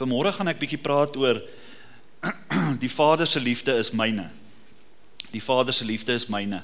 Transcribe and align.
Vanmôre 0.00 0.30
gaan 0.32 0.48
ek 0.48 0.62
bietjie 0.62 0.80
praat 0.80 1.12
oor 1.20 1.42
die 2.80 2.88
Vader 2.88 3.28
se 3.28 3.40
liefde 3.40 3.74
is 3.76 3.90
myne. 3.92 4.30
Die 5.28 5.42
Vader 5.44 5.76
se 5.76 5.84
liefde 5.84 6.14
is 6.16 6.24
myne. 6.32 6.62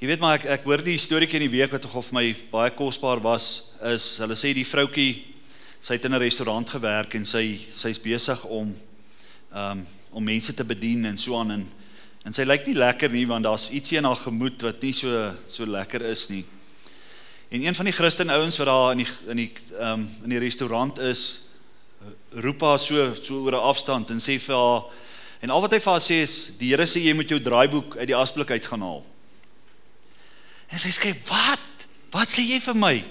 Jy 0.00 0.08
weet 0.08 0.22
maar 0.22 0.38
ek 0.38 0.46
ek 0.54 0.64
hoor 0.64 0.80
die 0.80 0.96
storieetjie 0.96 1.42
in 1.42 1.44
die 1.44 1.58
week 1.58 1.74
wat 1.76 1.84
nogal 1.84 2.06
vir 2.06 2.16
my 2.16 2.24
baie 2.54 2.72
kosbaar 2.72 3.20
was 3.20 3.50
is 3.92 4.06
hulle 4.24 4.38
sê 4.40 4.54
die 4.56 4.64
vroutjie 4.64 5.26
sy 5.76 5.98
het 5.98 6.08
in 6.08 6.16
'n 6.16 6.22
restaurant 6.24 6.72
gewerk 6.72 7.18
en 7.20 7.28
sy 7.28 7.60
sy's 7.76 8.00
besig 8.00 8.40
om 8.48 8.72
um 9.52 9.86
om 10.16 10.24
mense 10.24 10.56
te 10.56 10.64
bedien 10.64 11.04
en 11.04 11.20
so 11.20 11.36
aan 11.36 11.50
en 11.60 11.68
en 12.24 12.32
sy 12.32 12.48
lyk 12.48 12.66
nie 12.66 12.80
lekker 12.80 13.12
nie 13.12 13.28
want 13.28 13.44
daar's 13.44 13.68
ietsie 13.76 14.00
in 14.00 14.08
haar 14.08 14.24
gemoed 14.24 14.62
wat 14.64 14.80
nie 14.80 14.96
so 14.96 15.34
so 15.48 15.66
lekker 15.66 16.00
is 16.00 16.30
nie. 16.30 16.44
En 17.52 17.60
een 17.60 17.74
van 17.74 17.84
die 17.84 17.92
Christen 17.92 18.30
ouens 18.30 18.56
wat 18.56 18.66
daar 18.66 18.92
in 18.92 19.04
die 19.04 19.12
in 19.28 19.36
die 19.36 19.52
um 19.80 20.08
in 20.24 20.30
die 20.30 20.40
restaurant 20.40 20.98
is 20.98 21.43
roep 22.42 22.62
haar 22.62 22.78
so 22.78 23.14
so 23.14 23.44
oor 23.44 23.54
'n 23.54 23.68
afstand 23.70 24.10
en 24.10 24.18
sê 24.18 24.38
vir 24.40 24.56
haar 24.56 24.84
en 25.42 25.50
al 25.50 25.60
wat 25.60 25.72
hy 25.72 25.78
vir 25.78 25.92
haar 25.92 26.00
sê 26.00 26.22
is 26.22 26.56
die 26.58 26.70
Here 26.70 26.86
sê 26.86 27.00
jy 27.04 27.14
moet 27.14 27.28
jou 27.28 27.40
draaiboek 27.40 27.96
uit 27.96 28.08
die 28.08 28.16
asblik 28.16 28.50
uit 28.50 28.64
gaan 28.64 28.80
haal. 28.80 29.04
En 30.70 30.78
sy 30.78 30.88
sê 30.88 31.14
wat? 31.28 31.60
Wat 32.10 32.28
sê 32.28 32.42
jy 32.42 32.60
vir 32.60 32.74
my? 32.74 33.04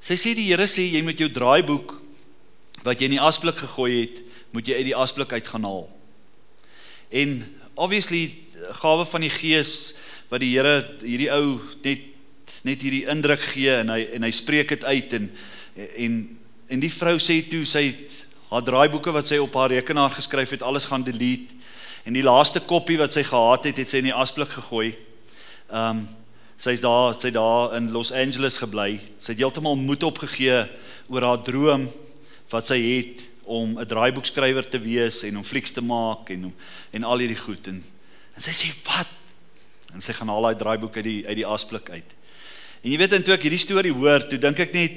Sy 0.00 0.14
sê 0.14 0.34
die 0.34 0.48
Here 0.52 0.66
sê 0.66 0.92
jy 0.92 1.02
moet 1.02 1.18
jou 1.18 1.28
draaiboek 1.28 1.94
wat 2.84 3.00
jy 3.00 3.04
in 3.04 3.16
die 3.16 3.20
asblik 3.20 3.56
gegooi 3.56 4.00
het, 4.00 4.22
moet 4.52 4.66
jy 4.66 4.74
uit 4.74 4.84
die 4.84 4.96
asblik 4.96 5.32
uit 5.32 5.46
gaan 5.46 5.64
haal. 5.64 5.88
En 7.10 7.56
obviously 7.74 8.30
gawe 8.70 9.04
van 9.04 9.20
die 9.20 9.30
Gees 9.30 9.94
wat 10.28 10.40
die 10.40 10.54
Here 10.54 10.84
hierdie 11.02 11.32
ou 11.32 11.60
net 11.82 12.04
net 12.64 12.82
hierdie 12.82 13.06
indruk 13.06 13.40
gee 13.40 13.70
en 13.70 13.88
hy 13.88 14.02
en 14.14 14.22
hy 14.22 14.30
spreek 14.30 14.68
dit 14.68 14.84
uit 14.84 15.12
en 15.12 15.30
en 15.78 16.38
En 16.68 16.80
die 16.82 16.92
vrou 16.92 17.16
sê 17.20 17.40
toe 17.48 17.64
sy 17.68 17.86
het 17.88 18.16
haar 18.48 18.62
draaiboeke 18.64 19.12
wat 19.12 19.26
sy 19.26 19.38
op 19.42 19.54
haar 19.54 19.70
rekenaar 19.70 20.10
geskryf 20.10 20.50
het, 20.50 20.62
alles 20.62 20.88
gaan 20.88 21.04
delete. 21.04 21.54
En 22.04 22.16
die 22.16 22.24
laaste 22.24 22.60
koppie 22.60 22.98
wat 22.98 23.12
sy 23.12 23.22
gehad 23.22 23.64
het, 23.68 23.76
het 23.76 23.90
sy 23.90 24.00
in 24.00 24.08
die 24.10 24.16
asblik 24.16 24.54
gegooi. 24.56 24.94
Ehm 25.68 25.98
um, 25.98 26.06
sy's 26.58 26.80
daar, 26.82 27.14
sy 27.14 27.30
daar 27.30 27.76
in 27.76 27.92
Los 27.94 28.10
Angeles 28.10 28.56
gebly. 28.58 28.96
Sy 29.22 29.30
het 29.30 29.42
heeltemal 29.44 29.76
moed 29.78 30.02
opgegee 30.02 30.64
oor 31.06 31.22
haar 31.22 31.42
droom 31.46 31.84
wat 32.50 32.66
sy 32.66 32.78
het 32.82 33.22
om 33.46 33.78
'n 33.78 33.86
draaiboekskrywer 33.86 34.66
te 34.68 34.80
wees 34.82 35.22
en 35.22 35.38
om 35.38 35.44
flieks 35.44 35.72
te 35.72 35.80
maak 35.80 36.30
en 36.30 36.44
om 36.50 36.54
en 36.90 37.04
al 37.04 37.18
hierdie 37.18 37.38
goed 37.38 37.66
en 37.66 37.84
en 38.34 38.42
sy 38.42 38.50
sê 38.50 38.68
wat? 38.86 39.06
En 39.94 40.00
sy 40.00 40.12
gaan 40.12 40.28
al 40.28 40.42
daai 40.42 40.56
draaiboeke 40.56 40.96
uit 40.96 41.04
die 41.04 41.26
uit 41.26 41.36
die 41.36 41.46
asblik 41.46 41.90
uit. 41.90 42.10
En 42.82 42.90
jy 42.90 42.98
weet 42.98 43.12
en 43.12 43.22
toe 43.22 43.34
ek 43.34 43.42
hierdie 43.42 43.58
storie 43.62 43.92
hoor, 43.92 44.26
toe 44.28 44.38
dink 44.38 44.58
ek 44.58 44.72
net 44.72 44.92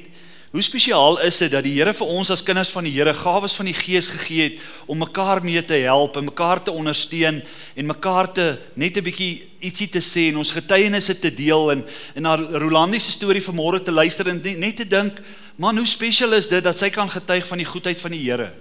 Hoe 0.51 0.61
spesiaal 0.61 1.21
is 1.23 1.37
dit 1.39 1.51
dat 1.51 1.63
die 1.63 1.77
Here 1.77 1.93
vir 1.95 2.09
ons 2.11 2.27
as 2.33 2.41
kinders 2.43 2.73
van 2.75 2.83
die 2.83 2.91
Here 2.91 3.13
gawes 3.15 3.53
van 3.55 3.69
die 3.69 3.75
Gees 3.75 4.09
gegee 4.11 4.49
het 4.49 4.57
om 4.83 4.99
mekaar 4.99 5.39
mee 5.47 5.61
te 5.63 5.77
help 5.85 6.17
en 6.19 6.27
mekaar 6.27 6.59
te 6.59 6.73
ondersteun 6.75 7.37
en 7.79 7.87
mekaar 7.87 8.27
te 8.35 8.57
net 8.75 8.97
'n 8.97 9.03
bietjie 9.03 9.47
ietsie 9.63 9.87
te 9.87 10.03
sê 10.03 10.27
en 10.27 10.43
ons 10.43 10.51
getuienisse 10.51 11.19
te 11.19 11.31
deel 11.31 11.71
en 11.71 11.85
en 12.15 12.21
na 12.21 12.35
Rolandi 12.35 12.99
se 12.99 13.11
storie 13.11 13.41
vanmôre 13.41 13.79
te 13.79 13.91
luister 13.91 14.27
en 14.27 14.41
net 14.43 14.75
te 14.75 14.87
dink, 14.87 15.21
man, 15.55 15.77
hoe 15.77 15.87
spesiaal 15.87 16.33
is 16.33 16.47
dit 16.47 16.63
dat 16.63 16.77
sy 16.77 16.89
kan 16.89 17.09
getuig 17.09 17.47
van 17.47 17.57
die 17.57 17.71
goedheid 17.71 18.01
van 18.01 18.11
die 18.11 18.29
Here. 18.29 18.51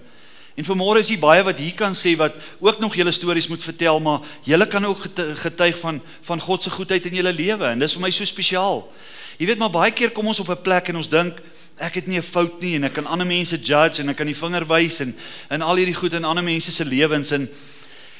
En 0.54 0.64
vanmôre 0.64 1.00
is 1.00 1.08
hier 1.08 1.19
baie 1.19 1.42
wat 1.42 1.58
hier 1.58 1.75
kan 1.75 1.92
sê 1.92 2.16
wat 2.16 2.34
ook 2.60 2.78
nog 2.78 2.94
julle 2.94 3.12
stories 3.12 3.48
moet 3.48 3.62
vertel, 3.62 4.00
maar 4.00 4.20
julle 4.44 4.66
kan 4.66 4.84
ook 4.84 5.08
getuig 5.34 5.78
van 5.78 6.00
van 6.22 6.41
God 6.41 6.62
se 6.62 6.70
goedheid 6.70 7.06
in 7.06 7.14
julle 7.14 7.32
lewe 7.32 7.64
en 7.64 7.78
dis 7.78 7.92
vir 7.92 8.02
my 8.02 8.10
so 8.10 8.25
spesiaal. 8.25 8.86
Jy 9.38 9.47
weet 9.47 9.58
maar 9.58 9.70
baie 9.70 9.91
keer 9.91 10.10
kom 10.10 10.27
ons 10.27 10.41
op 10.41 10.50
'n 10.50 10.62
plek 10.62 10.88
en 10.88 10.97
ons 10.97 11.08
dink 11.08 11.34
ek 11.80 11.94
het 11.94 12.06
nie 12.06 12.18
'n 12.18 12.22
fout 12.22 12.60
nie 12.60 12.74
en 12.76 12.84
ek 12.84 12.92
kan 12.92 13.06
ander 13.06 13.26
mense 13.26 13.56
judge 13.56 14.02
en 14.02 14.08
ek 14.08 14.16
kan 14.16 14.26
die 14.26 14.36
vinger 14.36 14.66
wys 14.66 15.00
en 15.00 15.14
in 15.50 15.62
al 15.62 15.76
hierdie 15.76 15.96
goed 15.96 16.12
in 16.12 16.24
ander 16.24 16.44
mense 16.44 16.72
se 16.72 16.84
lewens 16.84 17.32
en 17.32 17.48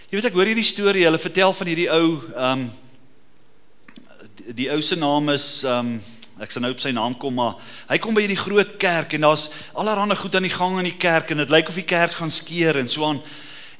jy 0.09 0.17
weet 0.17 0.31
ek 0.31 0.33
hoor 0.33 0.47
hierdie 0.47 0.65
storie 0.65 1.05
hulle 1.05 1.19
vertel 1.19 1.53
van 1.53 1.67
hierdie 1.67 1.91
ou 1.91 2.23
um 2.37 2.71
die, 4.37 4.55
die 4.55 4.71
ou 4.71 4.81
se 4.81 4.97
naam 4.97 5.29
is 5.29 5.65
um 5.65 6.01
ek 6.41 6.51
sal 6.51 6.63
nou 6.63 6.73
op 6.73 6.81
sy 6.81 6.91
naam 6.91 7.15
kom 7.15 7.35
maar 7.37 7.61
hy 7.91 7.99
kom 7.99 8.17
by 8.17 8.25
hierdie 8.25 8.41
groot 8.41 8.79
kerk 8.81 9.13
en 9.13 9.29
daar's 9.29 9.51
allerlei 9.75 10.17
goed 10.17 10.35
aan 10.35 10.49
die 10.49 10.57
gang 10.57 10.79
in 10.79 10.89
die 10.89 10.97
kerk 10.99 11.31
en 11.31 11.45
dit 11.45 11.53
lyk 11.53 11.69
of 11.69 11.77
die 11.77 11.85
kerk 11.85 12.17
gaan 12.17 12.31
skeer 12.31 12.81
en 12.81 12.89
so 12.89 13.05
aan. 13.05 13.21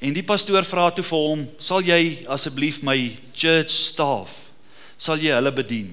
En 0.01 0.13
die 0.13 0.25
pastoor 0.25 0.65
vra 0.65 0.89
toe 0.93 1.03
vir 1.05 1.25
hom 1.25 1.41
sal 1.61 1.81
jy 1.85 2.23
asseblief 2.29 2.81
my 2.85 2.97
church 3.33 3.73
staff 3.73 4.53
sal 4.97 5.17
jy 5.17 5.33
hulle 5.33 5.51
bedien 5.53 5.91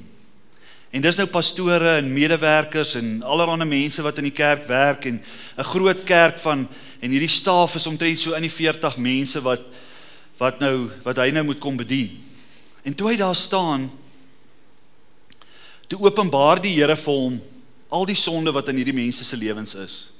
En 0.90 1.04
dis 1.04 1.16
nou 1.20 1.26
pastore 1.28 1.98
en 1.98 2.12
medewerkers 2.12 2.94
en 2.96 3.22
allerlei 3.22 3.68
mense 3.68 4.02
wat 4.02 4.18
in 4.18 4.30
die 4.30 4.36
kerk 4.36 4.64
werk 4.66 5.04
en 5.04 5.20
'n 5.58 5.70
groot 5.72 6.04
kerk 6.04 6.38
van 6.38 6.68
en 7.00 7.10
hierdie 7.10 7.28
staf 7.28 7.74
is 7.74 7.86
omtrent 7.86 8.18
so 8.18 8.32
in 8.32 8.42
die 8.42 8.50
40 8.50 8.96
mense 8.96 9.40
wat 9.40 9.60
wat 10.38 10.60
nou 10.60 10.90
wat 11.02 11.16
hy 11.16 11.30
nou 11.30 11.44
moet 11.44 11.58
kom 11.58 11.76
bedien. 11.76 12.10
En 12.82 12.94
toe 12.94 13.08
hy 13.10 13.16
daar 13.16 13.36
staan, 13.36 13.90
toe 15.86 15.98
openbaar 16.00 16.60
die 16.62 16.74
Here 16.78 16.96
vir 16.96 17.14
hom 17.14 17.40
al 17.88 18.06
die 18.06 18.16
sonde 18.16 18.52
wat 18.52 18.68
in 18.68 18.76
hierdie 18.76 18.94
mense 18.96 19.24
se 19.24 19.36
lewens 19.36 19.74
is. 19.74 20.12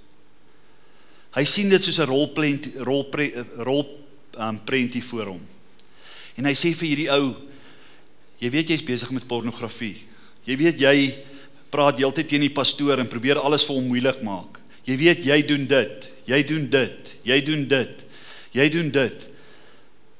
Hy 1.36 1.44
sien 1.44 1.68
dit 1.68 1.82
soos 1.82 1.98
'n 2.00 2.08
rolprent 2.08 2.68
rol 2.76 3.06
rol 3.56 3.86
um, 4.38 4.58
prentie 4.64 5.04
voor 5.04 5.26
hom. 5.26 5.42
En 6.36 6.44
hy 6.44 6.54
sê 6.54 6.74
vir 6.74 6.88
hierdie 6.88 7.10
ou, 7.10 7.36
jy 8.38 8.50
weet 8.50 8.68
jy's 8.68 8.84
besig 8.84 9.10
met 9.10 9.26
pornografie. 9.26 10.07
Jy 10.48 10.56
weet 10.56 10.81
jy 10.81 10.97
praat 11.69 11.98
heeltyd 12.00 12.31
teen 12.31 12.47
die 12.47 12.54
pastoor 12.54 13.03
en 13.03 13.10
probeer 13.10 13.36
alles 13.36 13.66
vir 13.69 13.76
hom 13.76 13.88
moeilik 13.91 14.22
maak. 14.25 14.56
Jy 14.88 14.97
weet 14.97 15.26
jy 15.28 15.42
doen 15.44 15.66
dit, 15.69 16.06
jy 16.25 16.42
doen 16.48 16.69
dit, 16.72 17.10
jy 17.28 17.41
doen 17.44 17.66
dit. 17.69 18.04
Jy 18.56 18.69
doen 18.72 18.88
dit. 18.91 19.26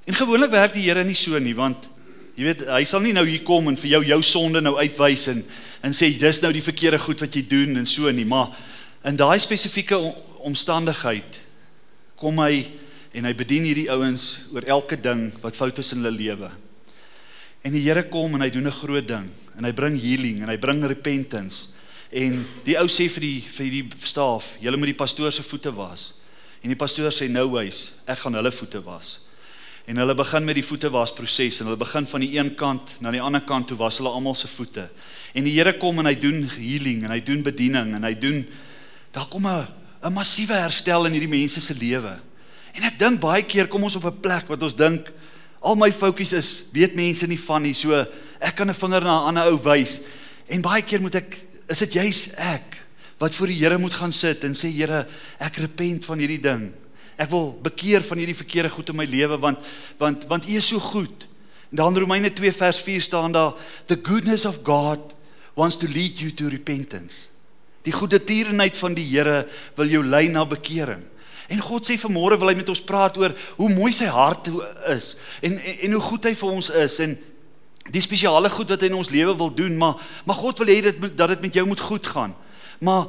En 0.09 0.17
gewoonlik 0.17 0.53
werk 0.53 0.75
die 0.77 0.85
Here 0.85 1.05
nie 1.05 1.17
so 1.17 1.39
nie 1.41 1.57
want 1.57 1.89
jy 2.39 2.45
weet 2.47 2.61
hy 2.71 2.85
sal 2.87 3.03
nie 3.03 3.15
nou 3.17 3.25
hier 3.27 3.43
kom 3.43 3.67
en 3.71 3.77
vir 3.81 3.97
jou 3.97 4.03
jou 4.13 4.19
sonde 4.23 4.61
nou 4.63 4.77
uitwys 4.79 5.25
en 5.33 5.41
en 5.83 5.95
sê 5.95 6.11
dis 6.15 6.41
nou 6.43 6.53
die 6.55 6.63
verkeerde 6.63 7.01
goed 7.03 7.21
wat 7.23 7.35
jy 7.35 7.43
doen 7.47 7.81
en 7.81 7.87
so 7.87 8.11
nie, 8.11 8.27
maar 8.27 8.51
in 9.07 9.19
daai 9.19 9.39
spesifieke 9.43 9.97
omstandigheid 10.47 11.39
kom 12.19 12.41
hy 12.43 12.65
en 13.15 13.29
hy 13.29 13.35
bedien 13.39 13.67
hierdie 13.67 13.89
ouens 13.95 14.49
oor 14.53 14.67
elke 14.67 14.99
ding 15.01 15.29
wat 15.43 15.57
fout 15.57 15.79
is 15.79 15.93
in 15.95 16.03
hulle 16.03 16.15
lewe. 16.15 16.51
En 17.67 17.75
die 17.75 17.85
Here 17.87 18.05
kom 18.11 18.35
en 18.35 18.43
hy 18.43 18.51
doen 18.55 18.67
'n 18.67 18.81
groot 18.81 19.07
ding 19.07 19.29
en 19.59 19.67
hy 19.67 19.75
bring 19.75 19.99
healing 19.99 20.43
en 20.45 20.53
hy 20.53 20.57
bring 20.61 20.85
repentance. 20.87 21.75
En 22.15 22.39
die 22.65 22.77
ou 22.81 22.87
sê 22.89 23.09
vir 23.13 23.25
die 23.27 23.39
vir 23.43 23.73
die 23.75 23.85
staf, 24.07 24.55
julle 24.63 24.79
moet 24.81 24.95
die 24.95 25.01
pastoor 25.01 25.35
se 25.35 25.45
voete 25.45 25.73
was. 25.75 26.13
En 26.63 26.71
die 26.73 26.79
pastoor 26.79 27.13
sê 27.15 27.29
no 27.31 27.45
ways, 27.53 27.89
ek 28.09 28.23
gaan 28.23 28.39
hulle 28.39 28.53
voete 28.55 28.81
was. 28.87 29.19
En 29.89 29.99
hulle 30.01 30.15
begin 30.17 30.45
met 30.45 30.59
die 30.59 30.65
voete 30.65 30.91
was 30.93 31.15
proses 31.17 31.61
en 31.61 31.69
hulle 31.71 31.81
begin 31.81 32.07
van 32.09 32.25
die 32.25 32.31
een 32.37 32.53
kant 32.61 32.99
na 33.05 33.13
die 33.13 33.23
ander 33.25 33.43
kant 33.49 33.71
toe 33.71 33.79
was 33.81 34.01
hulle 34.01 34.13
almal 34.13 34.37
se 34.37 34.49
voete. 34.53 34.85
En 35.35 35.47
die 35.49 35.57
Here 35.57 35.75
kom 35.81 36.01
en 36.01 36.09
hy 36.11 36.15
doen 36.21 36.43
healing 36.59 37.07
en 37.09 37.15
hy 37.15 37.21
doen 37.25 37.45
bediening 37.45 37.95
en 37.97 38.05
hy 38.05 38.15
doen 38.15 38.43
daar 39.13 39.29
kom 39.33 39.47
'n 39.47 39.67
'n 40.05 40.13
massiewe 40.13 40.55
herstel 40.55 41.07
in 41.07 41.13
hierdie 41.13 41.29
mense 41.41 41.61
se 41.61 41.75
lewe. 41.75 42.21
En 42.75 42.83
ek 42.85 42.99
dink 42.99 43.21
baie 43.21 43.43
keer 43.43 43.67
kom 43.67 43.83
ons 43.83 43.97
op 43.97 44.05
'n 44.05 44.21
plek 44.21 44.49
wat 44.49 44.63
ons 44.63 44.77
dink 44.77 45.13
Al 45.59 45.75
my 45.75 45.91
fokus 45.91 46.33
is 46.39 46.49
weet 46.73 46.95
mense 46.95 47.27
nie 47.27 47.41
van 47.41 47.65
nie. 47.67 47.75
So 47.75 48.05
ek 48.41 48.57
kan 48.57 48.69
'n 48.69 48.75
vinger 48.75 49.03
na 49.03 49.23
'n 49.23 49.27
ander 49.29 49.53
ou 49.53 49.59
wys 49.59 50.01
en 50.49 50.63
baie 50.63 50.83
keer 50.83 51.01
moet 51.01 51.15
ek 51.15 51.39
is 51.69 51.79
dit 51.79 51.93
juis 51.93 52.29
ek 52.37 52.89
wat 53.19 53.35
voor 53.35 53.51
die 53.51 53.59
Here 53.59 53.79
moet 53.79 53.95
gaan 53.95 54.13
sit 54.13 54.45
en 54.47 54.55
sê 54.55 54.71
Here, 54.71 55.07
ek 55.43 55.59
repent 55.65 56.07
van 56.07 56.21
hierdie 56.23 56.41
ding. 56.43 56.71
Ek 57.19 57.31
wil 57.33 57.51
bekeer 57.63 58.05
van 58.07 58.21
hierdie 58.21 58.37
verkeerde 58.39 58.71
goed 58.71 58.93
in 58.93 58.99
my 58.99 59.07
lewe 59.11 59.39
want 59.43 59.65
want 59.99 60.27
want 60.31 60.47
U 60.47 60.57
is 60.57 60.71
so 60.71 60.79
goed. 60.79 61.27
En 61.71 61.83
dan 61.83 61.99
Romeine 61.99 62.31
2 62.33 62.53
vers 62.53 62.79
4 62.79 63.03
staan 63.03 63.33
daar 63.33 63.55
the 63.87 63.99
goodness 64.03 64.47
of 64.47 64.63
God 64.63 65.15
wants 65.55 65.77
to 65.77 65.87
lead 65.91 66.21
you 66.21 66.31
to 66.35 66.49
repentance. 66.49 67.29
Die 67.83 67.93
goeie 67.93 68.23
tierenheid 68.23 68.77
van 68.79 68.95
die 68.95 69.07
Here 69.07 69.49
wil 69.77 69.91
jou 69.91 70.05
lei 70.05 70.29
na 70.29 70.47
bekering. 70.47 71.03
En 71.49 71.61
God 71.65 71.87
sê 71.89 71.97
vanmôre 71.99 72.39
wil 72.39 72.53
hy 72.53 72.59
met 72.61 72.71
ons 72.71 72.85
praat 72.85 73.17
oor 73.19 73.35
hoe 73.57 73.71
mooi 73.73 73.91
sy 73.97 74.07
hart 74.13 74.51
is 74.93 75.17
en, 75.43 75.57
en 75.59 75.85
en 75.89 75.97
hoe 75.97 76.05
goed 76.05 76.29
hy 76.29 76.35
vir 76.37 76.55
ons 76.55 76.71
is 76.85 76.99
en 77.03 77.17
die 77.95 78.03
spesiale 78.05 78.51
goed 78.51 78.69
wat 78.73 78.83
hy 78.85 78.91
in 78.91 78.99
ons 78.99 79.13
lewe 79.13 79.37
wil 79.37 79.53
doen, 79.55 79.77
maar 79.77 79.97
maar 80.27 80.37
God 80.37 80.59
wil 80.59 80.71
hê 80.73 80.81
dit 80.83 81.17
dat 81.17 81.29
dit 81.35 81.41
met 81.41 81.55
jou 81.55 81.67
moet 81.67 81.81
goed 81.81 82.07
gaan. 82.07 82.35
Maar 82.81 83.07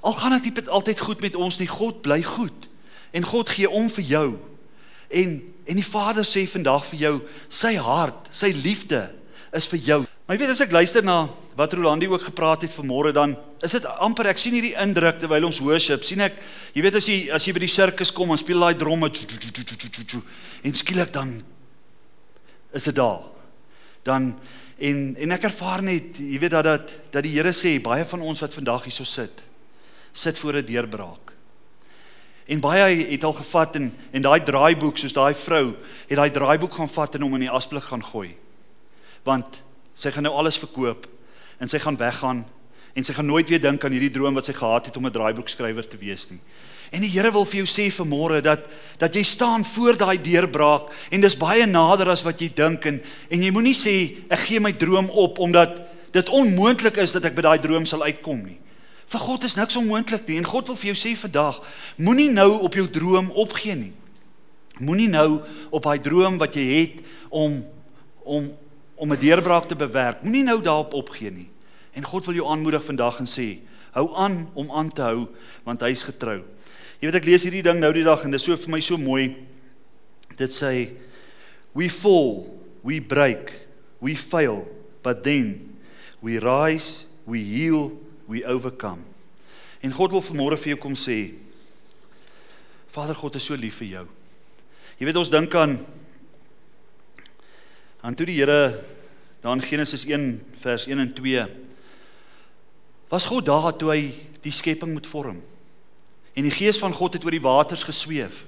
al 0.00 0.12
gaan 0.12 0.38
dit 0.38 0.50
nie 0.50 0.68
altyd 0.68 1.00
goed 1.00 1.20
met 1.20 1.36
ons 1.36 1.58
nie, 1.58 1.68
God 1.68 2.02
bly 2.02 2.22
goed. 2.22 2.68
En 3.12 3.24
God 3.24 3.50
gee 3.50 3.70
om 3.70 3.90
vir 3.90 4.04
jou. 4.04 4.28
En 5.08 5.42
en 5.66 5.74
die 5.74 5.86
Vader 5.86 6.22
sê 6.22 6.44
vandag 6.46 6.84
vir 6.92 6.98
jou, 7.00 7.14
sy 7.50 7.72
hart, 7.74 8.28
sy 8.30 8.52
liefde 8.54 9.00
is 9.50 9.66
vir 9.66 9.80
jou. 9.82 9.98
Maar 10.26 10.36
jy 10.36 10.42
weet 10.44 10.52
as 10.54 10.62
ek 10.62 10.74
luister 10.74 11.02
na 11.02 11.24
wat 11.56 11.72
Rolandi 11.72 12.06
ook 12.10 12.22
gepraat 12.28 12.62
het 12.62 12.72
vanmôre 12.74 13.12
dan 13.16 13.36
is 13.64 13.72
dit 13.72 13.86
amper 14.04 14.28
ek 14.28 14.38
sien 14.38 14.52
hierdie 14.52 14.74
indruk 14.82 15.20
terwyl 15.22 15.46
ons 15.48 15.60
worship 15.64 16.04
sien 16.04 16.20
ek 16.26 16.36
jy 16.76 16.82
weet 16.84 16.98
as 16.98 17.06
jy 17.08 17.16
as 17.32 17.46
jy 17.46 17.54
by 17.56 17.62
die 17.64 17.72
sirkus 17.72 18.12
kom 18.12 18.34
en 18.34 18.40
speel 18.40 18.60
daai 18.60 18.76
dromme 18.76 19.08
en 20.66 20.76
skielik 20.76 21.14
dan 21.14 21.32
is 22.76 22.90
dit 22.90 22.98
daar 22.98 23.24
dan 24.06 24.32
en 24.78 25.14
en 25.16 25.36
ek 25.36 25.48
ervaar 25.50 25.82
net 25.82 26.18
jy 26.22 26.38
weet 26.38 26.56
dat 26.56 26.64
dat 26.64 26.96
dat 27.10 27.22
die 27.26 27.36
Here 27.36 27.52
sê 27.52 27.76
baie 27.82 28.04
van 28.04 28.22
ons 28.22 28.40
wat 28.40 28.54
vandag 28.54 28.88
hierso 28.88 29.04
sit 29.04 29.42
sit 30.12 30.38
voor 30.38 30.62
'n 30.62 30.66
deurbraak 30.66 31.26
En 32.46 32.60
baie 32.62 33.06
het 33.10 33.24
al 33.24 33.32
gevat 33.32 33.74
en 33.74 33.94
en 34.10 34.22
daai 34.22 34.42
draaiboek 34.42 34.98
soos 34.98 35.12
daai 35.12 35.34
vrou 35.34 35.74
het 36.06 36.18
daai 36.18 36.30
draaiboek 36.30 36.76
gaan 36.78 36.88
vat 36.88 37.14
en 37.14 37.24
hom 37.26 37.34
in 37.34 37.48
die 37.48 37.50
asblik 37.50 37.88
gaan 37.90 38.04
gooi. 38.04 38.36
Want 39.26 39.62
sy 39.98 40.12
gaan 40.14 40.28
nou 40.28 40.34
alles 40.38 40.58
verkoop 40.62 41.08
en 41.58 41.68
sy 41.68 41.80
gaan 41.82 41.98
weggaan 41.98 42.44
en 42.94 43.04
sy 43.04 43.16
gaan 43.16 43.26
nooit 43.26 43.48
weer 43.50 43.60
dink 43.60 43.84
aan 43.84 43.96
hierdie 43.96 44.12
droom 44.14 44.38
wat 44.38 44.46
sy 44.46 44.54
gehad 44.54 44.86
het 44.86 44.96
om 44.96 45.06
'n 45.06 45.12
draaiboekskrywer 45.12 45.88
te 45.88 45.98
wees 45.98 46.30
nie. 46.30 46.40
En 46.90 47.02
die 47.02 47.10
Here 47.10 47.32
wil 47.32 47.44
vir 47.44 47.64
jou 47.64 47.68
sê 47.70 47.88
vanmôre 47.92 48.42
dat 48.44 48.66
dat 48.98 49.14
jy 49.14 49.22
staan 49.26 49.64
voor 49.64 49.96
daai 49.98 50.16
deurbraak 50.22 50.92
en 51.12 51.20
dis 51.20 51.36
baie 51.36 51.66
nader 51.66 52.08
as 52.08 52.22
wat 52.24 52.40
jy 52.40 52.48
dink 52.54 52.86
en 52.88 53.00
en 53.30 53.42
jy 53.42 53.50
moenie 53.52 53.74
sê 53.76 53.96
ek 54.32 54.46
gee 54.46 54.60
my 54.60 54.72
droom 54.72 55.10
op 55.10 55.38
omdat 55.38 55.82
dit 56.12 56.28
onmoontlik 56.28 56.96
is 57.02 57.12
dat 57.12 57.26
ek 57.28 57.34
by 57.36 57.44
daai 57.44 57.58
droom 57.60 57.86
sal 57.86 58.06
uitkom 58.06 58.40
nie. 58.44 58.58
Vir 59.06 59.20
God 59.20 59.44
is 59.44 59.56
niks 59.58 59.76
onmoontlik 59.76 60.24
nie 60.28 60.38
en 60.40 60.48
God 60.48 60.70
wil 60.70 60.78
vir 60.80 60.94
jou 60.94 60.98
sê 61.02 61.16
vandag 61.18 61.60
moenie 61.98 62.30
nou 62.32 62.62
op 62.64 62.74
jou 62.74 62.86
droom 62.90 63.30
opgee 63.34 63.76
nie. 63.76 63.92
Moenie 64.80 65.08
nou 65.08 65.42
op 65.70 65.84
daai 65.88 66.00
droom 66.00 66.38
wat 66.38 66.56
jy 66.56 66.66
het 66.72 67.02
om 67.30 67.64
om 68.24 68.48
om 68.96 69.12
'n 69.12 69.20
deurbraak 69.20 69.68
te 69.68 69.76
bewerk. 69.76 70.22
Moenie 70.22 70.42
nou 70.42 70.60
daarop 70.62 70.94
opgee 70.94 71.30
nie. 71.30 71.50
En 71.92 72.04
God 72.04 72.24
wil 72.24 72.34
jou 72.34 72.48
aanmoedig 72.48 72.84
vandag 72.84 73.18
en 73.18 73.26
sê 73.26 73.58
hou 73.96 74.06
aan 74.20 74.44
om 74.54 74.70
aan 74.70 74.92
te 74.92 75.04
hou 75.04 75.26
want 75.66 75.82
hy 75.82 75.90
is 75.96 76.04
getrou. 76.06 76.42
Jy 77.00 77.08
weet 77.08 77.18
ek 77.20 77.28
lees 77.28 77.44
hierdie 77.44 77.64
ding 77.64 77.80
nou 77.80 77.92
die 77.96 78.04
dag 78.06 78.22
en 78.24 78.32
dit 78.32 78.40
is 78.40 78.46
so 78.46 78.56
vir 78.56 78.72
my 78.72 78.80
so 78.84 79.00
mooi. 79.00 79.30
Dit 80.36 80.52
sê 80.52 80.72
we 81.76 81.88
fall, 81.92 82.46
we 82.84 83.00
break, 83.00 83.52
we 84.00 84.14
fail, 84.16 84.64
but 85.04 85.24
then 85.24 85.76
we 86.24 86.38
rise, 86.40 87.04
we 87.28 87.42
heal, 87.44 87.92
we 88.28 88.44
overcome. 88.48 89.04
En 89.84 89.92
God 89.92 90.14
wil 90.16 90.24
vanmôre 90.24 90.56
vir 90.60 90.74
jou 90.74 90.80
kom 90.86 90.96
sê 90.98 91.36
Vader 92.96 93.16
God 93.18 93.36
is 93.36 93.44
so 93.44 93.56
lief 93.60 93.82
vir 93.82 93.90
jou. 93.90 94.06
Jy 94.96 95.08
weet 95.08 95.20
ons 95.20 95.32
dink 95.32 95.52
aan 95.60 95.76
aan 98.00 98.16
toe 98.16 98.28
die 98.28 98.38
Here 98.38 98.72
dan 99.44 99.60
Genesis 99.60 100.06
1 100.08 100.30
vers 100.62 100.86
1 100.88 101.02
en 101.02 101.12
2 101.12 101.65
was 103.08 103.24
God 103.24 103.46
daar 103.46 103.76
toe 103.76 103.90
hy 103.92 104.02
die 104.42 104.54
skepping 104.54 104.92
moet 104.92 105.06
vorm. 105.06 105.40
En 106.36 106.44
die 106.44 106.54
gees 106.54 106.78
van 106.78 106.92
God 106.92 107.16
het 107.16 107.24
oor 107.24 107.34
die 107.34 107.42
waters 107.44 107.82
gesweef. 107.86 108.44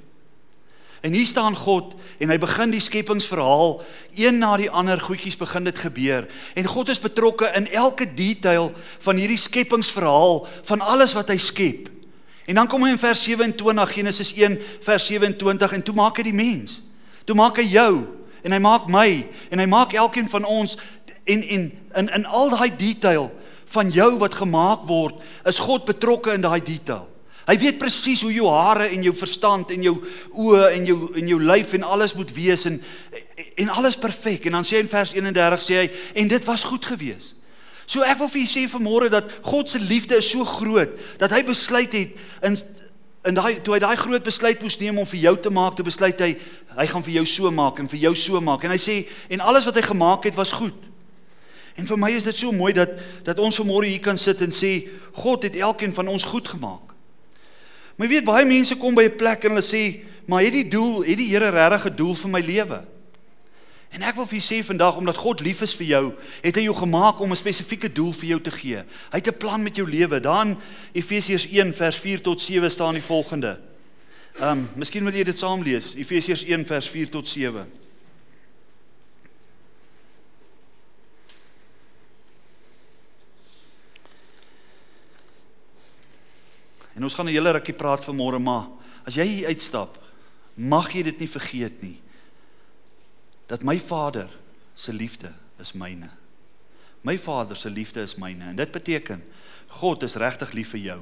En 1.00 1.12
hier 1.12 1.26
staan 1.26 1.56
God 1.56 1.94
en 2.18 2.30
hy 2.32 2.38
begin 2.42 2.72
die 2.74 2.82
skepingsverhaal 2.82 3.76
een 4.18 4.40
na 4.42 4.56
die 4.58 4.70
ander 4.70 4.98
goedjies 5.00 5.38
begin 5.38 5.68
dit 5.68 5.78
gebeur 5.78 6.26
en 6.58 6.66
God 6.66 6.90
is 6.90 6.98
betrokke 6.98 7.46
in 7.54 7.68
elke 7.70 8.08
detail 8.18 8.72
van 9.06 9.20
hierdie 9.20 9.38
skepingsverhaal 9.38 10.42
van 10.66 10.82
alles 10.82 11.14
wat 11.14 11.30
hy 11.30 11.38
skep. 11.38 11.86
En 12.50 12.58
dan 12.58 12.66
kom 12.66 12.82
hy 12.82 12.96
in 12.96 12.98
vers 12.98 13.22
27 13.22 13.94
Genesis 13.94 14.34
1 14.34 14.58
vers 14.82 15.06
27 15.06 15.78
en 15.78 15.86
toe 15.86 15.94
maak 15.94 16.18
hy 16.18 16.26
die 16.32 16.34
mens. 16.34 16.80
Toe 17.28 17.36
maak 17.38 17.60
hy 17.62 17.68
jou 17.70 17.92
en 18.42 18.54
hy 18.56 18.60
maak 18.62 18.90
my 18.90 19.10
en 19.52 19.62
hy 19.62 19.68
maak 19.70 19.94
elkeen 19.94 20.30
van 20.32 20.48
ons 20.48 20.74
en 21.28 21.42
en 21.46 21.68
in 22.02 22.10
in 22.18 22.26
al 22.26 22.50
daai 22.50 22.72
detail 22.74 23.30
van 23.74 23.90
jou 23.92 24.10
wat 24.18 24.34
gemaak 24.34 24.86
word 24.88 25.20
is 25.48 25.60
God 25.62 25.84
betrokke 25.88 26.32
in 26.34 26.44
daai 26.44 26.60
detail. 26.64 27.06
Hy 27.48 27.56
weet 27.56 27.78
presies 27.80 28.20
hoe 28.20 28.32
jou 28.32 28.50
hare 28.52 28.90
en 28.92 29.02
jou 29.06 29.14
verstand 29.16 29.70
en 29.72 29.84
jou 29.86 29.94
oë 30.36 30.66
en 30.76 30.84
jou 30.84 30.96
en 31.16 31.30
jou 31.32 31.38
lyf 31.40 31.72
en 31.78 31.86
alles 31.96 32.12
moet 32.16 32.32
wees 32.36 32.66
en 32.68 32.76
en 33.62 33.70
alles 33.72 33.96
perfek. 33.96 34.44
En 34.46 34.58
dan 34.58 34.66
sê 34.68 34.76
hy 34.76 34.84
in 34.84 34.90
vers 34.92 35.14
31 35.16 35.64
sê 35.64 35.78
hy 35.80 35.86
en 36.20 36.28
dit 36.28 36.48
was 36.48 36.66
goed 36.68 36.84
geweest. 36.84 37.32
So 37.88 38.04
ek 38.04 38.20
wil 38.20 38.28
vir 38.28 38.42
julle 38.42 38.52
sê 38.52 38.66
vanmôre 38.68 39.08
dat 39.12 39.30
God 39.46 39.70
se 39.72 39.80
liefde 39.80 40.18
is 40.20 40.28
so 40.28 40.44
groot 40.44 40.92
dat 41.20 41.32
hy 41.32 41.40
besluit 41.48 41.94
het 41.96 42.20
in 42.44 42.58
in 43.28 43.36
daai 43.36 43.62
toe 43.64 43.74
hy 43.74 43.80
daai 43.82 43.96
groot 43.98 44.24
besluit 44.24 44.60
moes 44.62 44.76
neem 44.80 45.00
om 45.00 45.08
vir 45.08 45.20
jou 45.24 45.34
te 45.42 45.50
maak, 45.52 45.74
toe 45.76 45.84
besluit 45.88 46.20
hy 46.20 46.34
hy 46.76 46.86
gaan 46.86 47.02
vir 47.02 47.16
jou 47.16 47.24
so 47.26 47.50
maak 47.50 47.80
en 47.80 47.88
vir 47.88 48.04
jou 48.04 48.12
so 48.16 48.40
maak. 48.44 48.64
En 48.64 48.76
hy 48.76 48.80
sê 48.80 48.98
en 49.32 49.40
alles 49.40 49.64
wat 49.66 49.80
hy 49.80 49.88
gemaak 49.88 50.28
het 50.28 50.36
was 50.36 50.52
goed. 50.52 50.76
En 51.78 51.86
vir 51.86 51.98
my 51.98 52.10
is 52.10 52.26
dit 52.26 52.34
so 52.34 52.52
mooi 52.52 52.72
dat 52.74 52.98
dat 53.26 53.38
ons 53.38 53.60
vanmôre 53.60 53.86
hier 53.86 54.02
kan 54.02 54.18
sit 54.18 54.42
en 54.42 54.52
sê 54.54 54.88
God 55.14 55.46
het 55.46 55.56
elkeen 55.56 55.94
van 55.94 56.08
ons 56.10 56.26
goed 56.26 56.48
gemaak. 56.48 56.94
Maar 57.96 58.06
jy 58.06 58.12
weet 58.16 58.26
baie 58.26 58.46
mense 58.46 58.76
kom 58.78 58.94
by 58.94 59.06
'n 59.06 59.16
plek 59.16 59.44
en 59.44 59.54
hulle 59.54 59.62
sê, 59.62 60.02
"Maar 60.26 60.42
het 60.42 60.52
die 60.52 60.68
doel, 60.68 61.04
het 61.04 61.16
die 61.16 61.30
Here 61.30 61.50
regtig 61.50 61.86
'n 61.86 61.96
doel 61.96 62.14
vir 62.14 62.30
my 62.30 62.40
lewe?" 62.40 62.84
En 63.90 64.02
ek 64.02 64.14
wil 64.14 64.26
vir 64.26 64.38
julle 64.38 64.62
sê 64.62 64.66
vandag 64.66 64.96
omdat 64.96 65.16
God 65.16 65.40
lief 65.40 65.62
is 65.62 65.74
vir 65.74 65.86
jou, 65.86 66.12
het 66.42 66.56
hy 66.56 66.62
jou 66.62 66.74
gemaak 66.74 67.20
om 67.20 67.30
'n 67.32 67.36
spesifieke 67.36 67.92
doel 67.92 68.12
vir 68.12 68.28
jou 68.28 68.40
te 68.40 68.50
gee. 68.50 68.76
Hy 69.10 69.16
het 69.16 69.28
'n 69.28 69.36
plan 69.38 69.62
met 69.62 69.76
jou 69.76 69.88
lewe. 69.88 70.20
Dan 70.20 70.58
Efesiërs 70.92 71.46
1 71.50 71.74
vers 71.74 71.96
4 71.96 72.20
tot 72.20 72.40
7 72.40 72.70
staan 72.70 72.94
die 72.94 73.02
volgende. 73.02 73.60
Ehm, 74.40 74.58
um, 74.58 74.68
miskien 74.76 75.04
wil 75.04 75.14
jy 75.14 75.24
dit 75.24 75.38
saam 75.38 75.62
lees. 75.62 75.94
Efesiërs 75.94 76.44
1 76.44 76.66
vers 76.66 76.88
4 76.88 77.08
tot 77.08 77.28
7. 77.28 77.66
En 86.98 87.04
ons 87.04 87.14
gaan 87.14 87.26
'n 87.26 87.32
hele 87.32 87.50
rukkie 87.50 87.74
praat 87.74 88.04
vanmôre, 88.04 88.38
maar 88.38 88.66
as 89.06 89.14
jy 89.14 89.24
hier 89.24 89.46
uitstap, 89.46 89.98
mag 90.54 90.92
jy 90.92 91.02
dit 91.02 91.18
nie 91.18 91.28
vergeet 91.28 91.82
nie. 91.82 92.00
Dat 93.46 93.62
my 93.62 93.80
Vader 93.80 94.28
se 94.74 94.92
liefde 94.92 95.32
is 95.60 95.72
myne. 95.72 96.10
My 97.00 97.18
Vader 97.18 97.56
se 97.56 97.70
liefde 97.70 98.00
is 98.00 98.16
myne 98.16 98.44
en 98.44 98.56
dit 98.56 98.72
beteken 98.72 99.22
God 99.68 100.02
is 100.02 100.14
regtig 100.14 100.52
lief 100.52 100.70
vir 100.70 100.80
jou. 100.80 101.00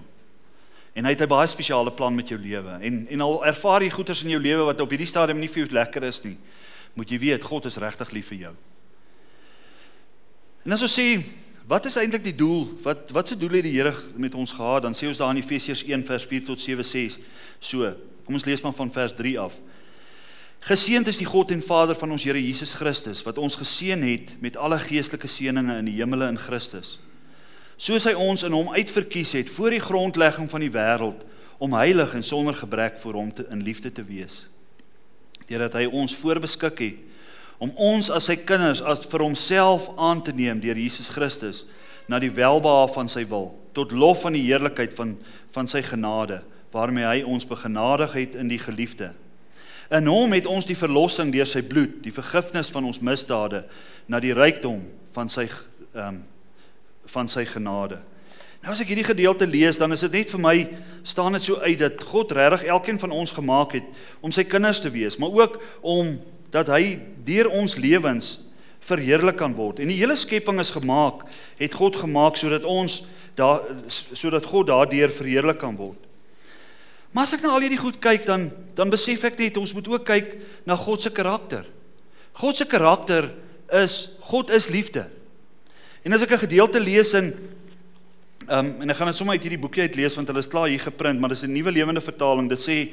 En 0.92 1.04
hy 1.04 1.10
het 1.10 1.22
'n 1.22 1.28
baie 1.28 1.46
spesiale 1.46 1.92
plan 1.92 2.14
met 2.14 2.28
jou 2.28 2.40
lewe. 2.40 2.78
En 2.80 3.08
en 3.08 3.20
al 3.20 3.46
ervaar 3.46 3.82
jy 3.82 3.90
goeters 3.90 4.22
in 4.22 4.30
jou 4.30 4.40
lewe 4.40 4.64
wat 4.64 4.80
op 4.80 4.90
hierdie 4.90 5.06
stadium 5.06 5.38
nie 5.38 5.48
vir 5.48 5.64
jou 5.64 5.72
lekker 5.72 6.02
is 6.02 6.22
nie, 6.22 6.38
moet 6.94 7.08
jy 7.08 7.18
weet 7.18 7.44
God 7.44 7.64
is 7.64 7.76
regtig 7.76 8.10
lief 8.10 8.26
vir 8.26 8.38
jou. 8.38 8.54
En 10.64 10.72
as 10.72 10.82
ons 10.82 10.98
sê 10.98 11.24
Wat 11.66 11.86
is 11.86 11.96
eintlik 11.98 12.22
die 12.22 12.34
doel? 12.34 12.68
Wat 12.82 13.10
wat 13.10 13.28
se 13.28 13.36
doel 13.36 13.58
het 13.58 13.64
die 13.66 13.74
Here 13.74 13.94
met 14.16 14.34
ons 14.34 14.52
gehad? 14.54 14.84
Dan 14.86 14.94
sê 14.94 15.08
ons 15.10 15.18
daar 15.18 15.32
in 15.34 15.40
Efesiërs 15.42 15.82
1 15.82 16.04
vers 16.06 16.26
4 16.30 16.44
tot 16.46 16.60
7 16.62 16.86
sê 16.86 17.08
so. 17.58 17.90
Kom 18.26 18.38
ons 18.38 18.46
lees 18.46 18.62
maar 18.62 18.74
van 18.76 18.92
vers 18.92 19.14
3 19.18 19.32
af. 19.42 19.56
Geseënd 20.66 21.10
is 21.10 21.18
die 21.18 21.26
God 21.26 21.50
en 21.50 21.62
Vader 21.62 21.98
van 21.98 22.14
ons 22.14 22.22
Here 22.22 22.38
Jesus 22.38 22.72
Christus 22.78 23.24
wat 23.26 23.38
ons 23.42 23.58
geseën 23.58 24.02
het 24.06 24.36
met 24.42 24.56
alle 24.56 24.78
geestelike 24.78 25.26
seënings 25.30 25.80
in 25.80 25.90
die 25.90 25.96
hemele 25.98 26.30
in 26.30 26.38
Christus. 26.38 27.00
Soos 27.76 28.06
hy 28.06 28.14
ons 28.14 28.46
in 28.46 28.54
hom 28.54 28.70
uitverkies 28.70 29.34
het 29.34 29.50
voor 29.50 29.74
die 29.74 29.82
grondlegging 29.82 30.46
van 30.50 30.62
die 30.62 30.70
wêreld 30.72 31.26
om 31.58 31.74
heilig 31.74 32.14
en 32.14 32.22
sonder 32.24 32.54
gebrek 32.54 33.02
voor 33.02 33.18
hom 33.18 33.34
te 33.34 33.46
in 33.50 33.66
liefde 33.66 33.90
te 33.92 34.06
wees. 34.06 34.44
Deurdat 35.50 35.80
hy 35.80 35.90
ons 35.90 36.14
voorbeskik 36.14 36.82
het 36.86 37.02
om 37.58 37.72
ons 37.76 38.10
as 38.12 38.28
sy 38.28 38.36
kinders 38.36 38.82
as 38.82 39.04
vir 39.08 39.24
homself 39.24 39.88
aan 39.96 40.22
te 40.22 40.34
neem 40.36 40.60
deur 40.60 40.76
Jesus 40.76 41.08
Christus 41.08 41.64
na 42.08 42.20
die 42.22 42.32
welbehae 42.32 42.88
van 42.94 43.08
sy 43.10 43.24
wil 43.28 43.52
tot 43.76 43.92
lof 43.92 44.24
van 44.24 44.36
die 44.36 44.44
heerlikheid 44.46 44.94
van 44.96 45.16
van 45.56 45.68
sy 45.70 45.82
genade 45.84 46.42
waarmee 46.74 47.06
hy 47.08 47.22
ons 47.24 47.46
begenadig 47.48 48.12
het 48.12 48.34
in 48.36 48.50
die 48.52 48.60
geliefde. 48.60 49.12
In 49.88 50.08
hom 50.10 50.34
het 50.34 50.48
ons 50.50 50.66
die 50.66 50.76
verlossing 50.76 51.30
deur 51.32 51.46
sy 51.48 51.62
bloed, 51.64 52.02
die 52.04 52.12
vergifnis 52.12 52.68
van 52.74 52.84
ons 52.84 53.00
misdade 53.00 53.62
na 54.10 54.20
die 54.20 54.34
rykdom 54.36 54.82
van 55.16 55.30
sy 55.32 55.46
ehm 55.46 56.08
um, 56.08 56.24
van 57.06 57.28
sy 57.30 57.44
genade. 57.46 58.00
Nou 58.64 58.72
as 58.74 58.80
ek 58.82 58.88
hierdie 58.90 59.06
gedeelte 59.06 59.46
lees, 59.46 59.76
dan 59.78 59.94
is 59.94 60.00
dit 60.02 60.16
net 60.18 60.32
vir 60.34 60.40
my 60.42 60.54
staan 61.06 61.36
dit 61.36 61.44
so 61.46 61.60
uit 61.62 61.78
dat 61.78 62.00
God 62.02 62.32
regtig 62.34 62.64
elkeen 62.74 62.98
van 62.98 63.12
ons 63.14 63.30
gemaak 63.30 63.76
het 63.78 63.86
om 64.18 64.34
sy 64.34 64.42
kinders 64.42 64.80
te 64.82 64.90
wees, 64.90 65.14
maar 65.22 65.30
ook 65.30 65.60
om 65.86 66.16
dat 66.50 66.68
hy 66.68 66.98
deur 67.26 67.48
ons 67.50 67.76
lewens 67.76 68.36
verheerlik 68.86 69.36
kan 69.40 69.54
word. 69.56 69.80
En 69.82 69.90
die 69.90 69.98
hele 69.98 70.16
skepping 70.16 70.60
is 70.62 70.70
gemaak, 70.74 71.24
het 71.58 71.74
God 71.74 71.96
gemaak 71.96 72.38
sodat 72.38 72.64
ons 72.64 73.02
daar 73.36 73.64
sodat 74.16 74.46
God 74.48 74.70
daardeur 74.70 75.12
verheerlik 75.12 75.58
kan 75.60 75.76
word. 75.76 75.98
Maar 77.12 77.24
as 77.24 77.34
ek 77.36 77.42
na 77.44 77.54
al 77.56 77.64
hierdie 77.64 77.80
goed 77.80 77.98
kyk 78.02 78.26
dan 78.28 78.50
dan 78.76 78.92
besef 78.92 79.24
ek 79.24 79.38
net 79.40 79.58
ons 79.60 79.72
moet 79.76 79.88
ook 79.88 80.06
kyk 80.06 80.36
na 80.68 80.76
God 80.76 81.02
se 81.02 81.10
karakter. 81.10 81.66
God 82.36 82.56
se 82.56 82.66
karakter 82.68 83.30
is 83.72 84.10
God 84.28 84.52
is 84.52 84.68
liefde. 84.68 85.06
En 86.04 86.12
as 86.12 86.22
ek 86.22 86.32
'n 86.32 86.46
gedeelte 86.46 86.80
lees 86.80 87.14
in 87.14 87.34
ehm 88.46 88.66
um, 88.66 88.82
en 88.82 88.90
ek 88.90 88.96
gaan 88.96 89.08
dit 89.10 89.16
sommer 89.16 89.34
uit 89.34 89.42
hierdie 89.42 89.58
boekie 89.58 89.82
uit 89.82 89.96
lees 89.96 90.14
want 90.14 90.28
hulle 90.28 90.38
is 90.38 90.48
klaar 90.48 90.68
hier 90.68 90.80
geprint, 90.80 91.20
maar 91.20 91.30
dis 91.30 91.42
'n 91.42 91.52
nuwe 91.52 91.72
lewende 91.72 92.00
vertaling. 92.00 92.48
Dit 92.48 92.60
sê 92.60 92.92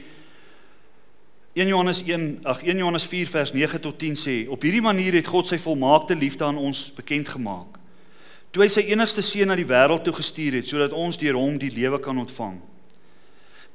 1 1.53 1.67
Johannes 1.67 2.03
1 2.03 2.39
ag 2.43 2.63
1 2.63 2.77
Johannes 2.77 3.05
4 3.05 3.27
vers 3.27 3.51
9 3.51 3.79
tot 3.79 3.99
10 3.99 4.15
sê 4.17 4.35
op 4.49 4.61
hierdie 4.65 4.81
manier 4.81 5.13
het 5.13 5.27
God 5.29 5.47
sy 5.47 5.59
volmaakte 5.61 6.15
liefde 6.17 6.47
aan 6.47 6.57
ons 6.57 6.87
bekend 6.97 7.27
gemaak. 7.29 7.77
Toe 8.49 8.63
hy 8.63 8.69
sy 8.73 8.81
enigste 8.89 9.21
seun 9.21 9.51
na 9.51 9.57
die 9.57 9.67
wêreld 9.69 10.01
toe 10.01 10.15
gestuur 10.17 10.57
het 10.57 10.65
sodat 10.65 10.95
ons 10.97 11.19
deur 11.21 11.37
hom 11.37 11.59
die 11.61 11.69
lewe 11.69 11.99
kan 12.01 12.17
ontvang. 12.17 12.55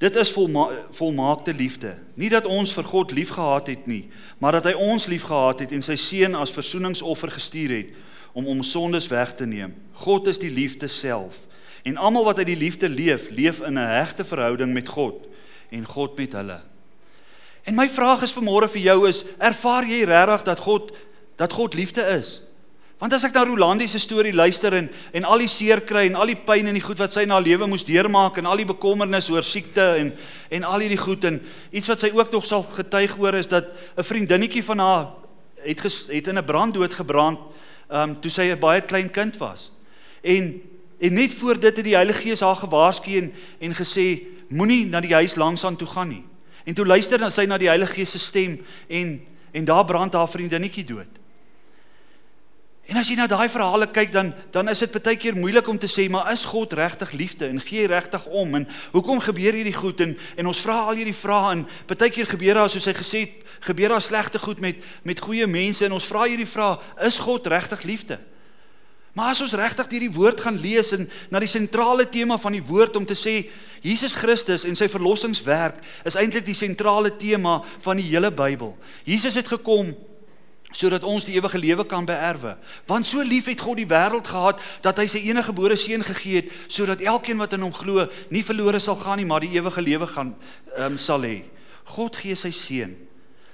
Dit 0.02 0.18
is 0.18 0.32
volma 0.34 0.64
volmaakte 0.94 1.54
liefde. 1.54 1.92
Nie 2.18 2.30
dat 2.34 2.46
ons 2.50 2.72
vir 2.74 2.86
God 2.86 3.14
liefgehad 3.14 3.70
het 3.70 3.86
nie, 3.86 4.08
maar 4.42 4.58
dat 4.58 4.66
hy 4.66 4.74
ons 4.74 5.06
liefgehad 5.06 5.62
het 5.62 5.74
en 5.74 5.82
sy 5.82 5.94
seun 5.98 6.34
as 6.38 6.54
versoeningsoffer 6.54 7.30
gestuur 7.34 7.74
het 7.76 7.92
om 8.34 8.46
ons 8.50 8.72
sondes 8.74 9.06
weg 9.10 9.36
te 9.38 9.46
neem. 9.46 9.76
God 10.02 10.26
is 10.26 10.42
die 10.42 10.50
liefde 10.50 10.90
self. 10.90 11.44
En 11.86 11.94
almal 11.98 12.26
wat 12.26 12.42
uit 12.42 12.50
die 12.50 12.58
liefde 12.58 12.90
leef, 12.90 13.30
leef 13.30 13.62
in 13.62 13.78
'n 13.78 13.86
hegte 13.98 14.24
verhouding 14.26 14.74
met 14.74 14.88
God 14.88 15.30
en 15.70 15.86
God 15.86 16.18
met 16.18 16.32
hulle. 16.32 16.58
En 17.68 17.74
my 17.76 17.84
vraag 17.92 18.22
is 18.24 18.32
vanmôre 18.32 18.64
vir 18.72 18.80
jou 18.80 19.02
is, 19.10 19.24
ervaar 19.44 19.84
jy 19.84 20.04
regtig 20.08 20.44
dat 20.46 20.60
God 20.64 20.92
dat 21.38 21.52
God 21.52 21.74
liefde 21.76 22.02
is? 22.16 22.38
Want 22.98 23.12
as 23.14 23.26
ek 23.28 23.34
na 23.36 23.44
Rolandi 23.46 23.86
se 23.86 24.00
storie 24.00 24.32
luister 24.32 24.72
en 24.74 24.88
en 25.14 25.26
al 25.28 25.44
die 25.44 25.50
seer 25.52 25.82
kry 25.86 26.06
en 26.08 26.16
al 26.18 26.32
die 26.32 26.38
pyn 26.48 26.66
en 26.66 26.78
die 26.78 26.82
goed 26.82 26.98
wat 26.98 27.12
sy 27.14 27.26
haar 27.28 27.44
lewe 27.44 27.68
moes 27.68 27.84
deurmaak 27.86 28.40
en 28.40 28.48
al 28.48 28.58
die 28.58 28.66
bekommernis 28.66 29.28
oor 29.30 29.44
siekte 29.44 29.84
en 30.00 30.14
en 30.50 30.64
al 30.64 30.82
hierdie 30.82 30.98
goed 30.98 31.26
en 31.28 31.36
iets 31.70 31.92
wat 31.92 32.00
sy 32.02 32.10
ook 32.16 32.32
nog 32.32 32.48
sal 32.48 32.64
getuig 32.64 33.18
oor 33.20 33.36
is 33.36 33.52
dat 33.52 33.68
'n 33.96 34.02
vriendinnetjie 34.02 34.64
van 34.64 34.78
haar 34.78 35.06
het 35.62 35.80
ges, 35.80 36.06
het 36.08 36.26
in 36.26 36.38
'n 36.38 36.44
brand 36.44 36.74
doodgebrand 36.74 37.38
um 37.92 38.20
toe 38.20 38.30
sy 38.30 38.48
'n 38.48 38.58
baie 38.58 38.80
klein 38.80 39.10
kind 39.10 39.36
was. 39.36 39.70
En 40.22 40.62
en 40.98 41.12
net 41.12 41.34
voor 41.34 41.60
dit 41.60 41.76
het 41.76 41.84
die 41.84 41.94
Heilige 41.94 42.22
Gees 42.22 42.40
haar 42.40 42.56
gewaarsku 42.56 43.18
en 43.18 43.32
en 43.60 43.74
gesê 43.74 44.24
moenie 44.48 44.86
na 44.86 45.00
die 45.00 45.14
huis 45.14 45.36
langs 45.36 45.64
aan 45.64 45.76
toe 45.76 45.88
gaan 45.88 46.08
nie. 46.08 46.24
En 46.64 46.74
toe 46.74 46.86
luister 46.86 47.22
sy 47.32 47.44
na 47.44 47.58
die 47.58 47.68
Heilige 47.68 48.00
Gees 48.00 48.10
se 48.10 48.18
stem 48.18 48.60
en 48.88 49.20
en 49.52 49.64
daar 49.64 49.84
brand 49.84 50.12
haar 50.12 50.28
vriendinnetjie 50.28 50.84
dood. 50.84 51.18
En 52.88 52.96
as 52.96 53.08
jy 53.10 53.18
na 53.18 53.26
daai 53.28 53.50
verhale 53.52 53.84
kyk 53.92 54.12
dan 54.12 54.30
dan 54.52 54.68
is 54.72 54.80
dit 54.80 54.94
baie 54.94 55.16
keer 55.20 55.36
moeilik 55.36 55.66
om 55.68 55.78
te 55.78 55.88
sê 55.90 56.06
maar 56.08 56.30
is 56.32 56.46
God 56.48 56.72
regtig 56.72 57.10
liefde 57.12 57.44
en 57.48 57.60
gee 57.60 57.84
regtig 57.86 58.24
om 58.26 58.54
en 58.56 58.64
hoekom 58.94 59.20
gebeur 59.20 59.52
hierdie 59.52 59.76
goed 59.76 60.00
en 60.00 60.14
en 60.36 60.48
ons 60.48 60.62
vra 60.64 60.78
al 60.88 60.96
hierdie 60.96 61.16
vrae 61.16 61.50
en 61.52 61.66
baie 61.90 62.08
keer 62.10 62.30
gebeur 62.30 62.62
daar 62.62 62.72
soos 62.72 62.88
hy 62.88 62.94
gesê 62.96 63.20
het 63.26 63.52
gebeur 63.68 63.92
daar 63.92 64.04
slegte 64.04 64.40
goed 64.40 64.60
met 64.64 64.80
met 65.04 65.20
goeie 65.20 65.46
mense 65.46 65.84
en 65.84 65.92
ons 65.92 66.08
vra 66.08 66.24
hierdie 66.24 66.48
vrae 66.48 66.80
is 67.04 67.20
God 67.20 67.46
regtig 67.52 67.84
liefde? 67.84 68.18
Maar 69.16 69.32
as 69.32 69.40
ons 69.42 69.56
regtig 69.56 69.88
hierdie 69.90 70.12
woord 70.14 70.40
gaan 70.44 70.58
lees 70.60 70.92
en 70.94 71.08
na 71.32 71.40
die 71.42 71.50
sentrale 71.50 72.04
tema 72.08 72.36
van 72.38 72.54
die 72.54 72.64
woord 72.64 72.96
om 73.00 73.06
te 73.08 73.16
sê 73.18 73.40
Jesus 73.82 74.14
Christus 74.18 74.66
en 74.68 74.76
sy 74.78 74.88
verlossingswerk 74.90 75.80
is 76.06 76.18
eintlik 76.18 76.46
die 76.46 76.58
sentrale 76.58 77.10
tema 77.16 77.58
van 77.84 77.98
die 77.98 78.06
hele 78.10 78.30
Bybel. 78.34 78.76
Jesus 79.08 79.38
het 79.38 79.48
gekom 79.48 79.94
sodat 80.76 81.04
ons 81.08 81.24
die 81.24 81.38
ewige 81.38 81.58
lewe 81.58 81.84
kan 81.88 82.04
beerwe. 82.04 82.56
Want 82.86 83.08
so 83.08 83.24
lief 83.24 83.46
het 83.48 83.60
God 83.64 83.78
die 83.80 83.88
wêreld 83.88 84.28
gehad 84.28 84.60
dat 84.84 84.98
hy 85.00 85.06
sy 85.08 85.22
enige 85.30 85.48
gebore 85.48 85.78
seun 85.80 86.04
gegee 86.04 86.42
het 86.42 86.52
sodat 86.68 87.00
elkeen 87.00 87.40
wat 87.40 87.56
in 87.56 87.64
hom 87.64 87.72
glo 87.72 88.04
nie 88.28 88.44
verlore 88.44 88.80
sal 88.82 88.98
gaan 89.00 89.16
nie, 89.20 89.26
maar 89.28 89.40
die 89.44 89.54
ewige 89.56 89.82
lewe 89.82 90.06
gaan 90.12 90.34
um, 90.76 90.98
sal 91.00 91.24
hê. 91.24 91.46
God 91.96 92.20
gee 92.20 92.36
sy 92.36 92.52
seun 92.52 92.96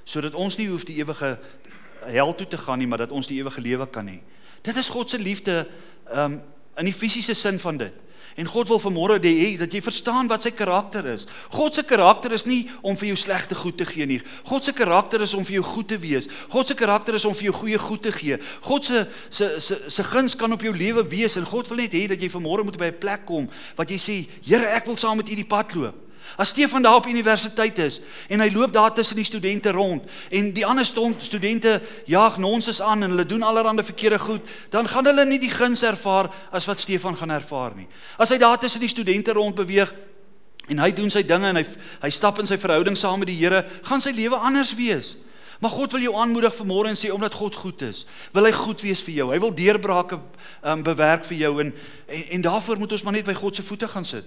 sodat 0.04 0.34
ons 0.36 0.58
nie 0.58 0.66
hoef 0.68 0.82
die 0.84 0.98
ewige 1.00 1.36
hel 2.12 2.34
toe 2.36 2.46
te 2.50 2.58
gaan 2.60 2.82
nie, 2.82 2.88
maar 2.90 3.06
dat 3.06 3.14
ons 3.14 3.30
die 3.30 3.38
ewige 3.40 3.62
lewe 3.64 3.86
kan 3.88 4.10
hê. 4.10 4.18
Dit 4.64 4.76
is 4.80 4.88
God 4.88 5.10
se 5.10 5.20
liefde 5.20 5.66
um, 6.08 6.40
in 6.80 6.88
die 6.88 6.96
fisiese 6.96 7.36
sin 7.36 7.60
van 7.60 7.76
dit. 7.76 8.00
En 8.34 8.48
God 8.50 8.68
wil 8.68 8.80
vanmôre 8.82 9.20
hê 9.22 9.54
dat 9.60 9.70
jy 9.70 9.78
verstaan 9.84 10.26
wat 10.26 10.42
sy 10.42 10.50
karakter 10.50 11.06
is. 11.12 11.26
God 11.54 11.76
se 11.76 11.84
karakter 11.86 12.32
is 12.34 12.42
nie 12.48 12.64
om 12.82 12.96
vir 12.98 13.12
jou 13.12 13.18
slegte 13.20 13.54
goed 13.54 13.76
te 13.78 13.86
gee 13.86 14.08
nie. 14.10 14.18
God 14.48 14.66
se 14.66 14.74
karakter 14.74 15.22
is 15.22 15.36
om 15.38 15.44
vir 15.46 15.60
jou 15.60 15.66
goed 15.68 15.88
te 15.92 15.98
wees. 16.02 16.26
God 16.50 16.66
se 16.66 16.74
karakter 16.74 17.14
is 17.14 17.26
om 17.28 17.36
vir 17.36 17.52
jou 17.52 17.54
goeie 17.60 17.78
goed 17.78 18.02
te 18.02 18.12
gee. 18.16 18.40
God 18.66 18.88
se 18.90 19.04
se 19.30 19.52
se 19.62 19.78
se 19.86 20.06
guns 20.10 20.34
kan 20.34 20.52
op 20.52 20.66
jou 20.66 20.74
lewe 20.74 21.06
wees 21.06 21.38
en 21.38 21.46
God 21.46 21.70
wil 21.70 21.84
net 21.84 21.94
hê 21.94 22.08
dat 22.10 22.18
jy 22.18 22.32
vanmôre 22.32 22.66
moet 22.66 22.80
by 22.80 22.90
'n 22.90 22.98
plek 22.98 23.22
kom 23.26 23.46
wat 23.76 23.90
jy 23.90 23.98
sê, 23.98 24.26
Here, 24.42 24.66
ek 24.66 24.86
wil 24.86 24.96
saam 24.96 25.16
met 25.16 25.30
U 25.30 25.34
die 25.34 25.46
pad 25.46 25.74
loop. 25.74 26.03
As 26.36 26.48
Stefan 26.48 26.82
daar 26.82 26.94
op 26.94 27.06
universiteit 27.06 27.78
is 27.78 28.00
en 28.28 28.40
hy 28.40 28.50
loop 28.50 28.72
daar 28.72 28.94
tussen 28.94 29.16
die 29.16 29.24
studente 29.24 29.70
rond 29.70 30.02
en 30.30 30.52
die 30.52 30.66
ander 30.66 30.84
stond 30.84 31.22
studente 31.22 31.80
jaag 32.10 32.38
nonsens 32.38 32.80
aan 32.80 33.02
en 33.02 33.10
hulle 33.14 33.26
doen 33.26 33.42
allerlei 33.42 33.84
verkeerde 33.84 34.18
goed, 34.18 34.40
dan 34.70 34.88
gaan 34.88 35.06
hulle 35.06 35.24
nie 35.24 35.38
die 35.38 35.52
guns 35.52 35.82
ervaar 35.82 36.30
as 36.50 36.66
wat 36.66 36.80
Stefan 36.80 37.16
gaan 37.16 37.30
ervaar 37.30 37.76
nie. 37.76 37.86
As 38.18 38.32
hy 38.34 38.38
daar 38.38 38.58
tussen 38.58 38.80
die 38.80 38.88
studente 38.88 39.32
rond 39.32 39.54
beweeg 39.54 39.94
en 40.68 40.80
hy 40.80 40.90
doen 40.96 41.10
sy 41.10 41.22
dinge 41.22 41.48
en 41.52 41.60
hy 41.60 41.66
hy 42.02 42.10
stap 42.10 42.40
in 42.40 42.48
sy 42.48 42.58
verhouding 42.58 42.96
saam 42.98 43.20
met 43.22 43.28
die 43.28 43.38
Here, 43.38 43.64
gaan 43.84 44.00
sy 44.00 44.14
lewe 44.16 44.36
anders 44.36 44.74
wees. 44.74 45.14
Maar 45.60 45.70
God 45.70 45.92
wil 45.92 46.02
jou 46.02 46.14
aanmoedig 46.18 46.54
vanmôre 46.56 46.90
en 46.90 46.98
sê 46.98 47.10
omdat 47.14 47.34
God 47.34 47.54
goed 47.56 47.82
is, 47.86 48.04
wil 48.32 48.44
hy 48.44 48.52
goed 48.52 48.82
wees 48.84 49.00
vir 49.04 49.14
jou. 49.14 49.28
Hy 49.32 49.38
wil 49.40 49.54
deurbrake 49.54 50.18
um, 50.18 50.82
bewerk 50.84 51.24
vir 51.28 51.38
jou 51.46 51.52
en, 51.62 51.70
en 52.08 52.24
en 52.38 52.48
daarvoor 52.48 52.80
moet 52.82 52.96
ons 52.96 53.04
maar 53.06 53.16
net 53.16 53.28
by 53.28 53.36
God 53.38 53.56
se 53.56 53.64
voete 53.64 53.88
gaan 53.88 54.04
sit. 54.08 54.26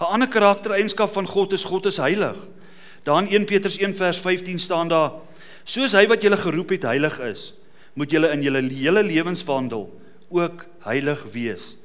'n 0.00 0.04
Ander 0.04 0.28
karaktereienskap 0.28 1.12
van 1.12 1.26
God 1.26 1.52
is 1.52 1.64
God 1.64 1.86
is 1.86 1.96
heilig. 1.96 2.36
Daar 3.02 3.22
in 3.22 3.28
1 3.28 3.44
Petrus 3.44 3.78
1 3.78 3.96
vers 3.96 4.18
15 4.18 4.58
staan 4.58 4.88
daar: 4.88 5.12
Soos 5.64 5.92
hy 5.92 6.06
wat 6.06 6.22
julle 6.22 6.36
geroep 6.36 6.68
het 6.68 6.82
heilig 6.82 7.20
is, 7.20 7.54
moet 7.94 8.10
julle 8.10 8.30
in 8.32 8.42
julle 8.42 8.62
hele 8.62 9.02
lewenswandel 9.02 10.00
ook 10.28 10.66
heilig 10.82 11.24
wees. 11.32 11.76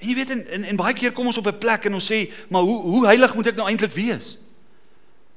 En 0.00 0.08
jy 0.08 0.14
weet 0.14 0.30
en, 0.30 0.46
en 0.48 0.64
en 0.64 0.76
baie 0.76 0.94
keer 0.94 1.12
kom 1.12 1.26
ons 1.26 1.38
op 1.38 1.46
'n 1.46 1.58
plek 1.58 1.84
en 1.84 1.94
ons 1.94 2.12
sê, 2.12 2.32
maar 2.48 2.62
hoe 2.62 2.80
hoe 2.80 3.06
heilig 3.06 3.34
moet 3.34 3.46
ek 3.46 3.56
nou 3.56 3.68
eintlik 3.68 3.92
wees? 3.92 4.38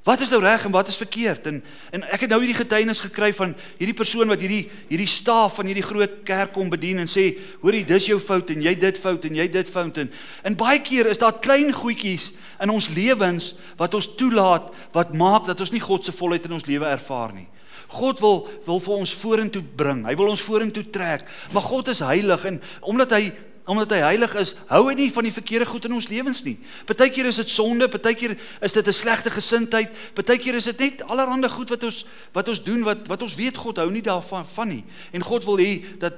Wat 0.03 0.19
is 0.19 0.29
nou 0.33 0.41
reg 0.43 0.65
en 0.67 0.71
wat 0.71 0.87
is 0.91 0.99
verkeerd? 0.99 1.45
En 1.47 1.61
en 1.95 2.01
ek 2.11 2.25
het 2.25 2.31
nou 2.33 2.41
hierdie 2.43 2.57
getuienis 2.57 2.99
gekry 3.05 3.29
van 3.33 3.53
hierdie 3.77 3.95
persoon 3.95 4.27
wat 4.27 4.41
hierdie 4.43 4.65
hierdie 4.89 5.07
staaf 5.07 5.55
van 5.55 5.69
hierdie 5.69 5.85
groot 5.85 6.17
kerk 6.27 6.51
kom 6.51 6.69
bedien 6.69 6.99
en 6.99 7.07
sê, 7.07 7.39
"Hoorie, 7.61 7.85
dis 7.85 8.05
jou 8.05 8.19
fout 8.19 8.49
en 8.49 8.61
jy 8.61 8.75
dit 8.75 8.97
fout 8.97 9.25
en 9.25 9.35
jy 9.35 9.47
dit 9.47 9.69
fout." 9.69 9.97
En, 9.97 10.11
en 10.43 10.55
baie 10.55 10.79
keer 10.79 11.05
is 11.05 11.17
daar 11.17 11.39
klein 11.39 11.71
goedjies 11.71 12.31
in 12.59 12.69
ons 12.69 12.89
lewens 12.89 13.55
wat 13.77 13.93
ons 13.93 14.15
toelaat 14.15 14.73
wat 14.91 15.13
maak 15.15 15.45
dat 15.45 15.59
ons 15.59 15.71
nie 15.71 15.79
God 15.79 16.03
se 16.05 16.11
volheid 16.11 16.45
in 16.45 16.53
ons 16.53 16.65
lewe 16.65 16.85
ervaar 16.85 17.33
nie. 17.33 17.47
God 17.87 18.19
wil 18.19 18.49
wil 18.65 18.79
vir 18.79 18.93
ons 18.93 19.15
vorentoe 19.15 19.63
bring. 19.63 20.05
Hy 20.05 20.15
wil 20.15 20.27
ons 20.27 20.41
vorentoe 20.41 20.89
trek. 20.89 21.23
Maar 21.53 21.61
God 21.61 21.87
is 21.87 21.99
heilig 21.99 22.45
en 22.45 22.61
omdat 22.81 23.11
hy 23.11 23.31
omdat 23.65 23.93
hy 23.95 23.99
heilig 24.03 24.33
is, 24.35 24.53
hou 24.67 24.81
hy 24.89 24.95
nie 24.97 25.11
van 25.13 25.23
die 25.23 25.33
verkeerde 25.33 25.65
goed 25.65 25.85
in 25.87 25.95
ons 25.95 26.09
lewens 26.11 26.41
nie. 26.43 26.57
Partykeer 26.85 27.29
is 27.29 27.39
dit 27.39 27.49
sonde, 27.49 27.87
partykeer 27.87 28.35
is 28.61 28.73
dit 28.73 28.87
'n 28.87 28.93
slegte 28.93 29.31
gesindheid, 29.31 29.89
partykeer 30.13 30.55
is 30.55 30.65
dit 30.65 30.79
net 30.79 31.03
allerlei 31.07 31.49
goed 31.49 31.69
wat 31.69 31.83
ons 31.83 32.05
wat 32.33 32.49
ons 32.49 32.63
doen 32.63 32.83
wat 32.83 33.07
wat 33.07 33.21
ons 33.21 33.35
weet 33.35 33.57
God 33.57 33.77
hou 33.77 33.89
nie 33.91 34.01
daarvan 34.01 34.45
van 34.45 34.67
nie. 34.67 34.83
En 35.11 35.23
God 35.23 35.45
wil 35.45 35.57
hê 35.57 35.97
dat 35.99 36.13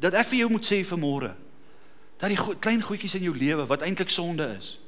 dat 0.00 0.14
ek 0.14 0.28
vir 0.28 0.38
jou 0.38 0.50
moet 0.50 0.66
sê 0.66 0.84
vanmôre 0.84 1.34
dat 2.18 2.28
die 2.28 2.36
go 2.36 2.54
klein 2.60 2.82
goedjies 2.82 3.14
in 3.14 3.22
jou 3.22 3.36
lewe 3.36 3.66
wat 3.66 3.82
eintlik 3.82 4.10
sonde 4.10 4.54
is. 4.58 4.78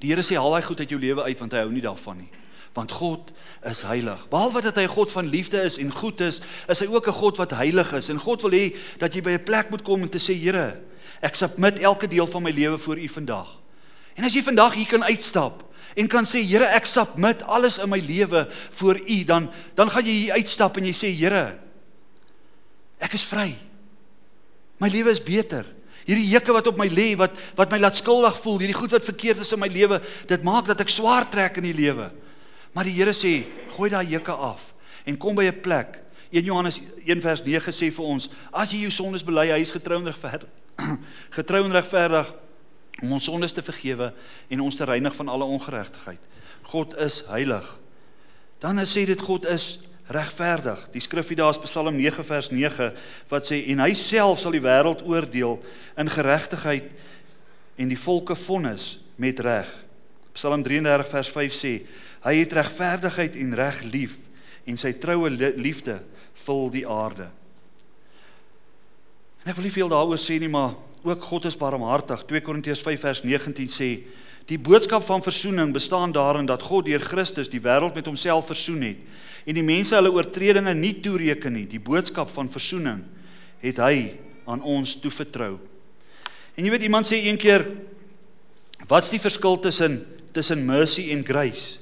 Die 0.00 0.08
Here 0.08 0.22
sê 0.22 0.36
haal 0.36 0.50
daai 0.50 0.62
goed 0.62 0.80
uit 0.80 0.90
jou 0.90 1.00
lewe 1.00 1.22
uit 1.22 1.38
want 1.38 1.52
hy 1.52 1.58
hou 1.58 1.70
nie 1.70 1.82
daarvan 1.82 2.16
nie 2.18 2.30
want 2.72 2.92
God 2.92 3.30
is 3.66 3.82
heilig. 3.82 4.28
Behalwe 4.30 4.60
dat 4.62 4.76
hy 4.76 4.82
'n 4.82 4.96
God 4.96 5.12
van 5.12 5.26
liefde 5.26 5.62
is 5.62 5.78
en 5.78 5.92
goed 5.92 6.20
is, 6.20 6.40
is 6.68 6.80
hy 6.80 6.86
ook 6.86 7.08
'n 7.08 7.12
God 7.12 7.36
wat 7.36 7.50
heilig 7.50 7.92
is 7.92 8.08
en 8.08 8.18
God 8.18 8.42
wil 8.42 8.50
hê 8.50 8.76
dat 8.98 9.14
jy 9.14 9.22
by 9.22 9.30
'n 9.30 9.44
plek 9.44 9.70
moet 9.70 9.82
kom 9.82 10.02
en 10.02 10.08
te 10.08 10.18
sê 10.18 10.34
Here, 10.34 10.80
ek 11.20 11.34
submit 11.34 11.78
elke 11.78 12.08
deel 12.08 12.26
van 12.26 12.42
my 12.42 12.50
lewe 12.50 12.78
voor 12.78 12.98
U 12.98 13.08
vandag. 13.08 13.58
En 14.14 14.24
as 14.24 14.34
jy 14.34 14.42
vandag 14.42 14.74
hier 14.74 14.86
kan 14.86 15.04
uitstap 15.04 15.64
en 15.96 16.06
kan 16.06 16.24
sê 16.24 16.42
Here, 16.42 16.64
ek 16.64 16.86
submit 16.86 17.42
alles 17.42 17.78
in 17.78 17.88
my 17.88 17.98
lewe 17.98 18.48
voor 18.70 18.98
U, 18.98 19.24
dan 19.24 19.50
dan 19.74 19.90
gaan 19.90 20.04
jy 20.04 20.12
hier 20.12 20.32
uitstap 20.32 20.76
en 20.76 20.84
jy 20.84 20.92
sê 20.92 21.10
Here, 21.14 21.58
ek 22.98 23.12
is 23.12 23.24
vry. 23.24 23.58
My 24.78 24.88
lewe 24.88 25.10
is 25.10 25.22
beter. 25.22 25.66
Hierdie 26.08 26.30
juke 26.30 26.54
wat 26.56 26.66
op 26.70 26.78
my 26.80 26.86
lê, 26.88 27.10
wat 27.20 27.34
wat 27.58 27.70
my 27.70 27.78
laat 27.82 27.98
skuldig 27.98 28.36
voel, 28.40 28.62
hierdie 28.62 28.78
goed 28.78 28.94
wat 28.96 29.04
verkeerd 29.04 29.42
is 29.44 29.52
in 29.52 29.60
my 29.60 29.68
lewe, 29.68 30.00
dit 30.30 30.42
maak 30.46 30.70
dat 30.70 30.80
ek 30.80 30.88
swaar 30.88 31.26
trek 31.28 31.58
in 31.60 31.68
die 31.68 31.76
lewe. 31.76 32.08
Maar 32.74 32.84
die 32.84 32.96
Here 32.96 33.14
sê, 33.16 33.46
gooi 33.76 33.90
daai 33.90 34.06
juke 34.06 34.32
af 34.32 34.74
en 35.04 35.16
kom 35.16 35.34
by 35.34 35.44
'n 35.48 35.60
plek. 35.60 36.00
1 36.30 36.44
Johannes 36.44 36.80
1 37.04 37.20
vers 37.20 37.42
9 37.42 37.72
sê 37.72 37.90
vir 37.90 38.04
ons, 38.04 38.28
as 38.52 38.70
jy 38.70 38.82
jou 38.84 38.90
sondes 38.90 39.24
bely, 39.24 39.48
hy 39.48 39.60
is 39.60 39.72
getrou 39.72 39.98
en 39.98 40.06
regverdig. 40.06 40.48
getrou 41.38 41.64
en 41.64 41.72
regverdig 41.72 42.34
om 43.02 43.12
ons 43.12 43.24
sondes 43.24 43.52
te 43.52 43.62
vergewe 43.62 44.12
en 44.48 44.60
ons 44.60 44.76
te 44.76 44.84
reinig 44.84 45.14
van 45.14 45.28
alle 45.28 45.44
ongeregtigheid. 45.44 46.20
God 46.62 46.96
is 46.96 47.22
heilig. 47.28 47.78
Dan 48.58 48.80
sê 48.86 49.06
dit 49.06 49.20
God 49.20 49.46
is 49.46 49.78
regverdig. 50.08 50.88
Die 50.92 51.00
skrif 51.00 51.28
hier 51.28 51.36
daar 51.36 51.54
is 51.54 51.60
Psalm 51.62 51.96
9 51.96 52.24
vers 52.24 52.50
9 52.50 52.92
wat 53.28 53.48
sê 53.48 53.60
en 53.72 53.84
hy 53.84 53.92
self 53.94 54.40
sal 54.42 54.56
die 54.56 54.64
wêreld 54.64 55.04
oordeel 55.06 55.58
in 56.00 56.10
geregtigheid 56.10 56.90
en 57.78 57.92
die 57.92 58.00
volke 58.00 58.36
vonnis 58.36 58.98
met 59.16 59.40
reg. 59.44 59.68
Psalm 60.38 60.62
33 60.62 61.10
vers 61.10 61.30
5 61.34 61.56
sê 61.58 61.72
Hy 62.22 62.34
het 62.40 62.54
regverdigheid 62.54 63.36
en 63.42 63.54
reg 63.58 63.82
lief 63.90 64.18
en 64.68 64.76
sy 64.78 64.92
troue 65.00 65.30
liefde 65.58 65.96
vul 66.44 66.66
die 66.70 66.84
aarde. 66.86 67.26
En 69.42 69.50
ek 69.50 69.56
wil 69.56 69.66
nie 69.68 69.74
veel 69.74 69.90
daaroor 69.90 70.20
sê 70.20 70.36
nie, 70.38 70.50
maar 70.50 70.74
ook 71.06 71.24
God 71.24 71.46
is 71.48 71.56
barmhartig. 71.56 72.24
2 72.28 72.42
Korintiërs 72.44 72.82
5 72.84 73.00
vers 73.00 73.22
19 73.24 73.70
sê: 73.72 73.88
"Die 74.50 74.58
boodskap 74.58 75.02
van 75.06 75.22
verzoening 75.22 75.72
bestaan 75.72 76.12
daarin 76.12 76.46
dat 76.46 76.62
God 76.62 76.84
deur 76.84 77.00
Christus 77.00 77.48
die 77.48 77.62
wêreld 77.62 77.94
met 77.94 78.06
homself 78.06 78.46
versoen 78.46 78.82
het 78.82 78.98
en 79.48 79.54
die 79.54 79.64
mense 79.64 79.94
hulle 79.94 80.12
oortredinge 80.12 80.74
nie 80.74 81.00
toereken 81.00 81.52
nie. 81.52 81.66
Die 81.66 81.80
boodskap 81.80 82.28
van 82.28 82.50
verzoening 82.50 83.04
het 83.62 83.78
hy 83.78 84.18
aan 84.46 84.62
ons 84.62 84.98
toevertrou." 85.00 85.58
En 86.54 86.64
jy 86.64 86.70
weet 86.70 86.86
iemand 86.86 87.06
sê 87.06 87.24
een 87.24 87.38
keer: 87.38 87.66
"Wat's 88.86 89.10
die 89.10 89.22
verskil 89.22 89.58
tussen 89.58 90.17
tussen 90.38 90.64
mercy 90.66 91.10
en 91.12 91.24
grace?" 91.26 91.78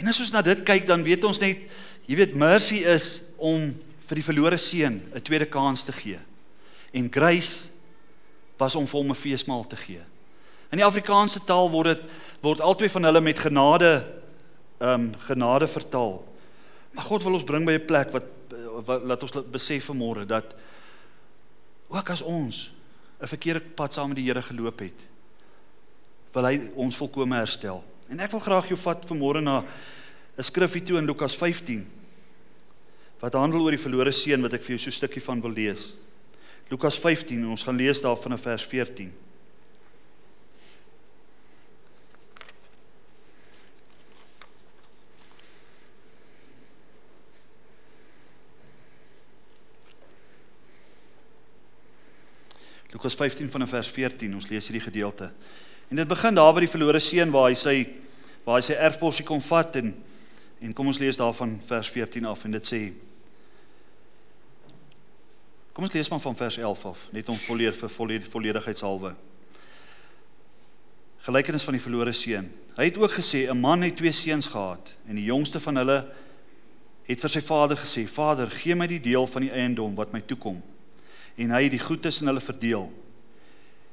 En 0.00 0.08
as 0.08 0.20
ons 0.20 0.32
na 0.32 0.42
dit 0.42 0.62
kyk, 0.64 0.86
dan 0.88 1.04
weet 1.04 1.24
ons 1.28 1.40
net, 1.42 1.68
jy 2.08 2.16
weet 2.18 2.38
mercy 2.38 2.80
is 2.88 3.20
om 3.36 3.70
vir 4.08 4.20
die 4.20 4.26
verlore 4.26 4.58
seun 4.58 5.00
'n 5.14 5.22
tweede 5.22 5.46
kans 5.46 5.84
te 5.84 5.92
gee. 5.92 6.18
En 6.92 7.12
grace 7.12 7.68
was 8.58 8.74
om 8.74 8.86
vir 8.86 9.00
hom 9.00 9.10
'n 9.10 9.14
feesmaal 9.14 9.66
te 9.66 9.76
gee. 9.76 10.02
In 10.72 10.78
die 10.78 10.84
Afrikaanse 10.84 11.40
taal 11.44 11.70
word 11.70 11.96
dit 11.96 12.02
word 12.42 12.60
albei 12.60 12.88
van 12.88 13.04
hulle 13.04 13.20
met 13.20 13.38
genade 13.38 14.04
ehm 14.80 15.00
um, 15.00 15.14
genade 15.28 15.68
vertaal. 15.68 16.24
Maar 16.92 17.04
God 17.04 17.22
wil 17.22 17.34
ons 17.34 17.44
bring 17.44 17.64
by 17.66 17.72
'n 17.72 17.86
plek 17.86 18.12
wat, 18.12 18.24
wat 18.86 19.02
laat 19.04 19.22
ons 19.22 19.50
besef 19.50 19.88
vanmôre 19.90 20.26
dat 20.26 20.54
ook 21.88 22.10
as 22.10 22.22
ons 22.22 22.72
'n 23.20 23.26
verkeerde 23.26 23.60
pad 23.60 23.92
saam 23.94 24.08
met 24.08 24.16
die 24.16 24.26
Here 24.26 24.42
geloop 24.42 24.78
het, 24.78 24.98
wil 26.32 26.48
hy 26.48 26.58
ons 26.74 26.96
volkome 26.96 27.36
herstel. 27.36 27.82
En 28.08 28.20
ek 28.20 28.32
wil 28.32 28.40
graag 28.40 28.68
jou 28.72 28.78
vat 28.84 29.04
vanmôre 29.08 29.42
na 29.42 29.64
'n 30.38 30.42
skrifgie 30.42 30.84
toe 30.84 30.98
in 30.98 31.06
Lukas 31.06 31.36
15 31.36 31.86
wat 33.20 33.34
handel 33.34 33.62
oor 33.62 33.70
die 33.70 33.78
verlore 33.78 34.12
seun 34.12 34.42
wat 34.42 34.54
ek 34.54 34.62
vir 34.62 34.76
jou 34.76 34.78
so 34.78 34.90
'n 34.90 34.98
stukkie 34.98 35.22
van 35.22 35.40
wil 35.40 35.52
lees. 35.52 35.92
Lukas 36.70 36.98
15 36.98 37.38
en 37.38 37.50
ons 37.50 37.62
gaan 37.62 37.76
lees 37.76 38.00
daar 38.00 38.16
van 38.16 38.38
vers 38.38 38.64
14. 38.64 39.12
Lukas 52.92 53.14
15 53.14 53.50
van 53.50 53.68
vers 53.68 53.88
14. 53.88 54.34
Ons 54.34 54.48
lees 54.48 54.66
hierdie 54.68 54.84
gedeelte. 54.84 55.32
En 55.92 55.98
dit 55.98 56.08
begin 56.08 56.34
daar 56.34 56.54
by 56.56 56.62
die 56.64 56.70
verlore 56.72 57.00
seun 57.04 57.28
waar 57.28 57.50
hy 57.50 57.56
sy 57.60 57.72
waar 58.46 58.56
hy 58.56 58.62
sy 58.64 58.76
erfposie 58.80 59.26
kom 59.28 59.42
vat 59.44 59.74
en 59.76 59.90
en 60.64 60.70
kom 60.72 60.88
ons 60.88 60.98
lees 61.02 61.18
daarvan 61.20 61.50
vers 61.68 61.90
14 61.92 62.24
af 62.30 62.46
en 62.46 62.56
dit 62.56 62.70
sê 62.70 62.78
Kom 65.76 65.84
ons 65.84 65.92
lees 65.92 66.08
maar 66.08 66.22
van 66.24 66.36
vers 66.36 66.56
11 66.56 66.86
af, 66.88 67.04
net 67.16 67.28
om 67.28 67.36
volledig 67.36 67.76
vir 67.76 67.92
volledig, 67.92 68.28
volledigheidshalwe. 68.28 69.14
Gelykenis 71.24 71.64
van 71.64 71.76
die 71.76 71.84
verlore 71.84 72.12
seun. 72.16 72.48
Hy 72.76 72.88
het 72.88 72.96
ook 72.96 73.12
gesê 73.12 73.44
'n 73.48 73.60
man 73.60 73.82
het 73.82 73.96
twee 73.96 74.12
seuns 74.12 74.46
gehad 74.46 74.96
en 75.08 75.16
die 75.16 75.28
jongste 75.28 75.60
van 75.60 75.76
hulle 75.76 76.06
het 77.04 77.20
vir 77.20 77.30
sy 77.30 77.40
vader 77.40 77.76
gesê: 77.76 78.08
"Vader, 78.08 78.50
gee 78.50 78.74
my 78.74 78.86
die 78.86 79.00
deel 79.00 79.26
van 79.26 79.42
die 79.42 79.52
eiendom 79.52 79.94
wat 79.94 80.12
my 80.12 80.20
toekom." 80.20 80.62
En 81.36 81.50
hy 81.50 81.62
het 81.62 81.72
die 81.72 81.84
goed 81.84 82.02
tussen 82.02 82.26
hulle 82.26 82.40
verdeel. 82.40 83.01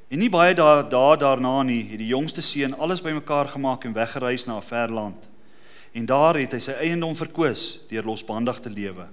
En 0.10 0.18
nie 0.18 0.30
baie 0.30 0.56
dae 0.58 0.88
daar 0.89 1.18
daarna 1.22 1.62
nie, 1.63 1.84
het 1.92 2.00
die 2.01 2.10
jongste 2.10 2.42
seun 2.42 2.74
alles 2.82 3.04
bymekaar 3.06 3.51
gemaak 3.54 3.86
en 3.86 3.94
weggereis 3.94 4.46
na 4.46 4.58
'n 4.58 4.66
ver 4.66 4.92
land. 4.92 5.30
En 5.94 6.06
daar 6.06 6.36
het 6.36 6.51
hy 6.51 6.60
sy 6.60 6.72
eiendom 6.72 7.16
verkoos 7.16 7.80
deur 7.89 8.04
losbandig 8.04 8.60
te 8.60 8.70
lewe. 8.70 9.08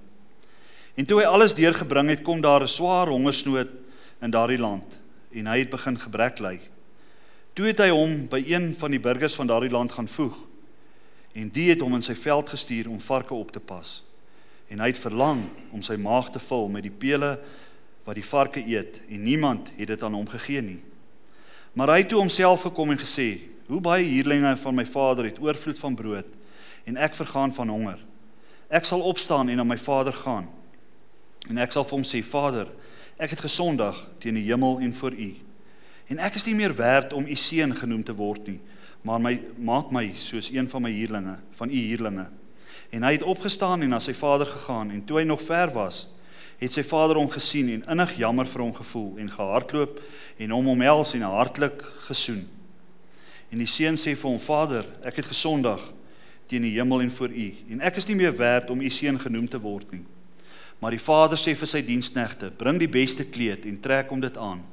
En 0.95 1.07
toe 1.07 1.21
hy 1.21 1.27
alles 1.27 1.55
deurgebring 1.55 2.09
het, 2.09 2.23
kom 2.23 2.41
daar 2.41 2.63
'n 2.63 2.69
swaar 2.69 3.09
hongersnood 3.09 3.69
in 4.23 4.31
daardie 4.31 4.59
land 4.59 4.85
en 5.33 5.47
hy 5.47 5.59
het 5.59 5.71
begin 5.71 5.99
gebrek 5.99 6.39
ly. 6.39 6.61
Toe 7.53 7.67
het 7.67 7.79
hy 7.79 7.89
hom 7.89 8.27
by 8.29 8.43
een 8.47 8.75
van 8.79 8.91
die 8.91 9.01
burgers 9.01 9.35
van 9.35 9.47
daardie 9.47 9.71
land 9.71 9.93
gaan 9.93 10.09
voeg. 10.09 10.37
En 11.33 11.49
die 11.49 11.71
het 11.71 11.81
hom 11.81 11.95
in 11.95 12.03
sy 12.03 12.15
veld 12.15 12.49
gestuur 12.49 12.89
om 12.89 13.01
varke 13.01 13.35
op 13.35 13.51
te 13.53 13.61
pas. 13.61 14.03
En 14.69 14.81
hy 14.81 14.87
het 14.87 14.99
verlang 14.99 15.45
om 15.71 15.83
sy 15.83 15.97
maag 15.97 16.31
te 16.31 16.39
vul 16.39 16.69
met 16.69 16.83
die 16.83 16.91
pele 16.99 17.39
wat 18.07 18.15
die 18.15 18.25
varke 18.25 18.63
eet 18.63 19.01
en 19.11 19.23
niemand 19.23 19.73
het 19.77 19.91
dit 19.91 20.03
aan 20.03 20.15
hom 20.15 20.29
gegee 20.31 20.63
nie. 20.63 20.81
Maar 21.75 21.97
hy 21.97 22.03
het 22.05 22.13
toe 22.13 22.23
homself 22.23 22.63
gekom 22.65 22.95
en 22.95 23.03
gesê: 23.03 23.41
"Hoe 23.67 23.81
baie 23.81 24.05
huurlinge 24.05 24.57
van 24.57 24.75
my 24.75 24.87
vader 24.87 25.25
het 25.25 25.41
oorvloed 25.43 25.79
van 25.79 25.95
brood 25.95 26.27
en 26.85 26.97
ek 26.97 27.15
vergaan 27.15 27.55
van 27.55 27.69
honger. 27.69 27.99
Ek 28.69 28.85
sal 28.85 29.03
opstaan 29.03 29.49
en 29.49 29.57
na 29.57 29.65
my 29.65 29.79
vader 29.79 30.13
gaan." 30.13 30.49
En 31.51 31.59
ek 31.59 31.73
sal 31.73 31.85
vir 31.85 31.99
hom 31.99 32.07
sê: 32.07 32.23
Vader, 32.23 32.71
ek 33.19 33.31
het 33.31 33.41
gesondig 33.41 33.99
teen 34.19 34.35
die 34.35 34.47
hemel 34.49 34.81
en 34.81 34.95
voor 34.95 35.13
U. 35.13 35.35
En 36.07 36.19
ek 36.19 36.35
is 36.39 36.47
nie 36.47 36.55
meer 36.55 36.75
werd 36.75 37.13
om 37.13 37.27
U 37.27 37.35
seun 37.35 37.75
genoem 37.77 38.03
te 38.05 38.15
word 38.15 38.47
nie, 38.47 38.61
maar 39.03 39.21
my 39.23 39.41
maak 39.59 39.91
my 39.95 40.13
soos 40.15 40.51
een 40.51 40.69
van 40.71 40.83
my 40.83 40.91
huurlinge, 40.91 41.37
van 41.59 41.71
U 41.71 41.81
huurlinge. 41.91 42.27
En 42.91 43.03
hy 43.03 43.13
het 43.13 43.27
opgestaan 43.27 43.83
en 43.83 43.91
na 43.95 43.99
sy 44.03 44.15
vader 44.15 44.47
gegaan 44.47 44.91
en 44.95 45.03
toe 45.05 45.19
hy 45.21 45.25
nog 45.27 45.43
ver 45.43 45.73
was, 45.75 46.07
het 46.59 46.73
sy 46.73 46.83
vader 46.87 47.19
hom 47.21 47.29
gesien 47.31 47.69
en 47.75 47.85
innig 47.93 48.17
jammer 48.17 48.49
vir 48.49 48.63
hom 48.65 48.75
gevoel 48.75 49.19
en 49.21 49.31
gehardloop 49.31 50.01
en 50.39 50.55
hom 50.57 50.69
omhels 50.73 51.13
en 51.15 51.27
hartlik 51.29 51.83
gesoen. 52.09 52.47
En 53.53 53.61
die 53.61 53.69
seun 53.71 53.99
sê 54.01 54.17
vir 54.17 54.31
hom: 54.31 54.41
Vader, 54.41 54.87
ek 55.07 55.21
het 55.21 55.31
gesondig 55.31 55.83
teen 56.47 56.63
die 56.63 56.77
hemel 56.77 57.03
en 57.03 57.11
voor 57.11 57.33
U 57.35 57.49
en 57.75 57.81
ek 57.81 57.99
is 58.01 58.07
nie 58.09 58.19
meer 58.19 58.37
werd 58.37 58.71
om 58.71 58.81
U 58.81 58.91
seun 58.91 59.19
genoem 59.21 59.49
te 59.51 59.61
word 59.61 59.93
nie. 59.93 60.05
Maar 60.79 60.93
die 60.93 61.01
vader 61.01 61.41
sê 61.41 61.55
vir 61.57 61.69
sy 61.69 61.81
diensknegte: 61.83 62.51
"Bring 62.51 62.79
die 62.79 62.91
beste 62.91 63.25
kleed 63.25 63.65
en 63.65 63.81
trek 63.81 64.11
hom 64.13 64.21
dit 64.21 64.37
aan. 64.37 64.65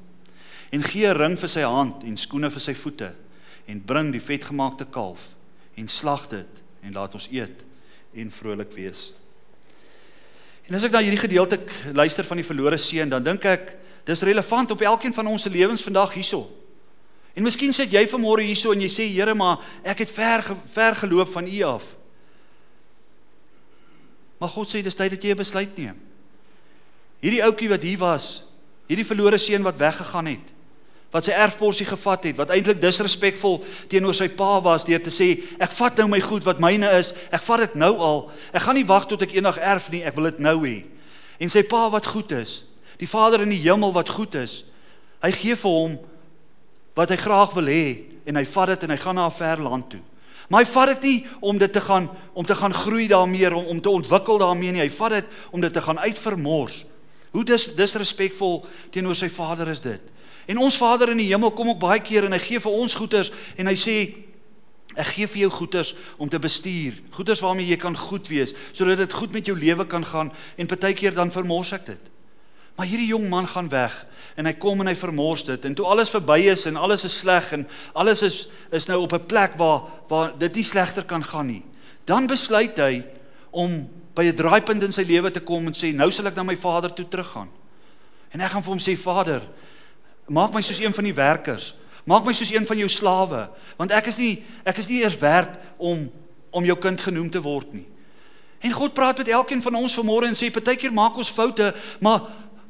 En 0.72 0.84
gee 0.84 1.08
'n 1.08 1.18
ring 1.18 1.38
vir 1.40 1.50
sy 1.50 1.62
hand 1.62 2.04
en 2.04 2.18
skoene 2.18 2.52
vir 2.52 2.62
sy 2.62 2.74
voete 2.74 3.14
en 3.66 3.86
bring 3.86 4.12
die 4.12 4.22
vetgemaakte 4.22 4.86
kalf 4.86 5.36
en 5.76 5.88
slag 5.88 6.28
dit 6.28 6.62
en 6.84 6.94
laat 6.94 7.14
ons 7.16 7.28
eet 7.32 7.64
en 8.14 8.32
vrolik 8.32 8.72
wees." 8.72 9.14
En 10.68 10.76
as 10.76 10.86
ek 10.88 10.94
na 10.96 11.02
hierdie 11.04 11.20
gedeelte 11.20 11.60
luister 11.92 12.26
van 12.28 12.40
die 12.40 12.48
verlore 12.48 12.78
seun, 12.80 13.10
dan 13.12 13.24
dink 13.24 13.44
ek 13.46 13.74
dis 14.08 14.24
relevant 14.24 14.72
op 14.72 14.84
elkeen 14.84 15.16
van 15.16 15.28
ons 15.28 15.44
se 15.44 15.52
lewens 15.52 15.84
vandag 15.84 16.16
hierso. 16.16 16.46
En 17.34 17.44
miskien 17.44 17.74
sit 17.74 17.92
jy 17.92 18.06
vanmôre 18.08 18.46
hierso 18.46 18.72
en 18.72 18.84
jy 18.84 18.92
sê 18.92 19.08
Here, 19.10 19.34
maar 19.36 19.60
ek 19.84 20.06
het 20.06 20.12
ver 20.14 20.46
ver 20.74 20.96
geloop 21.02 21.32
van 21.34 21.50
U 21.50 21.62
af. 21.68 21.88
Maar 24.40 24.52
God 24.54 24.70
sê 24.70 24.84
dis 24.84 24.96
tyd 24.96 25.16
dat 25.16 25.24
jy 25.24 25.32
'n 25.34 25.42
besluit 25.42 25.78
neem. 25.78 26.00
Hierdie 27.20 27.44
ouetjie 27.44 27.70
wat 27.70 27.84
hier 27.84 27.98
was, 27.98 28.44
hierdie 28.88 29.08
verlore 29.08 29.38
seun 29.38 29.64
wat 29.64 29.78
weggegaan 29.78 30.26
het, 30.26 30.53
wat 31.14 31.28
sy 31.28 31.36
erfporsie 31.38 31.86
gevat 31.86 32.26
het, 32.26 32.38
wat 32.42 32.52
eintlik 32.56 32.80
disrespekvol 32.82 33.60
teenoor 33.92 34.16
sy 34.18 34.32
pa 34.34 34.58
was 34.66 34.86
deur 34.88 35.02
te 35.04 35.14
sê 35.14 35.30
ek 35.62 35.76
vat 35.78 36.02
nou 36.02 36.08
my 36.10 36.20
goed 36.26 36.46
wat 36.48 36.62
myne 36.64 36.90
is, 36.98 37.14
ek 37.30 37.46
vat 37.46 37.68
dit 37.68 37.76
nou 37.78 37.94
al. 38.02 38.24
Ek 38.50 38.66
gaan 38.66 38.80
nie 38.80 38.88
wag 38.90 39.06
tot 39.10 39.22
ek 39.22 39.36
eendag 39.38 39.60
erf 39.62 39.92
nie, 39.94 40.02
ek 40.02 40.18
wil 40.18 40.32
dit 40.32 40.42
nou 40.42 40.58
hê. 40.66 40.80
En 41.38 41.54
sy 41.54 41.62
pa 41.70 41.86
wat 41.94 42.10
goed 42.10 42.34
is, 42.34 42.64
die 42.98 43.10
Vader 43.10 43.46
in 43.46 43.54
die 43.54 43.62
hemel 43.62 43.94
wat 43.94 44.10
goed 44.10 44.34
is, 44.42 44.64
hy 45.24 45.32
gee 45.38 45.58
vir 45.60 45.78
hom 45.78 46.00
wat 46.98 47.14
hy 47.14 47.20
graag 47.22 47.54
wil 47.58 47.70
hê 47.70 47.86
en 48.26 48.42
hy 48.42 48.46
vat 48.50 48.74
dit 48.74 48.86
en 48.86 48.94
hy 48.94 49.00
gaan 49.02 49.16
na 49.16 49.28
'n 49.30 49.38
ver 49.38 49.62
land 49.62 49.90
toe. 49.90 50.02
Maar 50.50 50.66
hy 50.66 50.72
vat 50.72 50.88
dit 50.94 51.04
nie 51.04 51.20
om 51.42 51.58
dit 51.58 51.74
te 51.74 51.82
gaan 51.82 52.10
om 52.34 52.46
te 52.46 52.56
gaan 52.56 52.74
groei 52.74 53.08
daarmee 53.08 53.56
om 53.56 53.66
om 53.66 53.82
te 53.82 53.90
ontwikkel 53.90 54.38
daarmee 54.38 54.72
nie. 54.72 54.82
Hy 54.82 54.90
vat 54.90 55.12
dit 55.12 55.26
om 55.52 55.62
dit 55.62 55.74
te 55.74 55.82
gaan 55.82 56.00
uitvermors. 56.00 56.86
Hoe 57.32 57.44
dis 57.44 57.70
disrespekvol 57.76 58.66
teenoor 58.92 59.16
sy 59.16 59.30
Vader 59.30 59.68
is 59.68 59.80
dit. 59.80 60.02
En 60.46 60.58
ons 60.58 60.78
Vader 60.78 61.14
in 61.14 61.22
die 61.22 61.32
hemel 61.32 61.52
kom 61.52 61.70
ook 61.72 61.80
baie 61.80 62.02
keer 62.04 62.28
en 62.28 62.36
hy 62.36 62.42
gee 62.44 62.60
vir 62.60 62.72
ons 62.72 62.96
goeders 62.98 63.32
en 63.58 63.70
hy 63.70 63.76
sê 63.80 63.98
ek 64.94 65.14
gee 65.16 65.28
vir 65.28 65.46
jou 65.46 65.52
goeders 65.56 65.94
om 66.22 66.30
te 66.30 66.40
bestuur. 66.40 67.00
Goeders 67.16 67.42
waarmee 67.42 67.72
jy 67.72 67.78
kan 67.82 67.96
goed 67.98 68.28
wees 68.32 68.54
sodat 68.72 69.02
dit 69.02 69.14
goed 69.14 69.34
met 69.34 69.48
jou 69.48 69.56
lewe 69.58 69.86
kan 69.90 70.06
gaan 70.06 70.34
en 70.58 70.70
partykeer 70.70 71.16
dan 71.16 71.32
vermors 71.34 71.72
ek 71.76 71.88
dit. 71.94 72.12
Maar 72.78 72.90
hierdie 72.90 73.12
jong 73.12 73.30
man 73.30 73.48
gaan 73.48 73.70
weg 73.70 73.96
en 74.38 74.50
hy 74.50 74.54
kom 74.58 74.82
en 74.82 74.90
hy 74.90 74.96
vermors 74.98 75.46
dit 75.46 75.66
en 75.70 75.76
toe 75.78 75.88
alles 75.88 76.12
verby 76.14 76.40
is 76.52 76.66
en 76.70 76.78
alles 76.78 77.06
is 77.06 77.18
sleg 77.22 77.52
en 77.54 77.68
alles 77.94 78.26
is 78.26 78.38
is 78.74 78.88
nou 78.90 79.04
op 79.06 79.14
'n 79.14 79.26
plek 79.26 79.58
waar 79.58 79.82
waar 80.10 80.38
dit 80.38 80.56
nie 80.56 80.66
slegter 80.66 81.06
kan 81.06 81.24
gaan 81.24 81.48
nie. 81.48 81.64
Dan 82.06 82.28
besluit 82.28 82.78
hy 82.78 83.06
om 83.52 83.90
by 84.16 84.24
'n 84.26 84.36
draaipunt 84.36 84.84
in 84.84 84.94
sy 84.94 85.04
lewe 85.04 85.32
te 85.32 85.40
kom 85.40 85.68
en 85.68 85.74
sê 85.74 85.94
nou 85.94 86.12
sal 86.12 86.28
ek 86.28 86.36
na 86.36 86.44
my 86.44 86.56
vader 86.56 86.94
toe 86.94 87.06
teruggaan. 87.08 87.50
En 88.34 88.42
ek 88.42 88.52
gaan 88.52 88.64
vir 88.66 88.74
hom 88.74 88.82
sê 88.82 88.96
Vader, 88.98 89.44
maak 90.28 90.54
my 90.54 90.62
soos 90.62 90.80
een 90.80 90.94
van 90.94 91.04
die 91.04 91.14
werkers. 91.14 91.74
Maak 92.06 92.26
my 92.26 92.34
soos 92.36 92.52
een 92.52 92.66
van 92.68 92.78
jou 92.78 92.90
slawe, 92.90 93.48
want 93.80 93.92
ek 93.96 94.10
is 94.12 94.18
nie 94.20 94.44
ek 94.68 94.78
is 94.78 94.90
nie 94.92 95.02
eers 95.04 95.18
werd 95.18 95.56
om 95.78 96.10
om 96.54 96.66
jou 96.66 96.76
kind 96.78 97.02
genoem 97.02 97.30
te 97.34 97.42
word 97.42 97.72
nie. 97.74 97.88
En 98.64 98.72
God 98.72 98.94
praat 98.94 99.18
met 99.18 99.28
elkeen 99.28 99.62
van 99.62 99.76
ons 99.76 99.96
vanmôre 99.98 100.28
en 100.30 100.38
sê 100.38 100.52
partykeer 100.54 100.94
maak 100.94 101.18
ons 101.18 101.32
foute, 101.34 101.74
maar 102.00 102.28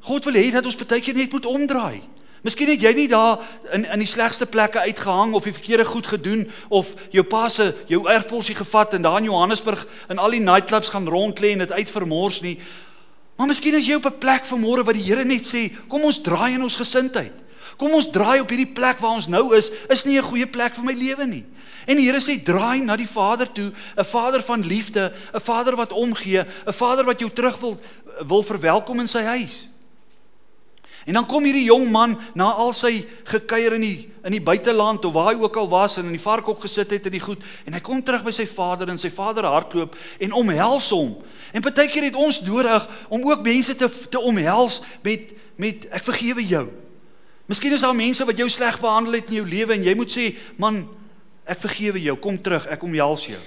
God 0.08 0.26
wil 0.26 0.40
hê 0.40 0.52
dat 0.54 0.66
ons 0.66 0.78
baie 0.78 1.02
keer 1.02 1.18
net 1.18 1.32
moet 1.32 1.46
omdraai. 1.50 2.02
Miskien 2.44 2.68
het 2.74 2.82
jy 2.84 2.92
nie 2.96 3.08
daar 3.08 3.44
in 3.72 3.86
in 3.86 4.02
die 4.04 4.10
slegste 4.10 4.46
plekke 4.46 4.84
uitgehang 4.84 5.34
of 5.34 5.46
die 5.48 5.56
verkeerde 5.56 5.86
goed 5.88 6.08
gedoen 6.08 6.48
of 6.70 6.94
jou 7.12 7.24
pa 7.24 7.48
se 7.50 7.70
jou 7.88 8.02
erfpolisie 8.10 8.56
gevat 8.56 8.94
en 8.94 9.06
daar 9.06 9.22
in 9.22 9.30
Johannesburg 9.30 9.86
in 10.10 10.20
al 10.20 10.36
die 10.36 10.44
nightclubs 10.44 10.92
gaan 10.92 11.08
rondlê 11.08 11.54
en 11.54 11.64
dit 11.64 11.72
uitvermors 11.72 12.42
nie. 12.42 12.58
Maar 13.36 13.48
miskien 13.48 13.74
is 13.80 13.88
jy 13.88 13.96
op 13.96 14.06
'n 14.06 14.20
plek 14.20 14.46
vanmôre 14.46 14.84
wat 14.84 14.96
die 14.96 15.04
Here 15.04 15.26
net 15.26 15.46
sê, 15.46 15.72
kom 15.88 16.04
ons 16.04 16.22
draai 16.22 16.54
in 16.54 16.64
ons 16.64 16.76
gesindheid. 16.76 17.34
Kom 17.78 17.94
ons 17.94 18.10
draai 18.12 18.40
op 18.42 18.50
hierdie 18.50 18.74
plek 18.74 19.00
waar 19.00 19.18
ons 19.18 19.28
nou 19.28 19.56
is, 19.56 19.70
is 19.90 20.06
nie 20.06 20.18
'n 20.18 20.24
goeie 20.24 20.48
plek 20.48 20.76
vir 20.76 20.86
my 20.86 20.94
lewe 20.94 21.26
nie. 21.26 21.46
En 21.88 21.98
die 21.98 22.06
Here 22.06 22.22
sê 22.22 22.42
draai 22.44 22.82
na 22.82 22.96
die 22.96 23.08
Vader 23.08 23.52
toe, 23.52 23.72
'n 23.98 24.06
Vader 24.06 24.42
van 24.42 24.62
liefde, 24.62 25.14
'n 25.34 25.40
Vader 25.40 25.76
wat 25.76 25.92
omgee, 25.92 26.46
'n 26.68 26.74
Vader 26.74 27.06
wat 27.06 27.20
jou 27.20 27.30
terug 27.30 27.58
wil 27.60 27.80
wil 28.28 28.44
verwelkom 28.44 29.00
in 29.00 29.08
sy 29.08 29.22
huis. 29.22 29.68
En 31.06 31.14
dan 31.14 31.26
kom 31.28 31.44
hierdie 31.44 31.66
jong 31.68 31.90
man 31.92 32.16
na 32.34 32.54
al 32.56 32.72
sy 32.74 33.04
gekuier 33.28 33.76
in 33.76 33.84
die 33.84 34.10
in 34.24 34.32
die 34.32 34.44
buiteland 34.44 35.04
of 35.04 35.12
waar 35.12 35.34
hy 35.34 35.42
ook 35.42 35.58
al 35.60 35.68
was 35.68 35.98
en 36.00 36.06
in 36.08 36.16
die 36.16 36.22
varkhok 36.22 36.62
gesit 36.64 36.94
het 36.96 37.10
en 37.10 37.12
die 37.12 37.20
goed 37.20 37.42
en 37.68 37.76
hy 37.76 37.82
kom 37.84 38.00
terug 38.00 38.24
by 38.24 38.32
sy 38.32 38.46
vader 38.48 38.88
en 38.88 38.98
sy 39.02 39.10
vader 39.12 39.44
hardloop 39.44 39.98
en 40.24 40.36
omhels 40.40 40.88
hom. 40.96 41.18
En 41.52 41.66
partykeer 41.66 42.08
het 42.08 42.16
ons 42.16 42.40
nodig 42.48 42.88
om 43.10 43.26
ook 43.28 43.44
mense 43.44 43.76
te 43.76 43.90
te 44.10 44.20
omhels 44.20 44.80
met 45.04 45.36
met 45.60 45.84
ek 45.92 46.08
vergewe 46.08 46.46
jou. 46.48 46.66
Miskien 47.54 47.76
is 47.76 47.84
daar 47.86 47.94
mense 47.94 48.26
wat 48.26 48.40
jou 48.42 48.48
sleg 48.50 48.80
behandel 48.82 49.20
het 49.20 49.28
in 49.30 49.36
jou 49.38 49.46
lewe 49.46 49.76
en 49.76 49.84
jy 49.86 49.94
moet 49.94 50.10
sê, 50.10 50.36
"Man, 50.58 50.90
ek 51.46 51.60
vergewe 51.60 52.02
jou. 52.02 52.16
Kom 52.18 52.42
terug. 52.42 52.66
Ek 52.66 52.82
omhels 52.82 53.26
jou." 53.28 53.40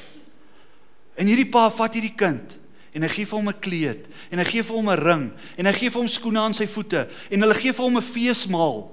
En 1.16 1.26
hierdie 1.26 1.50
pa 1.50 1.68
vat 1.70 1.94
hierdie 1.94 2.14
kind 2.14 2.56
en 2.92 3.02
hy 3.02 3.08
gee 3.08 3.26
vir 3.26 3.38
hom 3.38 3.48
'n 3.48 3.60
kleed 3.60 4.06
en 4.30 4.38
hy 4.38 4.44
gee 4.44 4.62
vir 4.62 4.76
hom 4.76 4.88
'n 4.88 4.98
ring 4.98 5.32
en 5.58 5.66
hy 5.66 5.72
gee 5.72 5.90
vir 5.90 6.00
hom 6.00 6.08
skoene 6.08 6.38
aan 6.38 6.54
sy 6.54 6.66
voete 6.66 7.08
en 7.30 7.40
hulle 7.40 7.54
gee 7.54 7.72
vir 7.72 7.84
hom 7.84 7.96
'n 7.96 8.02
feesmaal 8.02 8.90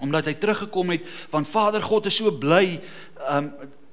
omdat 0.00 0.26
hy 0.26 0.34
teruggekom 0.34 0.90
het 0.90 1.02
want 1.30 1.48
Vader 1.48 1.82
God 1.82 2.06
is 2.06 2.16
so 2.16 2.30
bly 2.30 2.80
um 3.28 3.52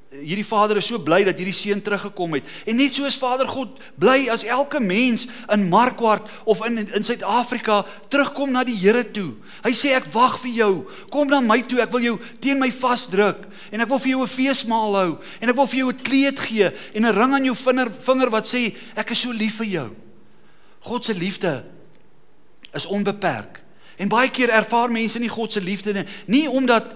hierdie 0.09 0.45
vader 0.45 0.79
is 0.81 0.87
so 0.89 0.97
bly 0.97 1.21
dat 1.27 1.37
hierdie 1.37 1.53
seun 1.53 1.81
teruggekom 1.85 2.33
het. 2.39 2.47
En 2.65 2.79
net 2.79 2.95
soos 2.97 3.17
Vader 3.19 3.47
God 3.49 3.77
bly 4.01 4.25
as 4.33 4.41
elke 4.43 4.81
mens 4.81 5.27
in 5.53 5.67
Markwart 5.69 6.25
of 6.49 6.63
in 6.65 6.81
in 6.81 7.05
Suid-Afrika 7.05 7.83
terugkom 8.09 8.51
na 8.55 8.63
die 8.65 8.77
Here 8.79 9.03
toe. 9.05 9.35
Hy 9.61 9.73
sê 9.77 9.93
ek 9.97 10.09
wag 10.15 10.39
vir 10.41 10.55
jou. 10.55 10.71
Kom 11.13 11.29
na 11.29 11.41
my 11.45 11.61
toe. 11.61 11.81
Ek 11.83 11.93
wil 11.93 12.07
jou 12.07 12.15
teen 12.41 12.57
my 12.61 12.71
vasdruk 12.73 13.45
en 13.69 13.85
ek 13.85 13.89
wil 13.91 14.01
vir 14.01 14.13
jou 14.15 14.21
'n 14.23 14.33
feesmaal 14.33 14.97
hou 14.97 15.11
en 15.41 15.49
ek 15.49 15.55
wil 15.55 15.67
vir 15.67 15.79
jou 15.79 15.89
'n 15.93 16.01
kleed 16.01 16.39
gee 16.39 16.71
en 16.95 17.05
'n 17.05 17.15
ring 17.15 17.33
aan 17.33 17.45
jou 17.45 17.55
vinger 17.55 17.89
vinger 18.01 18.29
wat 18.29 18.45
sê 18.45 18.75
ek 18.95 19.11
is 19.11 19.21
so 19.21 19.31
lief 19.31 19.57
vir 19.57 19.67
jou. 19.67 19.89
God 20.81 21.05
se 21.05 21.13
liefde 21.13 21.65
is 22.73 22.85
onbeperk. 22.85 23.61
En 23.97 24.07
baie 24.07 24.29
keer 24.29 24.49
ervaar 24.49 24.89
mense 24.89 25.19
nie 25.19 25.29
God 25.29 25.51
se 25.51 25.61
liefde 25.61 25.93
nie, 25.93 26.05
nie 26.25 26.49
omdat 26.49 26.95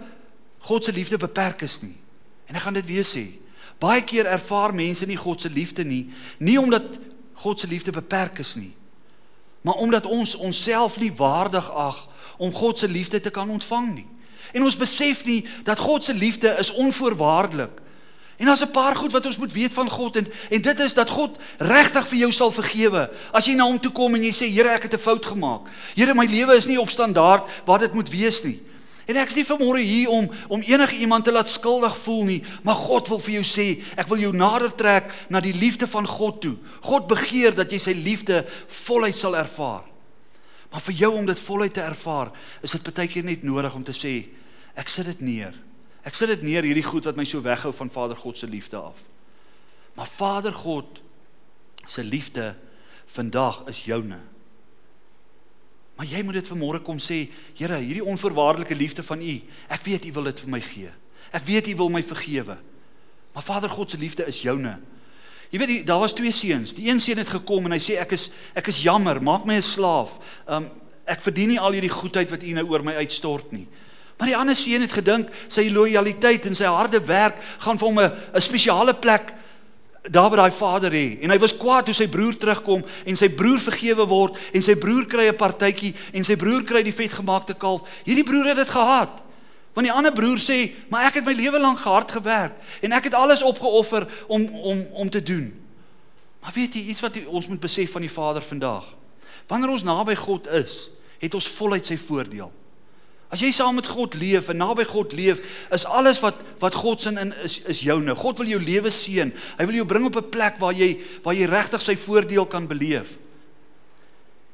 God 0.60 0.86
se 0.86 0.92
liefde 0.92 1.18
beperk 1.18 1.62
is 1.62 1.82
nie. 1.82 2.03
En 2.46 2.56
ek 2.56 2.62
gaan 2.62 2.74
dit 2.74 2.86
weer 2.86 3.06
sê. 3.06 3.26
Baie 3.80 4.04
keer 4.04 4.26
ervaar 4.26 4.74
mense 4.74 5.06
nie 5.06 5.18
God 5.18 5.42
se 5.42 5.50
liefde 5.50 5.84
nie, 5.84 6.08
nie 6.40 6.60
omdat 6.60 6.84
God 7.44 7.60
se 7.60 7.68
liefde 7.68 7.92
beperk 7.92 8.40
is 8.40 8.56
nie, 8.56 8.72
maar 9.62 9.80
omdat 9.84 10.06
ons 10.06 10.36
onsself 10.36 11.00
nie 11.00 11.12
waardig 11.12 11.72
ag 11.72 12.08
om 12.38 12.54
God 12.54 12.80
se 12.80 12.88
liefde 12.88 13.20
te 13.20 13.30
kan 13.30 13.50
ontvang 13.50 13.94
nie. 13.94 14.08
En 14.54 14.64
ons 14.64 14.78
besef 14.78 15.26
nie 15.26 15.42
dat 15.64 15.80
God 15.80 16.04
se 16.04 16.14
liefde 16.14 16.56
is 16.60 16.72
onvoorwaardelik. 16.72 17.82
En 18.38 18.46
daar's 18.46 18.64
'n 18.64 18.72
paar 18.72 18.96
goed 18.96 19.12
wat 19.12 19.26
ons 19.26 19.38
moet 19.38 19.54
weet 19.54 19.74
van 19.74 19.90
God 19.90 20.16
en 20.16 20.28
en 20.50 20.62
dit 20.62 20.80
is 20.80 20.94
dat 20.94 21.10
God 21.10 21.38
regtig 21.58 22.08
vir 22.08 22.18
jou 22.18 22.32
sal 22.32 22.52
vergewe. 22.52 23.10
As 23.32 23.46
jy 23.46 23.54
na 23.54 23.64
hom 23.64 23.80
toe 23.80 23.92
kom 23.92 24.16
en 24.16 24.24
jy 24.24 24.32
sê 24.32 24.54
Here, 24.54 24.70
ek 24.70 24.82
het 24.82 24.94
'n 24.94 24.98
fout 24.98 25.26
gemaak. 25.26 25.62
Here, 25.96 26.14
my 26.14 26.26
lewe 26.26 26.56
is 26.56 26.66
nie 26.66 26.80
op 26.80 26.90
standaard 26.90 27.50
wat 27.66 27.80
dit 27.80 27.94
moet 27.94 28.10
wees 28.10 28.44
nie. 28.44 28.62
En 29.10 29.18
ek 29.20 29.34
is 29.34 29.38
nie 29.42 29.48
vanmôre 29.48 29.82
hier 29.84 30.12
om 30.14 30.30
om 30.48 30.62
enige 30.64 30.96
iemand 31.04 31.26
te 31.28 31.34
laat 31.34 31.50
skuldig 31.52 31.96
voel 32.06 32.24
nie, 32.30 32.42
maar 32.64 32.80
God 32.80 33.10
wil 33.12 33.20
vir 33.20 33.36
jou 33.40 33.46
sê, 33.48 33.68
ek 34.00 34.08
wil 34.12 34.22
jou 34.24 34.32
nader 34.36 34.72
trek 34.80 35.12
na 35.34 35.42
die 35.44 35.56
liefde 35.56 35.88
van 35.92 36.08
God 36.08 36.40
toe. 36.46 36.56
God 36.88 37.10
begeer 37.12 37.56
dat 37.58 37.72
jy 37.72 37.82
sy 37.84 37.96
liefde 37.98 38.44
voluit 38.86 39.18
sal 39.18 39.36
ervaar. 39.36 39.84
Maar 40.72 40.82
vir 40.88 41.00
jou 41.04 41.12
om 41.20 41.28
dit 41.28 41.44
voluit 41.46 41.74
te 41.74 41.84
ervaar, 41.84 42.32
is 42.66 42.74
dit 42.74 42.88
baie 42.90 43.12
keer 43.12 43.28
net 43.28 43.44
nodig 43.46 43.76
om 43.76 43.84
te 43.86 43.94
sê, 43.94 44.16
ek 44.80 44.90
sit 44.90 45.06
dit 45.12 45.22
neer. 45.22 45.54
Ek 46.04 46.16
sit 46.18 46.32
dit 46.32 46.44
neer 46.44 46.66
hierdie 46.66 46.86
goed 46.86 47.06
wat 47.08 47.20
my 47.20 47.26
so 47.28 47.44
weghou 47.44 47.72
van 47.76 47.92
Vader 47.94 48.18
God 48.20 48.40
se 48.40 48.48
liefde 48.50 48.80
af. 48.80 48.98
Maar 49.96 50.10
Vader 50.18 50.56
God 50.56 51.00
se 51.86 52.04
liefde 52.04 52.56
vandag 53.14 53.62
is 53.70 53.84
joune. 53.86 54.20
Maar 56.04 56.12
jy 56.12 56.22
moet 56.28 56.36
dit 56.36 56.50
vanmôre 56.52 56.82
kom 56.84 56.98
sê, 57.00 57.30
Here, 57.56 57.78
hierdie 57.80 58.04
onvoorwaardelike 58.04 58.76
liefde 58.76 59.04
van 59.08 59.22
U, 59.24 59.36
ek 59.72 59.86
weet 59.88 60.08
U 60.10 60.12
wil 60.18 60.26
dit 60.28 60.42
vir 60.44 60.50
my 60.52 60.60
gee. 60.60 60.90
Ek 61.32 61.46
weet 61.48 61.70
U 61.72 61.76
wil 61.80 61.92
my 61.94 62.02
vergewe. 62.04 62.58
Maar 63.32 63.46
Vader 63.48 63.72
God 63.72 63.94
se 63.94 63.98
liefde 64.02 64.26
is 64.28 64.42
joune. 64.44 64.74
Jy 65.54 65.62
weet 65.62 65.86
daar 65.88 66.02
was 66.04 66.12
twee 66.18 66.34
seuns. 66.36 66.74
Die 66.76 66.90
een 66.90 67.00
seun 67.00 67.22
het 67.22 67.32
gekom 67.32 67.70
en 67.70 67.78
hy 67.78 67.80
sê 67.80 67.96
ek 68.02 68.18
is 68.18 68.28
ek 68.52 68.68
is 68.68 68.82
jammer, 68.84 69.22
maak 69.24 69.48
my 69.48 69.56
'n 69.56 69.64
slaaf. 69.64 70.20
Um 70.44 70.68
ek 71.08 71.24
verdien 71.24 71.56
nie 71.56 71.60
al 71.60 71.72
hierdie 71.72 71.94
goedheid 71.94 72.32
wat 72.32 72.44
U 72.44 72.52
nou 72.52 72.68
oor 72.68 72.84
my 72.84 72.96
uitstort 73.00 73.56
nie. 73.56 73.68
Maar 74.20 74.28
die 74.28 74.38
ander 74.38 74.56
seun 74.56 74.82
het 74.82 74.92
gedink 74.92 75.32
sy 75.48 75.70
lojaliteit 75.72 76.46
en 76.46 76.56
sy 76.56 76.68
harde 76.68 77.00
werk 77.00 77.40
gaan 77.60 77.80
vir 77.80 77.88
hom 77.88 78.00
'n 78.00 78.12
'n 78.36 78.42
spesiale 78.42 78.94
plek 78.94 79.34
daar 80.12 80.30
by 80.30 80.36
daai 80.36 80.52
vader 80.52 80.92
hê 80.92 81.20
en 81.24 81.32
hy 81.32 81.38
was 81.40 81.56
kwaad 81.56 81.88
toe 81.88 81.96
sy 81.96 82.10
broer 82.12 82.36
terugkom 82.36 82.82
en 83.08 83.20
sy 83.20 83.30
broer 83.32 83.62
vergewe 83.64 84.06
word 84.08 84.40
en 84.52 84.64
sy 84.66 84.76
broer 84.76 85.06
kry 85.08 85.30
'n 85.32 85.40
partytjie 85.40 85.94
en 86.14 86.24
sy 86.24 86.36
broer 86.36 86.64
kry 86.64 86.84
die 86.84 86.92
vetgemaakte 86.96 87.54
kalf. 87.54 87.88
Hierdie 88.04 88.28
broer 88.28 88.52
het 88.52 88.58
dit 88.58 88.70
gehad. 88.70 89.22
Want 89.74 89.88
die 89.88 89.94
ander 89.94 90.12
broer 90.12 90.38
sê, 90.38 90.72
"Maar 90.90 91.06
ek 91.06 91.14
het 91.16 91.26
my 91.26 91.34
lewe 91.34 91.60
lank 91.60 91.80
gehard 91.80 92.12
gewerk 92.12 92.54
en 92.82 92.92
ek 92.92 93.04
het 93.04 93.14
alles 93.14 93.42
opgeoffer 93.42 94.08
om 94.28 94.46
om 94.56 94.86
om 94.94 95.10
te 95.10 95.24
doen." 95.24 95.54
Maar 96.42 96.52
weet 96.54 96.74
jy 96.74 96.82
iets 96.82 97.02
wat 97.02 97.26
ons 97.26 97.48
moet 97.48 97.60
besef 97.60 97.92
van 97.92 98.02
die 98.02 98.12
Vader 98.12 98.42
vandag? 98.42 98.96
Wanneer 99.48 99.70
ons 99.70 99.84
naby 99.84 100.16
God 100.16 100.48
is, 100.48 100.90
het 101.20 101.34
ons 101.34 101.48
voluit 101.48 101.86
sy 101.86 101.98
voordeel. 101.98 102.52
As 103.34 103.42
jy 103.42 103.50
saam 103.50 103.80
met 103.80 103.88
God 103.90 104.14
leef 104.22 104.52
en 104.54 104.60
naby 104.62 104.84
God 104.86 105.14
leef, 105.18 105.40
is 105.74 105.88
alles 105.90 106.20
wat 106.22 106.38
wat 106.62 106.76
God 106.78 107.02
se 107.02 107.10
in 107.10 107.34
is 107.42 107.58
is 107.66 107.82
joune. 107.82 108.14
God 108.16 108.38
wil 108.38 108.52
jou 108.52 108.60
lewe 108.62 108.92
seën. 108.94 109.32
Hy 109.58 109.66
wil 109.66 109.80
jou 109.82 109.88
bring 109.90 110.06
op 110.06 110.20
'n 110.22 110.30
plek 110.30 110.60
waar 110.62 110.74
jy 110.74 111.02
waar 111.24 111.34
jy 111.34 111.50
regtig 111.50 111.82
sy 111.82 111.96
voordeel 111.98 112.46
kan 112.46 112.68
beleef. 112.68 113.18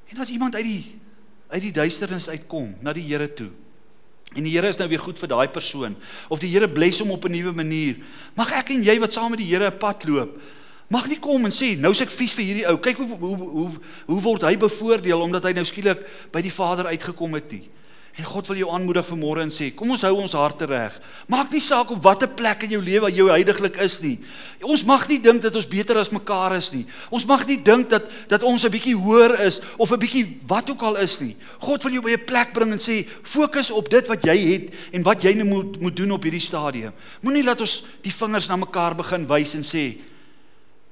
En 0.09 0.21
as 0.21 0.29
iemand 0.29 0.55
uit 0.55 0.63
die 0.63 0.85
uit 1.49 1.61
die 1.61 1.71
duisternis 1.71 2.29
uitkom 2.29 2.75
na 2.81 2.93
die 2.93 3.03
Here 3.03 3.27
toe. 3.33 3.49
En 4.35 4.43
die 4.43 4.53
Here 4.53 4.67
is 4.67 4.77
nou 4.77 4.87
weer 4.87 5.01
goed 5.01 5.19
vir 5.19 5.27
daai 5.27 5.47
persoon 5.49 5.97
of 6.29 6.39
die 6.39 6.49
Here 6.49 6.69
bless 6.69 6.99
hom 6.99 7.11
op 7.11 7.25
'n 7.25 7.31
nuwe 7.31 7.51
manier. 7.51 7.97
Mag 8.35 8.51
ek 8.51 8.69
en 8.69 8.83
jy 8.83 8.99
wat 8.99 9.13
saam 9.13 9.31
met 9.31 9.39
die 9.39 9.49
Here 9.49 9.67
'n 9.67 9.77
pad 9.77 10.05
loop, 10.07 10.39
mag 10.87 11.07
nie 11.07 11.19
kom 11.19 11.45
en 11.45 11.51
sê 11.51 11.77
nou 11.77 11.91
is 11.91 12.01
ek 12.01 12.11
vies 12.11 12.33
vir 12.33 12.45
hierdie 12.45 12.67
ou. 12.67 12.77
Kyk 12.77 12.97
hoe 12.97 13.17
hoe 13.17 13.35
hoe 13.35 13.71
hoe 14.05 14.21
word 14.21 14.41
hy 14.41 14.55
bevoordeel 14.57 15.21
omdat 15.21 15.43
hy 15.43 15.51
nou 15.51 15.65
skielik 15.65 15.99
by 16.31 16.41
die 16.41 16.53
Vader 16.53 16.85
uitgekom 16.85 17.33
het 17.33 17.51
nie. 17.51 17.69
En 18.19 18.25
God 18.27 18.49
wil 18.51 18.57
jou 18.59 18.69
aanmoedig 18.75 19.05
vanmôre 19.07 19.45
en 19.45 19.51
sê, 19.53 19.69
kom 19.71 19.93
ons 19.95 20.01
hou 20.03 20.11
ons 20.19 20.33
harte 20.35 20.67
reg. 20.67 20.95
Maak 21.31 21.53
nie 21.55 21.61
saak 21.63 21.93
op 21.93 22.01
watter 22.03 22.27
plek 22.27 22.65
in 22.65 22.73
jou 22.75 22.81
lewe 22.83 23.07
jy 23.15 23.29
heiliglik 23.31 23.77
is 23.79 23.95
nie. 24.03 24.17
Ons 24.67 24.83
mag 24.87 25.05
nie 25.07 25.21
dink 25.23 25.39
dat 25.45 25.55
ons 25.55 25.67
beter 25.71 25.95
as 26.01 26.11
mekaar 26.11 26.57
is 26.57 26.67
nie. 26.73 26.83
Ons 27.15 27.23
mag 27.29 27.45
nie 27.47 27.55
dink 27.63 27.87
dat 27.93 28.09
dat 28.27 28.43
ons 28.43 28.65
'n 28.65 28.71
bietjie 28.75 28.95
hoër 28.95 29.39
is 29.47 29.61
of 29.77 29.91
'n 29.91 29.99
bietjie 29.99 30.39
wat 30.47 30.69
ook 30.69 30.81
al 30.81 30.97
is 30.97 31.19
nie. 31.21 31.37
God 31.59 31.83
wil 31.83 31.93
jou 31.93 32.01
by 32.03 32.11
'n 32.11 32.25
plek 32.25 32.53
bring 32.53 32.71
en 32.71 32.79
sê, 32.79 33.07
fokus 33.23 33.71
op 33.71 33.89
dit 33.89 34.07
wat 34.07 34.23
jy 34.23 34.37
het 34.51 34.73
en 34.91 35.03
wat 35.03 35.23
jy 35.23 35.33
nou 35.35 35.47
moet 35.47 35.81
moet 35.81 35.95
doen 35.95 36.11
op 36.11 36.23
hierdie 36.23 36.41
stadium. 36.41 36.91
Moenie 37.21 37.43
laat 37.43 37.61
ons 37.61 37.83
die 38.01 38.11
vingers 38.11 38.47
na 38.47 38.55
mekaar 38.55 38.95
begin 38.95 39.27
wys 39.27 39.55
en 39.55 39.63
sê 39.63 39.97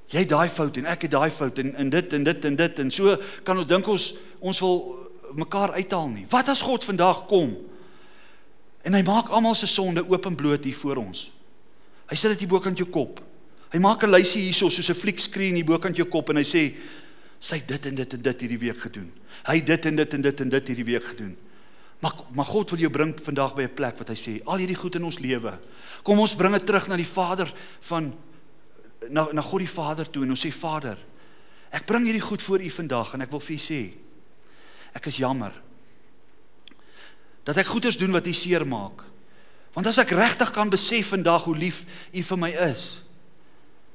jy 0.08 0.18
het 0.18 0.28
daai 0.28 0.48
fout 0.48 0.76
en 0.76 0.86
ek 0.86 1.02
het 1.02 1.10
daai 1.10 1.30
fout 1.30 1.58
en 1.58 1.74
in 1.76 1.90
dit 1.90 2.12
en 2.12 2.24
dit 2.24 2.44
en 2.44 2.56
dit 2.56 2.78
en 2.78 2.90
so 2.90 3.16
kan 3.44 3.58
ons 3.58 3.66
dink 3.66 3.86
ons 3.88 4.14
ons 4.40 4.60
wil 4.60 5.07
mekaar 5.34 5.72
uithaal 5.72 6.08
nie. 6.08 6.26
Wat 6.30 6.48
as 6.48 6.60
God 6.64 6.84
vandag 6.84 7.26
kom 7.26 7.56
en 8.82 8.94
hy 8.94 9.02
maak 9.02 9.28
almal 9.28 9.54
se 9.58 9.66
sonde 9.66 10.04
openbloot 10.08 10.64
hier 10.64 10.76
voor 10.76 10.96
ons. 11.02 11.28
Hy 12.08 12.16
sit 12.16 12.32
dit 12.32 12.44
hier 12.44 12.52
bokant 12.52 12.78
jou 12.78 12.88
kop. 12.88 13.20
Hy 13.72 13.78
maak 13.78 14.02
'n 14.02 14.10
lysie 14.10 14.42
hierso 14.48 14.70
soos 14.70 14.88
'n 14.88 14.94
fliekskreen 14.94 15.54
hier 15.54 15.64
bokant 15.64 15.96
jou 15.96 16.08
kop 16.08 16.30
en 16.30 16.36
hy 16.36 16.44
sê 16.44 16.74
sy 17.40 17.60
dit 17.66 17.86
en 17.86 17.94
dit 17.94 18.14
en 18.14 18.22
dit 18.22 18.40
hierdie 18.40 18.58
week 18.58 18.80
gedoen. 18.80 19.12
Hy 19.46 19.60
dit 19.60 19.86
en 19.86 19.96
dit 19.96 20.14
en 20.14 20.22
dit 20.22 20.40
en 20.40 20.48
dit 20.48 20.68
hierdie 20.68 20.84
week 20.84 21.04
gedoen. 21.04 21.36
Maar 22.00 22.12
maar 22.34 22.44
God 22.46 22.70
wil 22.70 22.78
jou 22.78 22.90
bring 22.90 23.14
vandag 23.22 23.54
by 23.54 23.62
'n 23.62 23.74
plek 23.74 23.98
wat 23.98 24.08
hy 24.08 24.14
sê 24.14 24.40
al 24.46 24.58
hierdie 24.58 24.76
goed 24.76 24.94
in 24.94 25.04
ons 25.04 25.18
lewe. 25.18 25.58
Kom 26.02 26.18
ons 26.18 26.34
bring 26.34 26.52
dit 26.52 26.66
terug 26.66 26.88
na 26.88 26.96
die 26.96 27.06
Vader 27.06 27.52
van 27.80 28.14
na 29.10 29.28
na 29.32 29.42
God 29.42 29.60
die 29.60 29.68
Vader 29.68 30.10
toe 30.10 30.22
en 30.22 30.30
ons 30.30 30.44
sê 30.46 30.52
Vader, 30.52 30.98
ek 31.70 31.86
bring 31.86 32.04
hierdie 32.04 32.24
goed 32.24 32.42
voor 32.42 32.60
U 32.60 32.70
vandag 32.70 33.14
en 33.14 33.20
ek 33.20 33.30
wil 33.30 33.40
vir 33.40 33.54
U 33.54 33.58
sê 33.58 33.94
ek 34.98 35.08
is 35.10 35.22
jammer 35.22 35.54
dat 37.48 37.56
ek 37.62 37.70
goeders 37.72 37.96
doen 37.96 38.12
wat 38.12 38.26
U 38.28 38.32
seer 38.36 38.60
maak. 38.68 39.00
Want 39.72 39.88
as 39.88 39.96
ek 40.02 40.10
regtig 40.12 40.50
kan 40.52 40.68
besef 40.68 41.14
vandag 41.14 41.46
hoe 41.48 41.56
lief 41.56 41.78
U 42.12 42.22
vir 42.30 42.40
my 42.40 42.50
is, 42.68 42.98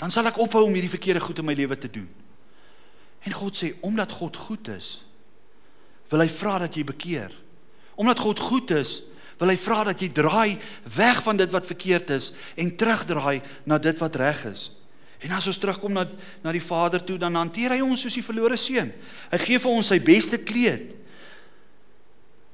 dan 0.02 0.10
sal 0.10 0.26
ek 0.26 0.39
ophou 0.42 0.63
om 0.66 0.74
hierdie 0.74 0.89
verkeerde 0.89 1.22
goed 1.22 1.38
in 1.38 1.46
my 1.46 1.54
lewe 1.54 1.78
te 1.78 1.92
doen. 1.92 2.08
En 3.24 3.36
God 3.38 3.54
sê 3.54 3.76
omdat 3.86 4.16
God 4.18 4.39
goed 4.48 4.72
is, 4.74 5.04
wil 6.10 6.26
hy 6.26 6.30
vra 6.34 6.58
dat 6.66 6.74
jy 6.74 6.84
bekeer. 6.88 7.30
Omdat 7.94 8.24
God 8.26 8.42
goed 8.42 8.74
is, 8.74 9.04
wil 9.38 9.54
hy 9.54 9.58
vra 9.60 9.84
dat 9.92 10.02
jy 10.02 10.10
draai 10.13 10.58
weg 10.98 11.22
van 11.26 11.38
dit 11.38 11.54
wat 11.54 11.70
verkeerd 11.70 12.10
is 12.18 12.32
en 12.58 12.74
terugdraai 12.74 13.44
na 13.70 13.78
dit 13.82 14.02
wat 14.02 14.18
reg 14.18 14.44
is. 14.50 14.68
En 15.24 15.32
as 15.32 15.48
ons 15.48 15.58
terugkom 15.58 15.94
na 15.96 16.04
na 16.44 16.52
die 16.52 16.64
Vader 16.64 17.04
toe, 17.04 17.18
dan 17.18 17.38
hanteer 17.40 17.72
hy 17.76 17.82
ons 17.84 18.02
soos 18.04 18.18
die 18.18 18.26
verlore 18.26 18.58
seun. 18.60 18.92
Hy 19.32 19.40
gee 19.40 19.60
vir 19.64 19.72
ons 19.72 19.92
sy 19.94 20.00
beste 20.04 20.40
kleed. 20.44 20.92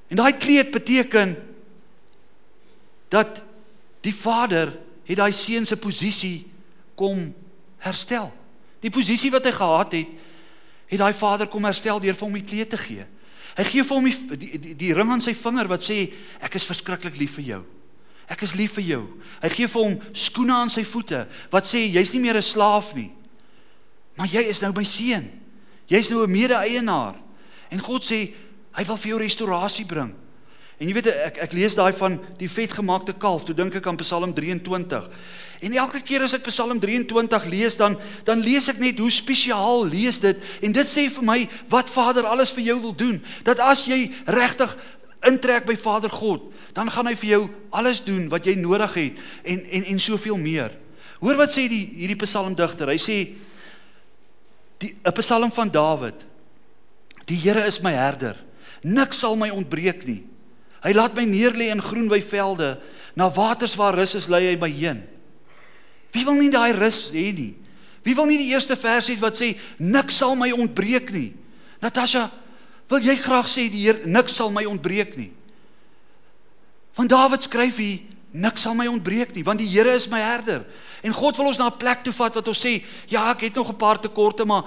En 0.09 0.21
daai 0.21 0.33
kleed 0.37 0.69
beteken 0.73 1.35
dat 3.09 3.41
die 4.05 4.13
Vader 4.13 4.75
het 5.09 5.17
daai 5.17 5.33
seun 5.33 5.65
se 5.65 5.77
posisie 5.81 6.45
kom 6.97 7.31
herstel. 7.81 8.29
Die 8.83 8.93
posisie 8.93 9.31
wat 9.33 9.47
hy 9.49 9.53
gehad 9.55 9.95
het, 9.97 10.13
het 10.89 11.01
daai 11.01 11.13
Vader 11.13 11.49
kom 11.49 11.65
herstel 11.65 12.01
deur 12.01 12.17
vir 12.17 12.27
hom 12.27 12.37
die 12.37 12.45
kleed 12.45 12.69
te 12.73 12.79
gee. 12.81 13.05
Hy 13.57 13.65
gee 13.65 13.83
vir 13.83 13.97
hom 13.97 14.05
die 14.05 14.37
die, 14.37 14.61
die, 14.61 14.77
die 14.77 14.93
ring 14.93 15.09
aan 15.09 15.25
sy 15.25 15.33
vinger 15.37 15.69
wat 15.69 15.83
sê 15.85 16.03
ek 16.45 16.57
is 16.57 16.69
verskriklik 16.69 17.17
lief 17.17 17.37
vir 17.39 17.47
jou. 17.49 17.61
Ek 18.29 18.43
is 18.45 18.53
lief 18.53 18.75
vir 18.77 18.85
jou. 18.85 19.03
Hy 19.41 19.49
gee 19.49 19.67
vir 19.67 19.83
hom 19.83 19.95
skoene 20.13 20.53
aan 20.53 20.69
sy 20.69 20.83
voete 20.85 21.25
wat 21.49 21.65
sê 21.65 21.81
jy's 21.89 22.13
nie 22.13 22.21
meer 22.21 22.37
'n 22.37 22.45
slaaf 22.45 22.93
nie. 22.95 23.11
Maar 24.15 24.27
jy 24.27 24.43
is 24.49 24.61
nou 24.61 24.71
my 24.75 24.83
seun. 24.83 25.31
Jy's 25.87 26.09
nou 26.09 26.23
'n 26.23 26.31
mede-eienaar. 26.31 27.15
En 27.71 27.79
God 27.79 28.03
sê 28.03 28.33
hy 28.73 28.83
wil 28.85 28.97
vir 28.97 29.09
jou 29.09 29.19
restaurasie 29.19 29.85
bring. 29.85 30.13
En 30.79 30.87
jy 30.87 30.93
weet 30.93 31.07
ek 31.11 31.37
ek 31.43 31.53
lees 31.53 31.75
daai 31.75 31.91
van 31.91 32.19
die 32.39 32.47
vetgemaakte 32.47 33.13
kalf, 33.19 33.43
toe 33.43 33.55
dink 33.55 33.75
ek 33.75 33.87
aan 33.87 33.97
Psalm 33.99 34.31
23. 34.33 35.09
En 35.59 35.73
elke 35.73 35.99
keer 35.99 36.23
as 36.23 36.33
ek 36.33 36.47
Psalm 36.47 36.79
23 36.79 37.49
lees 37.51 37.75
dan 37.75 37.97
dan 38.23 38.39
lees 38.39 38.69
ek 38.71 38.79
net 38.79 38.99
hoe 38.99 39.11
spesiaal 39.11 39.83
lees 39.85 40.21
dit 40.23 40.37
en 40.61 40.71
dit 40.71 40.87
sê 40.87 41.09
vir 41.11 41.23
my 41.23 41.49
wat 41.67 41.89
Vader 41.89 42.23
alles 42.23 42.53
vir 42.55 42.63
jou 42.63 42.79
wil 42.79 42.95
doen. 42.95 43.19
Dat 43.43 43.59
as 43.59 43.83
jy 43.85 44.07
regtig 44.25 44.77
intrek 45.27 45.65
by 45.67 45.75
Vader 45.75 46.09
God, 46.09 46.47
dan 46.79 46.87
gaan 46.87 47.09
hy 47.11 47.15
vir 47.19 47.29
jou 47.33 47.41
alles 47.75 47.99
doen 48.07 48.29
wat 48.31 48.45
jy 48.47 48.53
nodig 48.55 48.93
het 48.95 49.17
en 49.43 49.59
en 49.67 49.83
en 49.91 49.99
soveel 49.99 50.37
meer. 50.39 50.71
Hoor 51.19 51.35
wat 51.35 51.51
sê 51.51 51.65
die 51.67 51.83
hierdie 51.91 52.15
psalmdigter. 52.21 52.87
Hy 52.87 52.99
sê 53.03 53.17
die 54.79 54.95
'n 55.03 55.11
psalm 55.19 55.51
van 55.51 55.67
Dawid. 55.67 56.23
Die 57.25 57.35
Here 57.35 57.67
is 57.67 57.81
my 57.81 57.91
herder. 57.91 58.37
Niks 58.81 59.19
sal 59.19 59.35
my 59.35 59.49
ontbreek 59.49 60.05
nie. 60.07 60.23
Hy 60.81 60.93
laat 60.93 61.15
my 61.15 61.25
neerlê 61.25 61.67
in 61.67 61.83
groen 61.83 62.07
weivelde, 62.07 62.79
na 63.13 63.29
waters 63.29 63.75
waar 63.75 63.95
rus 63.95 64.15
is 64.15 64.29
lei 64.29 64.47
hy 64.47 64.55
my 64.55 64.69
heen. 64.69 65.03
Wie 66.11 66.23
wil 66.23 66.39
nie 66.39 66.49
daai 66.49 66.71
rus 66.71 67.11
hê 67.11 67.33
nie? 67.35 67.57
Wie 68.03 68.15
wil 68.15 68.25
nie 68.25 68.37
die 68.37 68.53
eerste 68.55 68.75
vers 68.75 69.09
hê 69.09 69.19
wat 69.19 69.35
sê 69.35 69.57
niks 69.77 70.15
sal 70.15 70.35
my 70.35 70.51
ontbreek 70.51 71.11
nie? 71.11 71.33
Natasha, 71.81 72.31
wil 72.87 72.99
jy 72.99 73.17
graag 73.17 73.47
sê 73.47 73.69
die 73.69 73.83
Heer 73.83 73.99
niks 74.05 74.33
sal 74.33 74.49
my 74.49 74.63
ontbreek 74.63 75.17
nie? 75.17 75.33
Want 76.99 77.09
Dawid 77.09 77.45
skryf 77.47 77.77
hier 77.79 77.99
niks 78.35 78.65
sal 78.65 78.75
my 78.77 78.85
ontbreek 78.91 79.31
nie, 79.33 79.41
want 79.47 79.61
die 79.61 79.69
Here 79.71 79.95
is 79.95 80.09
my 80.11 80.19
herder. 80.19 80.65
En 81.01 81.15
God 81.15 81.37
wil 81.39 81.47
ons 81.49 81.57
na 81.57 81.69
'n 81.71 81.77
plek 81.79 82.03
toe 82.03 82.13
vat 82.13 82.35
wat 82.35 82.47
ons 82.47 82.59
sê, 82.59 82.83
ja, 83.07 83.31
ek 83.31 83.41
het 83.41 83.55
nog 83.55 83.69
'n 83.69 83.75
paar 83.75 83.99
tekorte, 83.99 84.45
maar 84.45 84.63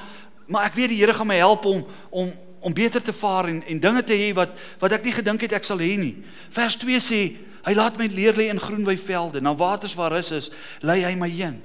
maar 0.48 0.64
ek 0.64 0.74
weet 0.74 0.88
die 0.88 0.98
Here 0.98 1.14
gaan 1.14 1.26
my 1.26 1.36
help 1.36 1.64
om 1.64 1.84
om 2.10 2.32
om 2.60 2.72
beter 2.72 3.02
te 3.02 3.12
vaar 3.12 3.48
en 3.48 3.62
en 3.66 3.80
dinge 3.80 4.02
te 4.02 4.14
hê 4.14 4.34
wat 4.34 4.50
wat 4.78 4.92
ek 4.92 5.04
nie 5.04 5.12
gedink 5.12 5.40
het 5.40 5.52
ek 5.52 5.64
sal 5.64 5.78
hê 5.78 5.98
nie. 5.98 6.24
Vers 6.50 6.76
2 6.76 7.00
sê 7.00 7.36
hy 7.64 7.74
laat 7.74 7.98
my 7.98 8.06
leer 8.06 8.34
lê 8.34 8.48
in 8.48 8.60
groenwy 8.60 8.96
velde, 8.96 9.40
na 9.40 9.54
waters 9.54 9.94
waar 9.94 10.12
rus 10.12 10.30
is, 10.30 10.50
lei 10.80 11.04
hy 11.04 11.14
my 11.14 11.28
heen. 11.28 11.62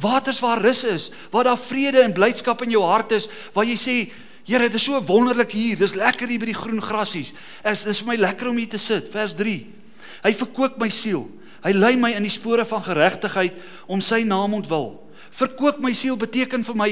Waters 0.00 0.40
waar 0.40 0.62
rus 0.62 0.84
is, 0.84 1.10
waar 1.30 1.44
daar 1.44 1.58
vrede 1.58 2.02
en 2.02 2.12
blydskap 2.12 2.62
in 2.62 2.70
jou 2.70 2.82
hart 2.82 3.12
is, 3.12 3.28
waar 3.52 3.64
jy 3.64 3.76
sê 3.76 4.10
Here, 4.44 4.64
dit 4.64 4.74
is 4.74 4.82
so 4.82 5.04
wonderlik 5.04 5.52
hier. 5.52 5.76
Dis 5.76 5.94
lekker 5.94 6.26
hier 6.26 6.38
by 6.38 6.46
die 6.46 6.54
groen 6.54 6.80
grasies. 6.80 7.34
Dit 7.62 7.86
is 7.86 7.98
vir 7.98 8.06
my 8.06 8.16
lekker 8.16 8.48
om 8.48 8.56
hier 8.56 8.68
te 8.68 8.78
sit. 8.78 9.10
Vers 9.12 9.34
3. 9.34 9.77
Hy 10.22 10.32
verkoop 10.34 10.78
my 10.78 10.88
siel. 10.88 11.28
Hy 11.64 11.72
lei 11.74 11.96
my 11.96 12.12
in 12.14 12.26
die 12.26 12.32
spore 12.32 12.64
van 12.68 12.82
geregtigheid 12.82 13.56
om 13.86 14.00
sy 14.00 14.22
naam 14.26 14.54
ontwil. 14.54 14.94
Verkoop 15.34 15.80
my 15.82 15.92
siel 15.92 16.16
beteken 16.16 16.64
vir 16.64 16.78
my 16.78 16.90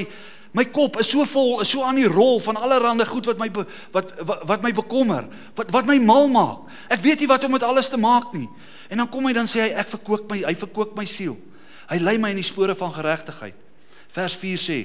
My 0.57 0.63
kop 0.65 0.95
is 0.97 1.09
so 1.11 1.25
vol, 1.27 1.59
is 1.61 1.69
so 1.69 1.83
aan 1.85 1.99
die 1.99 2.07
rol 2.07 2.39
van 2.41 2.57
allerlei 2.57 3.05
goed 3.05 3.27
wat 3.29 3.37
my 3.37 3.49
wat, 3.53 3.73
wat 3.93 4.39
wat 4.47 4.63
my 4.63 4.71
bekommer, 4.73 5.27
wat 5.59 5.71
wat 5.75 5.85
my 5.85 5.97
mal 6.01 6.29
maak. 6.31 6.71
Ek 6.89 7.03
weet 7.03 7.21
nie 7.21 7.29
wat 7.29 7.43
om 7.45 7.53
met 7.53 7.65
alles 7.67 7.91
te 7.91 7.99
maak 7.99 8.31
nie. 8.33 8.47
En 8.89 9.03
dan 9.03 9.09
kom 9.11 9.27
hy 9.27 9.35
dan 9.35 9.49
sê 9.49 9.67
hy 9.67 9.73
ek 9.77 9.91
verkoop 9.91 10.29
my, 10.31 10.39
hy 10.47 10.55
verkoop 10.57 10.95
my 10.97 11.05
siel. 11.05 11.35
Hy 11.91 11.99
lei 12.01 12.15
my 12.17 12.31
in 12.33 12.39
die 12.39 12.47
spore 12.47 12.75
van 12.79 12.95
geregtigheid. 12.95 13.59
Vers 14.15 14.37
4 14.39 14.63
sê: 14.63 14.79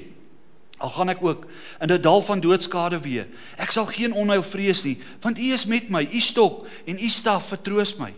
Al 0.83 0.91
gaan 0.93 1.09
ek 1.09 1.23
ook 1.23 1.47
in 1.81 1.89
'n 1.89 2.01
dal 2.01 2.21
van 2.21 2.43
doodskade 2.43 2.99
wee, 2.99 3.25
ek 3.57 3.71
sal 3.71 3.85
geen 3.85 4.13
onheil 4.13 4.43
vrees 4.43 4.83
nie, 4.83 4.99
want 5.21 5.39
U 5.39 5.53
is 5.53 5.65
met 5.65 5.89
my. 5.89 6.03
U 6.11 6.19
stok 6.19 6.67
en 6.85 6.99
U 6.99 7.09
staf 7.09 7.47
vertroos 7.47 7.95
my. 7.97 8.13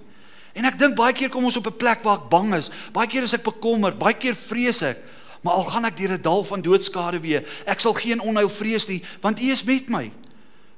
En 0.55 0.65
ek 0.65 0.77
dink 0.79 0.95
baie 0.95 1.13
keer 1.13 1.29
kom 1.29 1.45
ons 1.45 1.57
op 1.59 1.67
'n 1.67 1.77
plek 1.77 2.03
waar 2.03 2.17
ek 2.17 2.29
bang 2.29 2.55
is. 2.55 2.69
Baie 2.91 3.07
keer 3.07 3.23
is 3.23 3.33
ek 3.33 3.43
bekommerd, 3.43 3.99
baie 3.99 4.15
keer 4.15 4.35
vrees 4.35 4.81
ek. 4.81 4.97
Maar 5.43 5.53
al 5.53 5.63
gaan 5.63 5.85
ek 5.85 5.97
deur 5.97 6.11
'n 6.11 6.21
dal 6.21 6.43
van 6.43 6.61
doodskade 6.61 7.19
weer, 7.19 7.43
ek 7.65 7.79
sal 7.79 7.93
geen 7.93 8.19
onheil 8.19 8.49
vrees 8.49 8.87
nie, 8.87 9.03
want 9.21 9.39
U 9.39 9.51
is 9.51 9.63
met 9.63 9.89
my. 9.89 10.11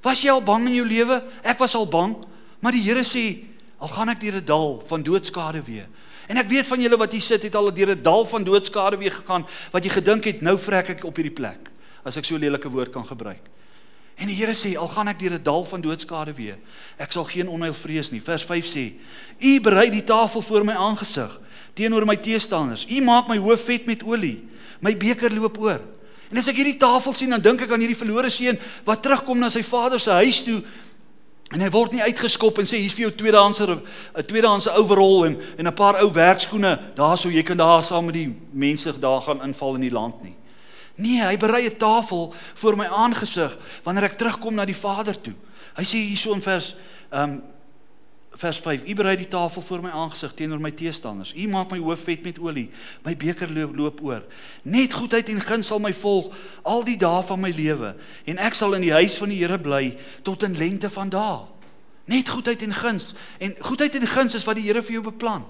Was 0.01 0.21
jy 0.21 0.29
al 0.29 0.41
bang 0.41 0.67
in 0.67 0.73
jou 0.73 0.85
lewe? 0.85 1.23
Ek 1.43 1.57
was 1.57 1.75
al 1.75 1.87
bang, 1.87 2.15
maar 2.59 2.71
die 2.71 2.81
Here 2.81 3.03
sê, 3.03 3.45
al 3.79 3.87
gaan 3.87 4.09
ek 4.09 4.19
deur 4.19 4.35
'n 4.35 4.45
dal 4.45 4.83
van 4.87 5.03
doodskade 5.03 5.63
weer. 5.63 5.87
En 6.27 6.37
ek 6.37 6.49
weet 6.49 6.67
van 6.67 6.79
julle 6.79 6.97
wat 6.97 7.11
hier 7.11 7.21
sit 7.21 7.43
het 7.43 7.55
al 7.55 7.73
deur 7.73 7.95
'n 7.95 8.01
dal 8.01 8.25
van 8.25 8.43
doodskade 8.43 8.97
weer 8.97 9.11
gegaan, 9.11 9.45
wat 9.71 9.83
jy 9.83 9.89
gedink 9.89 10.25
het 10.25 10.41
nou 10.41 10.57
vrek 10.57 10.89
ek 10.89 11.03
op 11.03 11.15
hierdie 11.15 11.35
plek, 11.35 11.69
as 12.03 12.17
ek 12.17 12.25
so 12.25 12.35
'n 12.35 12.39
lelike 12.39 12.69
woord 12.69 12.91
kan 12.91 13.05
gebruik. 13.05 13.56
En 14.17 14.27
die 14.27 14.35
Here 14.35 14.53
sê, 14.57 14.73
al 14.77 14.89
gaan 14.89 15.07
ek 15.07 15.19
deur 15.19 15.33
'n 15.37 15.43
dal 15.43 15.65
van 15.65 15.81
doodskade 15.81 16.33
weer, 16.33 16.57
ek 16.97 17.11
sal 17.11 17.23
geen 17.23 17.47
onheil 17.47 17.73
vrees 17.73 18.09
nie. 18.11 18.21
Vers 18.21 18.43
5 18.43 18.65
sê, 18.65 18.93
U 19.39 19.59
berei 19.61 19.89
die 19.89 20.03
tafel 20.03 20.41
voor 20.41 20.65
my 20.65 20.73
aangesig 20.73 21.39
teenoor 21.73 22.05
my 22.05 22.15
teestanders. 22.15 22.85
U 22.89 23.01
maak 23.01 23.27
my 23.27 23.37
hoof 23.37 23.65
vet 23.65 23.85
met 23.85 24.03
olie 24.03 24.43
my 24.81 24.97
beker 24.97 25.33
loop 25.33 25.57
oor. 25.57 25.81
En 26.31 26.37
as 26.37 26.47
ek 26.47 26.59
hierdie 26.59 26.77
tafel 26.77 27.13
sien, 27.13 27.29
dan 27.29 27.41
dink 27.41 27.61
ek 27.61 27.71
aan 27.71 27.79
hierdie 27.79 27.97
verlore 27.97 28.29
seun 28.29 28.59
wat 28.87 29.03
terugkom 29.05 29.39
na 29.39 29.49
sy 29.49 29.63
vader 29.63 29.99
se 29.99 30.11
huis 30.11 30.43
toe 30.43 30.63
en 31.55 31.63
hy 31.63 31.69
word 31.71 31.93
nie 31.95 32.03
uitgeskop 32.03 32.57
en 32.59 32.67
sê 32.67 32.81
hier's 32.81 32.95
vir 32.97 33.05
jou 33.05 33.13
tweedehandse 33.21 33.63
'n 33.63 34.25
tweedehandse 34.27 34.73
overall 34.75 35.25
en 35.25 35.37
en 35.57 35.67
'n 35.67 35.73
paar 35.73 36.01
ou 36.01 36.11
werkskoene, 36.11 36.95
daarso 36.95 37.29
jy 37.29 37.43
kan 37.43 37.57
daar 37.57 37.83
saam 37.83 38.05
met 38.05 38.13
die 38.13 38.35
mense 38.51 38.91
daar 38.99 39.21
gaan 39.21 39.41
inval 39.41 39.75
in 39.75 39.81
die 39.81 39.91
land 39.91 40.23
nie. 40.23 40.35
Nee, 40.97 41.21
hy 41.21 41.37
berei 41.37 41.67
'n 41.69 41.77
tafel 41.77 42.33
voor 42.53 42.77
my 42.77 42.85
aangesig 42.85 43.57
wanneer 43.83 44.03
ek 44.03 44.17
terugkom 44.17 44.53
na 44.53 44.65
die 44.65 44.75
Vader 44.75 45.21
toe. 45.21 45.35
Hy 45.77 45.83
sê 45.83 45.97
hierso 46.01 46.33
in 46.33 46.41
vers 46.41 46.75
ehm 47.09 47.29
um, 47.29 47.43
vers 48.37 48.59
5. 48.61 48.85
U 48.85 48.93
berei 48.93 49.15
die 49.17 49.27
tafel 49.27 49.61
voor 49.61 49.81
my 49.81 49.89
aangesig 49.89 50.33
teenoor 50.33 50.61
my 50.61 50.71
teestanders. 50.71 51.33
U 51.33 51.47
maak 51.49 51.71
my 51.73 51.79
hoof 51.81 52.03
vet 52.05 52.23
met 52.23 52.39
olie. 52.39 52.67
My 53.05 53.15
beker 53.17 53.49
loop, 53.49 53.75
loop 53.75 54.01
oor. 54.05 54.23
Net 54.61 54.93
goedheid 54.93 55.29
en 55.33 55.41
guns 55.41 55.67
sal 55.67 55.81
my 55.81 55.93
volg 55.93 56.29
al 56.61 56.83
die 56.85 56.97
dae 57.01 57.23
van 57.25 57.41
my 57.41 57.49
lewe 57.49 57.95
en 58.25 58.37
ek 58.37 58.57
sal 58.57 58.77
in 58.77 58.85
die 58.85 58.93
huis 58.93 59.17
van 59.17 59.33
die 59.33 59.39
Here 59.41 59.57
bly 59.57 59.97
tot 60.23 60.43
in 60.43 60.57
lengte 60.57 60.89
van 60.93 61.09
dae. 61.09 61.45
Net 62.05 62.29
goedheid 62.29 62.61
en 62.61 62.73
guns 62.73 63.13
en 63.41 63.55
goedheid 63.59 63.95
en 63.95 64.07
guns 64.07 64.37
is 64.37 64.45
wat 64.45 64.61
die 64.61 64.67
Here 64.69 64.85
vir 64.85 64.99
jou 64.99 65.05
beplan. 65.09 65.45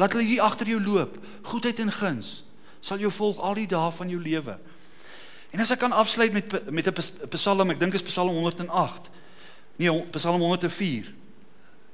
Laat 0.00 0.16
hulle 0.16 0.24
hier 0.24 0.42
agter 0.42 0.68
jou 0.72 0.80
loop. 0.80 1.18
Goedheid 1.42 1.80
en 1.84 1.92
guns 1.92 2.44
sal 2.80 2.98
jou 2.98 3.12
volg 3.12 3.40
al 3.44 3.58
die 3.60 3.68
dae 3.68 3.92
van 3.92 4.08
jou 4.08 4.20
lewe. 4.22 4.56
En 5.50 5.60
as 5.60 5.70
ek 5.70 5.78
kan 5.82 5.92
afsluit 5.92 6.32
met 6.32 6.70
met 6.70 6.86
'n 6.86 7.28
Psalm, 7.28 7.70
ek 7.70 7.80
dink 7.80 7.94
is 7.94 8.02
Psalm 8.02 8.28
108. 8.28 9.10
Nee, 9.76 10.04
Psalm 10.10 10.40
104. 10.40 11.14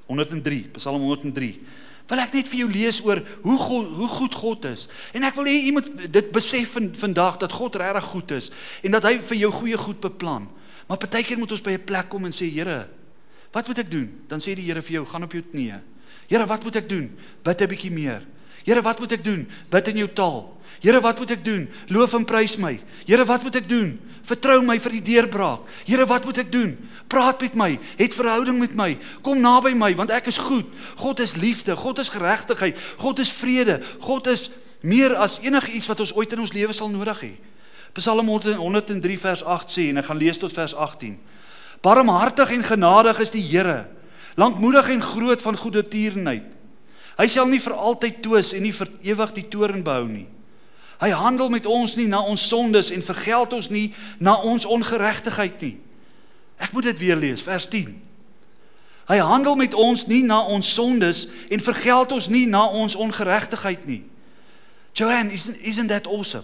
103, 0.05 0.69
Psalm 0.73 1.01
103. 1.01 1.59
Wil 2.07 2.19
ek 2.23 2.33
net 2.33 2.47
vir 2.47 2.61
jou 2.61 2.69
lees 2.71 3.01
oor 3.03 3.19
hoe 3.43 3.57
God, 3.59 3.87
hoe 3.99 4.07
goed 4.07 4.35
God 4.35 4.65
is. 4.65 4.85
En 5.11 5.25
ek 5.27 5.35
wil 5.35 5.49
hê 5.49 5.57
jy 5.65 5.73
moet 5.75 5.89
dit 6.11 6.29
besef 6.31 6.77
van 6.77 6.87
vandag 6.95 7.37
dat 7.37 7.51
God 7.51 7.75
regtig 7.75 8.03
goed 8.13 8.31
is 8.31 8.51
en 8.81 8.95
dat 8.95 9.03
hy 9.03 9.17
vir 9.19 9.37
jou 9.37 9.51
goeie 9.51 9.77
goed 9.77 9.99
beplan. 9.99 10.47
Maar 10.87 10.97
partykeer 10.97 11.37
moet 11.37 11.51
ons 11.51 11.61
by 11.61 11.71
'n 11.75 11.83
plek 11.83 12.09
kom 12.09 12.25
en 12.25 12.31
sê, 12.31 12.47
Here, 12.47 12.87
wat 13.51 13.67
moet 13.67 13.79
ek 13.79 13.91
doen? 13.91 14.23
Dan 14.27 14.39
sê 14.39 14.55
die 14.55 14.63
Here 14.63 14.81
vir 14.81 14.91
jou, 14.91 15.05
gaan 15.05 15.23
op 15.23 15.31
jou 15.31 15.43
knieë. 15.43 15.81
Here, 16.27 16.45
wat 16.45 16.63
moet 16.63 16.75
ek 16.75 16.89
doen? 16.89 17.17
Bid 17.43 17.61
'n 17.61 17.67
bietjie 17.67 17.91
meer. 17.91 18.23
Here, 18.63 18.81
wat 18.81 18.99
moet 18.99 19.11
ek 19.11 19.23
doen? 19.23 19.47
Bid 19.69 19.87
in 19.87 19.97
jou 19.97 20.13
taal. 20.13 20.56
Here, 20.83 21.01
wat 21.01 21.17
moet 21.19 21.31
ek 21.33 21.45
doen? 21.45 21.65
Loof 21.89 22.13
en 22.13 22.25
prys 22.27 22.57
my. 22.61 22.75
Here, 23.07 23.25
wat 23.25 23.43
moet 23.43 23.55
ek 23.59 23.69
doen? 23.69 23.95
Vertrou 24.27 24.59
my 24.65 24.75
vir 24.83 24.97
die 24.97 25.03
deurbraak. 25.13 25.65
Here, 25.87 26.05
wat 26.05 26.25
moet 26.27 26.41
ek 26.43 26.51
doen? 26.51 26.75
Praat 27.07 27.41
met 27.41 27.55
my, 27.55 27.69
het 27.97 28.15
verhouding 28.17 28.59
met 28.59 28.75
my. 28.75 28.89
Kom 29.23 29.39
naby 29.39 29.71
my 29.77 29.93
want 29.95 30.11
ek 30.11 30.27
is 30.27 30.39
goed. 30.43 30.67
God 30.99 31.23
is 31.23 31.37
liefde, 31.39 31.77
God 31.79 32.01
is 32.03 32.11
geregtigheid, 32.11 32.79
God 32.99 33.23
is 33.23 33.31
vrede. 33.31 33.79
God 34.03 34.27
is 34.27 34.49
meer 34.83 35.15
as 35.15 35.39
enigiets 35.41 35.87
wat 35.87 36.03
ons 36.03 36.13
ooit 36.17 36.35
in 36.35 36.43
ons 36.43 36.53
lewe 36.53 36.75
sal 36.75 36.91
nodig 36.91 37.23
hê. 37.23 37.33
Psalm 37.97 38.27
103 38.29 39.17
vers 39.23 39.41
8 39.41 39.73
sê 39.73 39.87
en 39.89 40.03
ek 40.03 40.09
gaan 40.11 40.19
lees 40.19 40.37
tot 40.37 40.53
vers 40.53 40.75
18. 40.75 41.15
Barmhartig 41.81 42.51
en 42.53 42.65
genadig 42.67 43.23
is 43.23 43.33
die 43.33 43.45
Here, 43.47 43.87
lankmoedig 44.37 44.91
en 44.93 45.01
groot 45.01 45.41
van 45.41 45.57
goeie 45.57 45.81
tierenheid. 45.81 46.45
Hy 47.17 47.25
sal 47.31 47.47
nie 47.49 47.61
vir 47.63 47.73
altyd 47.73 48.19
twis 48.21 48.51
en 48.53 48.67
nie 48.67 48.75
vir 48.75 48.91
ewig 49.13 49.31
die 49.39 49.47
toorn 49.49 49.81
behou 49.85 50.05
nie. 50.05 50.27
Hy 50.97 51.09
handel 51.09 51.49
met 51.49 51.65
ons 51.65 51.95
nie 51.95 52.07
na 52.07 52.21
ons 52.21 52.47
sondes 52.47 52.89
en 52.89 53.03
vergeld 53.03 53.53
ons 53.53 53.69
nie 53.69 53.93
na 54.17 54.35
ons 54.41 54.65
ongeregtigheid 54.65 55.61
nie. 55.61 55.77
Ek 56.57 56.71
moet 56.73 56.83
dit 56.89 56.99
weer 56.99 57.15
lees, 57.15 57.41
vers 57.41 57.67
10. 57.69 57.93
Hy 59.07 59.17
handel 59.23 59.55
met 59.55 59.73
ons 59.73 60.07
nie 60.09 60.23
na 60.23 60.41
ons 60.41 60.73
sondes 60.73 61.27
en 61.49 61.63
vergeld 61.63 62.11
ons 62.11 62.27
nie 62.27 62.45
na 62.49 62.65
ons 62.67 62.95
ongeregtigheid 62.95 63.85
nie. 63.85 64.03
Joanne, 64.97 65.31
isn't, 65.31 65.57
isn't 65.61 65.87
that 65.87 66.07
awesome? 66.07 66.43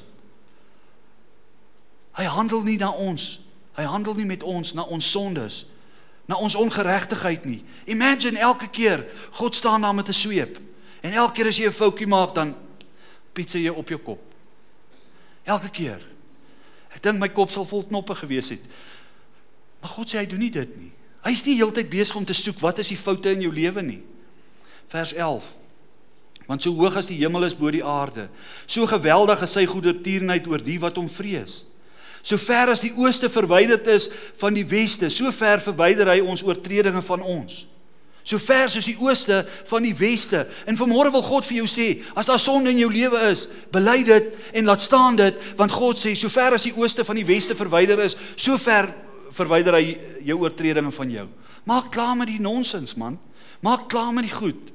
Hy 2.14 2.24
handel 2.30 2.62
nie 2.62 2.78
na 2.78 2.92
ons. 2.94 3.40
Hy 3.74 3.84
handel 3.90 4.14
nie 4.14 4.28
met 4.30 4.44
ons 4.46 4.76
na 4.78 4.86
ons 4.86 5.12
sondes, 5.12 5.64
na 6.30 6.38
ons 6.38 6.56
ongeregtigheid 6.56 7.46
nie. 7.50 7.64
Imagine 7.90 8.40
elke 8.40 8.70
keer 8.70 9.02
God 9.32 9.56
staan 9.56 9.82
daar 9.82 9.96
met 9.96 10.08
'n 10.08 10.14
sweep 10.14 10.60
en 11.02 11.12
elke 11.12 11.34
keer 11.34 11.48
as 11.48 11.58
jy 11.58 11.66
'n 11.68 11.72
foutjie 11.72 12.08
maak 12.08 12.36
dan 12.36 12.56
pietse 13.34 13.62
jy 13.62 13.70
op 13.70 13.90
jou 13.90 14.00
kop. 14.00 14.33
Elke 15.44 15.70
keer. 15.74 16.02
Ek 16.94 17.02
dink 17.04 17.20
my 17.20 17.30
kop 17.34 17.52
sal 17.52 17.66
vol 17.68 17.84
knoppe 17.88 18.16
gewees 18.16 18.52
het. 18.54 18.64
Maar 19.82 19.92
God 19.98 20.12
sê 20.12 20.22
hy 20.22 20.28
doen 20.30 20.44
nie 20.44 20.54
dit 20.54 20.78
nie. 20.80 20.92
Hy's 21.24 21.44
nie 21.48 21.58
heeltyd 21.60 21.90
besig 21.92 22.16
om 22.20 22.26
te 22.28 22.36
soek 22.36 22.60
wat 22.64 22.80
is 22.84 22.92
die 22.92 23.00
foute 23.00 23.32
in 23.32 23.44
jou 23.46 23.52
lewe 23.54 23.84
nie. 23.84 24.02
Vers 24.92 25.14
11. 25.16 25.46
Want 26.48 26.64
so 26.64 26.74
hoog 26.76 26.98
as 27.00 27.08
die 27.08 27.20
hemel 27.22 27.48
is 27.48 27.56
bo 27.56 27.72
die 27.72 27.84
aarde, 27.84 28.28
so 28.68 28.84
geweldig 28.88 29.46
is 29.46 29.54
sy 29.56 29.64
goedertierenheid 29.68 30.48
oor 30.52 30.64
die 30.64 30.76
wat 30.82 31.00
hom 31.00 31.08
vrees. 31.12 31.62
So 32.24 32.40
ver 32.40 32.72
as 32.72 32.84
die 32.84 32.92
ooste 32.96 33.30
verwyderd 33.32 33.88
is 33.92 34.10
van 34.40 34.56
die 34.56 34.66
weste, 34.68 35.10
so 35.12 35.32
ver 35.36 35.64
verwyder 35.64 36.12
hy 36.12 36.20
ons 36.24 36.44
oortredinge 36.44 37.04
van 37.04 37.24
ons. 37.24 37.64
So 38.24 38.40
ver 38.40 38.70
soos 38.72 38.88
die 38.88 38.98
ooste 39.04 39.42
van 39.68 39.84
die 39.84 39.96
weste. 39.96 40.46
En 40.66 40.78
vanmôre 40.80 41.12
wil 41.12 41.26
God 41.26 41.46
vir 41.48 41.58
jou 41.60 41.68
sê, 41.68 41.88
as 42.16 42.30
daar 42.30 42.40
sonde 42.40 42.72
in 42.72 42.80
jou 42.80 42.92
lewe 42.92 43.20
is, 43.30 43.48
bely 43.72 44.00
dit 44.08 44.30
en 44.56 44.70
laat 44.70 44.82
staan 44.82 45.20
dit, 45.20 45.42
want 45.60 45.76
God 45.76 46.00
sê, 46.00 46.14
so 46.16 46.32
ver 46.32 46.56
as 46.56 46.64
die 46.64 46.76
ooste 46.78 47.04
van 47.04 47.20
die 47.20 47.28
weste 47.28 47.56
verwyder 47.60 48.00
is, 48.06 48.16
so 48.40 48.56
ver 48.62 48.94
verwyder 49.34 49.76
hy 49.76 49.98
jou 50.24 50.40
oortredinge 50.40 50.94
van 50.96 51.12
jou. 51.12 51.28
Maak 51.68 51.92
klaar 51.92 52.16
met 52.16 52.32
die 52.32 52.40
nonsens, 52.44 52.96
man. 53.00 53.18
Maak 53.64 53.90
klaar 53.92 54.14
met 54.16 54.28
die 54.28 54.36
goed. 54.36 54.72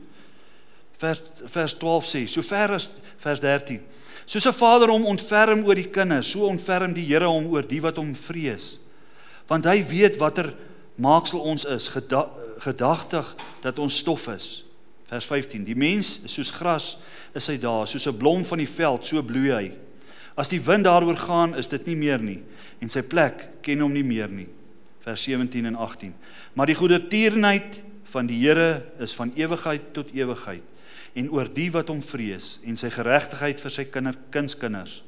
Vers 1.00 1.22
vers 1.48 1.76
12 1.78 2.08
sê, 2.10 2.22
so 2.28 2.44
ver 2.44 2.74
as 2.76 2.88
vers 3.22 3.40
13. 3.40 3.80
Soos 4.28 4.46
'n 4.46 4.52
vader 4.52 4.90
hom 4.92 5.06
ontferm 5.06 5.64
oor 5.64 5.74
die 5.74 5.88
kinders, 5.88 6.30
so 6.30 6.44
ontferm 6.44 6.92
die 6.92 7.06
Here 7.06 7.24
hom 7.24 7.46
oor 7.48 7.62
die 7.62 7.80
wat 7.80 7.96
hom 7.96 8.14
vrees. 8.14 8.78
Want 9.48 9.64
hy 9.64 9.82
weet 9.82 10.18
watter 10.18 10.54
maaksel 10.96 11.40
ons 11.40 11.64
is, 11.64 11.88
gedagtig 12.58 13.34
dat 13.60 13.78
ons 13.78 13.96
stof 13.96 14.28
is. 14.28 14.64
Vers 15.08 15.24
15. 15.24 15.64
Die 15.64 15.76
mens 15.76 16.18
is 16.24 16.34
soos 16.36 16.50
gras, 16.52 16.96
is 17.34 17.46
hy 17.48 17.56
daar, 17.58 17.86
soos 17.88 18.06
'n 18.06 18.16
blom 18.16 18.44
van 18.44 18.58
die 18.58 18.68
veld, 18.68 19.04
so 19.06 19.22
bloei 19.22 19.50
hy. 19.50 19.72
As 20.36 20.48
die 20.48 20.60
wind 20.60 20.84
daaroor 20.84 21.16
gaan, 21.16 21.56
is 21.56 21.68
dit 21.68 21.86
nie 21.86 21.96
meer 21.96 22.18
nie 22.18 22.42
en 22.80 22.88
sy 22.88 23.02
plek 23.02 23.48
ken 23.62 23.80
hom 23.80 23.92
nie 23.92 24.04
meer 24.04 24.28
nie. 24.28 24.48
Vers 25.00 25.22
17 25.22 25.66
en 25.66 25.74
18. 25.74 26.14
Maar 26.54 26.66
die 26.66 26.74
goedertierenheid 26.74 27.82
van 28.04 28.26
die 28.26 28.38
Here 28.46 28.84
is 28.98 29.14
van 29.14 29.32
ewigheid 29.34 29.92
tot 29.92 30.12
ewigheid 30.14 30.62
en 31.14 31.30
oor 31.30 31.48
die 31.54 31.70
wat 31.70 31.88
hom 31.88 32.02
vrees 32.02 32.58
en 32.62 32.76
sy 32.76 32.90
geregtigheid 32.90 33.60
vir 33.60 33.70
sy 33.70 33.84
kinder 33.84 34.14
kindskinders 34.30 35.02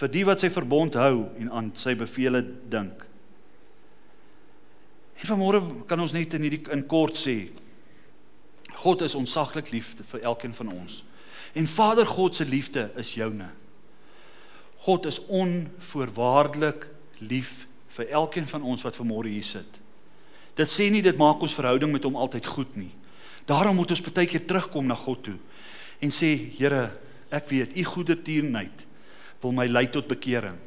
vir 0.00 0.10
die 0.12 0.24
wat 0.26 0.42
sy 0.42 0.50
verbond 0.52 0.96
hou 0.98 1.28
en 1.38 1.50
aan 1.52 1.70
sy 1.78 1.94
beveelings 1.98 2.64
dink. 2.72 3.04
En 5.22 5.30
vanmôre 5.30 5.60
kan 5.86 6.00
ons 6.02 6.12
net 6.14 6.34
in 6.34 6.42
hierdie 6.42 6.64
in 6.74 6.82
kort 6.90 7.18
sê 7.18 7.52
God 8.82 9.04
is 9.06 9.14
ontsaglik 9.14 9.70
lief 9.70 9.92
vir 10.10 10.24
elkeen 10.26 10.54
van 10.56 10.72
ons. 10.74 11.02
En 11.54 11.68
Vader 11.68 12.08
God 12.08 12.34
se 12.34 12.44
liefde 12.48 12.88
is 12.98 13.12
joune. 13.14 13.46
God 14.82 15.06
is 15.06 15.20
onvoorwaardelik 15.30 16.88
lief 17.20 17.68
vir 17.94 18.10
elkeen 18.18 18.48
van 18.50 18.64
ons 18.66 18.82
wat 18.82 18.98
vanmôre 18.98 19.30
hier 19.30 19.46
sit. 19.46 19.78
Dit 20.58 20.68
sê 20.68 20.88
nie 20.90 21.04
dit 21.04 21.18
maak 21.20 21.42
ons 21.44 21.54
verhouding 21.54 21.92
met 21.92 22.04
hom 22.08 22.18
altyd 22.18 22.48
goed 22.50 22.74
nie. 22.76 22.90
Daarom 23.46 23.78
moet 23.78 23.94
ons 23.94 24.02
baie 24.08 24.26
keer 24.26 24.42
terugkom 24.48 24.90
na 24.90 24.98
God 24.98 25.22
toe 25.28 25.38
en 26.02 26.10
sê 26.10 26.34
Here, 26.58 26.88
ek 27.30 27.46
weet 27.52 27.76
u 27.78 27.84
goeie 27.86 28.16
tierenheid 28.18 28.86
wil 29.42 29.54
my 29.54 29.68
lei 29.70 29.86
tot 29.90 30.08
bekering. 30.10 30.58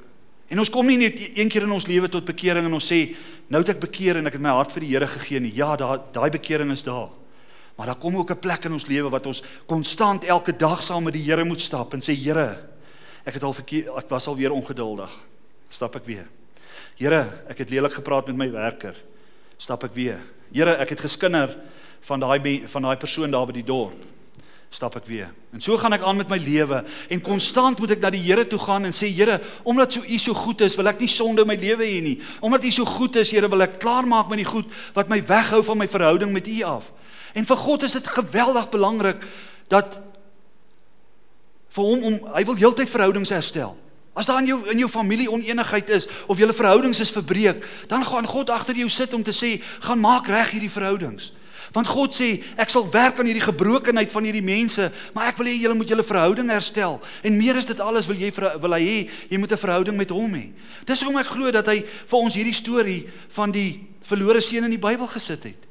En 0.50 0.62
ons 0.62 0.70
kom 0.70 0.86
nie 0.86 0.98
net 1.00 1.18
een 1.34 1.50
keer 1.50 1.66
in 1.66 1.74
ons 1.74 1.88
lewe 1.90 2.10
tot 2.12 2.26
bekering 2.26 2.68
en 2.68 2.78
ons 2.78 2.92
sê 2.92 3.16
nou 3.50 3.62
het 3.64 3.74
ek 3.74 3.82
bekeer 3.88 4.20
en 4.20 4.30
ek 4.30 4.38
het 4.38 4.44
my 4.44 4.54
hart 4.54 4.74
vir 4.76 4.86
die 4.86 4.92
Here 4.94 5.08
gegee 5.10 5.42
nie. 5.42 5.54
Ja, 5.58 5.74
daai 5.80 6.00
daai 6.14 6.30
bekering 6.34 6.72
is 6.74 6.86
daar. 6.86 7.10
Maar 7.76 7.92
daar 7.92 8.00
kom 8.00 8.16
ook 8.16 8.32
'n 8.32 8.40
plek 8.40 8.66
in 8.66 8.74
ons 8.74 8.88
lewe 8.88 9.10
wat 9.10 9.26
ons 9.26 9.44
konstant 9.66 10.24
elke 10.24 10.56
dag 10.56 10.82
saam 10.82 11.04
met 11.04 11.14
die 11.14 11.24
Here 11.24 11.44
moet 11.44 11.62
stap 11.62 11.94
en 11.94 12.02
sê 12.02 12.14
Here, 12.14 12.58
ek 13.26 13.34
het 13.34 13.44
al 13.44 13.54
verkeer 13.54 13.98
ek 13.98 14.10
was 14.10 14.28
al 14.28 14.36
weer 14.36 14.52
ongeduldig. 14.52 15.12
Stap 15.70 15.96
ek 15.96 16.06
weer. 16.06 16.28
Here, 16.98 17.28
ek 17.50 17.58
het 17.58 17.70
lelik 17.70 17.94
gepraat 17.94 18.28
met 18.28 18.36
my 18.36 18.52
werker. 18.52 18.96
Stap 19.58 19.84
ek 19.84 19.94
weer. 19.94 20.20
Here, 20.54 20.78
ek 20.78 20.90
het 20.90 21.00
geskinder 21.00 21.58
van 22.02 22.20
daai 22.20 22.68
van 22.68 22.82
daai 22.82 22.98
persoon 22.98 23.32
daar 23.32 23.46
by 23.46 23.54
die 23.54 23.64
dorp 23.64 24.15
stap 24.76 24.98
ek 25.00 25.06
weer. 25.08 25.30
En 25.56 25.62
so 25.64 25.78
gaan 25.80 25.96
ek 25.96 26.04
aan 26.04 26.18
met 26.20 26.32
my 26.32 26.38
lewe 26.42 26.82
en 26.84 27.22
konstant 27.24 27.80
moet 27.80 27.94
ek 27.96 28.02
na 28.04 28.12
die 28.12 28.24
Here 28.26 28.44
toe 28.50 28.60
gaan 28.60 28.88
en 28.88 28.96
sê 28.96 29.08
Here, 29.08 29.38
omdat 29.64 29.96
so 29.96 30.04
U 30.04 30.18
so 30.20 30.36
goed 30.36 30.66
is, 30.66 30.76
wil 30.76 30.92
ek 30.92 31.00
nie 31.04 31.12
sonde 31.12 31.46
in 31.46 31.50
my 31.50 31.56
lewe 31.60 31.88
hê 31.88 32.02
nie. 32.04 32.18
Omdat 32.44 32.68
U 32.68 32.72
so 32.76 32.90
goed 32.98 33.16
is, 33.22 33.32
Here, 33.32 33.48
wil 33.52 33.64
ek 33.64 33.80
klaarmaak 33.84 34.28
met 34.32 34.44
die 34.44 34.50
goed 34.50 34.68
wat 34.98 35.12
my 35.12 35.22
weghou 35.24 35.62
van 35.64 35.80
my 35.80 35.88
verhouding 35.88 36.36
met 36.36 36.50
U 36.52 36.58
af. 36.68 36.92
En 37.36 37.48
vir 37.48 37.62
God 37.64 37.88
is 37.88 37.96
dit 37.96 38.12
geweldig 38.18 38.68
belangrik 38.74 39.24
dat 39.72 40.00
vir 41.76 41.88
hom 41.88 42.06
om 42.12 42.20
hy 42.36 42.44
wil 42.48 42.60
heeltyd 42.60 42.92
verhoudings 42.92 43.32
herstel. 43.36 43.76
As 44.16 44.28
daar 44.28 44.40
in 44.40 44.48
jou 44.48 44.60
in 44.72 44.80
jou 44.80 44.92
familie 44.92 45.28
oneenigheid 45.32 45.90
is 45.92 46.08
of 46.32 46.40
julle 46.40 46.56
verhoudings 46.56 47.00
is 47.04 47.12
verbreek, 47.12 47.64
dan 47.92 48.04
gaan 48.08 48.28
God 48.28 48.52
agter 48.52 48.76
jou 48.80 48.88
sit 48.92 49.16
om 49.16 49.24
te 49.24 49.36
sê, 49.36 49.58
gaan 49.84 50.00
maak 50.00 50.28
reg 50.32 50.56
hierdie 50.56 50.72
verhoudings. 50.72 51.34
Want 51.74 51.88
God 51.88 52.14
sê, 52.14 52.44
ek 52.58 52.70
sal 52.70 52.86
werk 52.92 53.20
aan 53.20 53.26
hierdie 53.26 53.46
gebrokenheid 53.46 54.12
van 54.12 54.28
hierdie 54.28 54.46
mense, 54.46 54.92
maar 55.14 55.32
ek 55.32 55.38
wil 55.40 55.50
hê 55.50 55.56
julle 55.58 55.78
moet 55.78 55.90
julle 55.90 56.06
verhouding 56.06 56.50
herstel. 56.54 57.00
En 57.24 57.38
meer 57.38 57.58
is 57.58 57.66
dit 57.66 57.80
alles 57.80 58.08
wil 58.10 58.20
jy 58.20 58.32
wil 58.36 58.78
hy 58.78 58.82
hê, 58.84 58.98
jy 59.30 59.38
moet 59.38 59.52
'n 59.52 59.58
verhouding 59.58 59.98
met 59.98 60.10
hom 60.10 60.34
hê. 60.34 60.52
Dis 60.86 61.02
hoekom 61.02 61.20
ek 61.20 61.28
glo 61.28 61.52
dat 61.52 61.68
hy 61.68 61.84
vir 61.84 62.20
ons 62.20 62.36
hierdie 62.36 62.54
storie 62.54 63.08
van 63.30 63.52
die 63.52 63.88
verlore 64.04 64.42
seun 64.42 64.64
in 64.64 64.76
die 64.76 64.82
Bybel 64.82 65.08
gesit 65.08 65.44
het. 65.44 65.66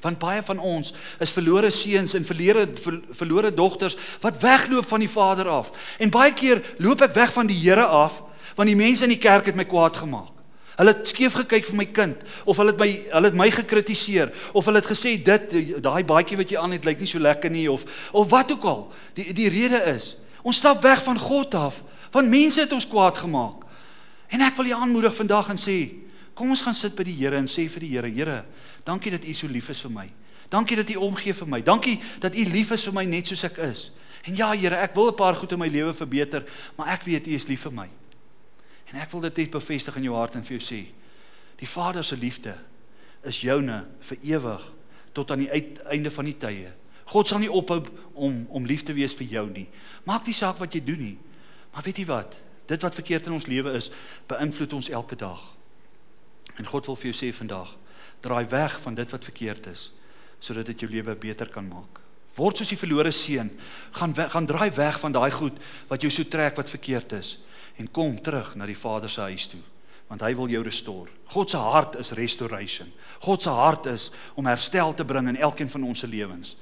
Want 0.00 0.18
baie 0.18 0.42
van 0.42 0.58
ons 0.58 0.92
is 1.18 1.30
verlore 1.34 1.70
seuns 1.70 2.14
en 2.14 2.24
verlore 2.24 2.68
ver, 2.78 3.00
verlore 3.10 3.50
dogters 3.54 3.96
wat 4.22 4.38
wegloop 4.42 4.86
van 4.86 5.00
die 5.00 5.10
Vader 5.10 5.48
af. 5.48 5.72
En 5.98 6.10
baie 6.10 6.32
keer 6.32 6.62
loop 6.78 7.02
ek 7.02 7.16
weg 7.18 7.32
van 7.32 7.46
die 7.46 7.58
Here 7.58 7.86
af 7.86 8.22
want 8.54 8.70
die 8.70 8.78
mense 8.78 9.04
in 9.06 9.12
die 9.12 9.22
kerk 9.22 9.46
het 9.46 9.54
my 9.54 9.64
kwaad 9.64 9.96
gemaak. 9.96 10.37
Hulle 10.78 10.94
het 10.94 11.08
skeef 11.10 11.34
gekyk 11.34 11.66
vir 11.66 11.76
my 11.80 11.86
kind 11.90 12.20
of 12.46 12.58
hulle 12.60 12.70
het 12.70 12.78
my 12.78 12.88
hulle 13.10 13.30
het 13.32 13.38
my 13.38 13.48
gekritiseer 13.50 14.30
of 14.54 14.68
hulle 14.68 14.78
het 14.78 14.86
gesê 14.86 15.16
dit 15.18 15.56
daai 15.82 16.04
baadjie 16.06 16.38
wat 16.38 16.52
jy 16.54 16.60
aan 16.60 16.76
het 16.76 16.86
lyk 16.86 17.02
nie 17.02 17.10
so 17.10 17.18
lekker 17.18 17.50
nie 17.50 17.66
of 17.70 17.82
of 18.12 18.28
wat 18.30 18.52
ook 18.54 18.64
al. 18.64 18.84
Die 19.18 19.32
die 19.34 19.48
rede 19.50 19.82
is 19.96 20.14
ons 20.46 20.60
stap 20.62 20.82
weg 20.86 21.02
van 21.02 21.18
God 21.18 21.54
af 21.58 21.82
want 22.14 22.30
mense 22.30 22.62
het 22.62 22.72
ons 22.72 22.86
kwaad 22.86 23.18
gemaak. 23.18 23.66
En 24.30 24.44
ek 24.44 24.56
wil 24.60 24.70
jou 24.70 24.78
aanmoedig 24.78 25.16
vandag 25.18 25.50
en 25.50 25.58
sê 25.58 25.78
kom 26.38 26.54
ons 26.54 26.62
gaan 26.62 26.76
sit 26.76 26.94
by 26.94 27.02
die 27.08 27.16
Here 27.18 27.36
en 27.36 27.50
sê 27.50 27.66
vir 27.66 27.82
die 27.82 27.92
Here 27.96 28.10
Here, 28.14 28.44
dankie 28.86 29.10
dat 29.10 29.26
U 29.26 29.34
so 29.34 29.50
lief 29.50 29.72
is 29.74 29.82
vir 29.82 29.90
my. 29.90 30.06
Dankie 30.48 30.76
dat 30.78 30.90
U 30.94 31.00
omgee 31.08 31.34
vir 31.34 31.48
my. 31.50 31.58
Dankie 31.66 31.98
dat 32.22 32.36
U 32.38 32.44
lief 32.52 32.70
is 32.76 32.84
vir 32.86 32.94
my 32.94 33.04
net 33.04 33.26
soos 33.26 33.42
ek 33.48 33.58
is. 33.66 33.88
En 34.22 34.36
ja 34.38 34.52
Here, 34.54 34.78
ek 34.78 34.94
wil 34.94 35.10
'n 35.10 35.18
paar 35.18 35.34
goed 35.34 35.52
in 35.52 35.58
my 35.58 35.68
lewe 35.68 35.92
verbeter, 35.92 36.44
maar 36.76 36.94
ek 36.94 37.02
weet 37.02 37.26
U 37.26 37.34
is 37.34 37.48
lief 37.48 37.62
vir 37.66 37.72
my. 37.72 37.88
En 38.88 39.00
ek 39.02 39.12
wil 39.12 39.26
dit 39.28 39.42
net 39.42 39.52
bevestig 39.52 39.96
in 40.00 40.08
jou 40.08 40.16
hart 40.16 40.38
en 40.38 40.44
vir 40.44 40.56
jou 40.56 40.64
sê. 40.64 40.80
Die 41.60 41.68
Vader 41.68 42.04
se 42.04 42.16
liefde 42.16 42.54
is 43.26 43.42
joune 43.42 43.82
vir 44.08 44.28
ewig 44.34 44.66
tot 45.16 45.32
aan 45.34 45.42
die 45.42 45.50
einde 45.50 46.12
van 46.14 46.28
die 46.28 46.36
tye. 46.38 46.72
God 47.08 47.28
sal 47.28 47.40
nie 47.42 47.50
ophou 47.50 47.80
om 48.14 48.44
om 48.54 48.68
lief 48.68 48.84
te 48.86 48.94
wees 48.96 49.16
vir 49.16 49.28
jou 49.32 49.46
nie. 49.50 49.66
Maak 50.06 50.28
nie 50.28 50.36
saak 50.36 50.60
wat 50.60 50.74
jy 50.76 50.82
doen 50.84 51.02
nie. 51.02 51.16
Maar 51.72 51.84
weet 51.84 52.00
jy 52.00 52.06
wat? 52.08 52.36
Dit 52.68 52.84
wat 52.84 52.96
verkeerd 52.96 53.28
in 53.28 53.36
ons 53.36 53.48
lewe 53.48 53.72
is, 53.76 53.90
beïnvloed 54.28 54.76
ons 54.76 54.90
elke 54.92 55.16
dag. 55.16 55.40
En 56.60 56.68
God 56.68 56.88
wil 56.88 56.98
vir 57.00 57.10
jou 57.10 57.16
sê 57.16 57.30
vandag, 57.32 57.70
draai 58.24 58.44
weg 58.50 58.76
van 58.82 58.96
dit 58.98 59.14
wat 59.14 59.30
verkeerd 59.30 59.72
is 59.72 59.90
sodat 60.38 60.68
dit 60.70 60.84
jou 60.84 60.86
lewe 60.90 61.16
beter 61.18 61.48
kan 61.50 61.66
maak. 61.66 61.96
Word 62.38 62.60
soos 62.60 62.70
die 62.70 62.78
verlore 62.78 63.10
seun, 63.10 63.48
gaan 63.98 64.12
weg, 64.14 64.28
gaan 64.30 64.46
draai 64.46 64.70
weg 64.76 65.00
van 65.02 65.10
daai 65.16 65.32
goed 65.34 65.56
wat 65.88 66.04
jou 66.04 66.10
so 66.14 66.22
trek 66.30 66.54
wat 66.60 66.70
verkeerd 66.70 67.16
is 67.18 67.32
en 67.78 67.90
kom 67.90 68.16
terug 68.22 68.54
na 68.58 68.66
die 68.66 68.78
Vader 68.78 69.10
se 69.10 69.20
huis 69.30 69.46
toe 69.50 69.62
want 70.08 70.22
hy 70.24 70.30
wil 70.38 70.48
jou 70.48 70.62
restore. 70.64 71.12
God 71.34 71.50
se 71.52 71.58
hart 71.60 71.98
is 72.00 72.14
restoration. 72.16 72.88
God 73.20 73.42
se 73.44 73.52
hart 73.52 73.86
is 73.92 74.08
om 74.40 74.46
herstel 74.48 74.94
te 74.96 75.04
bring 75.04 75.28
in 75.28 75.36
elkeen 75.36 75.68
van 75.68 75.84
ons 75.84 76.00
se 76.00 76.08
lewens. 76.08 76.54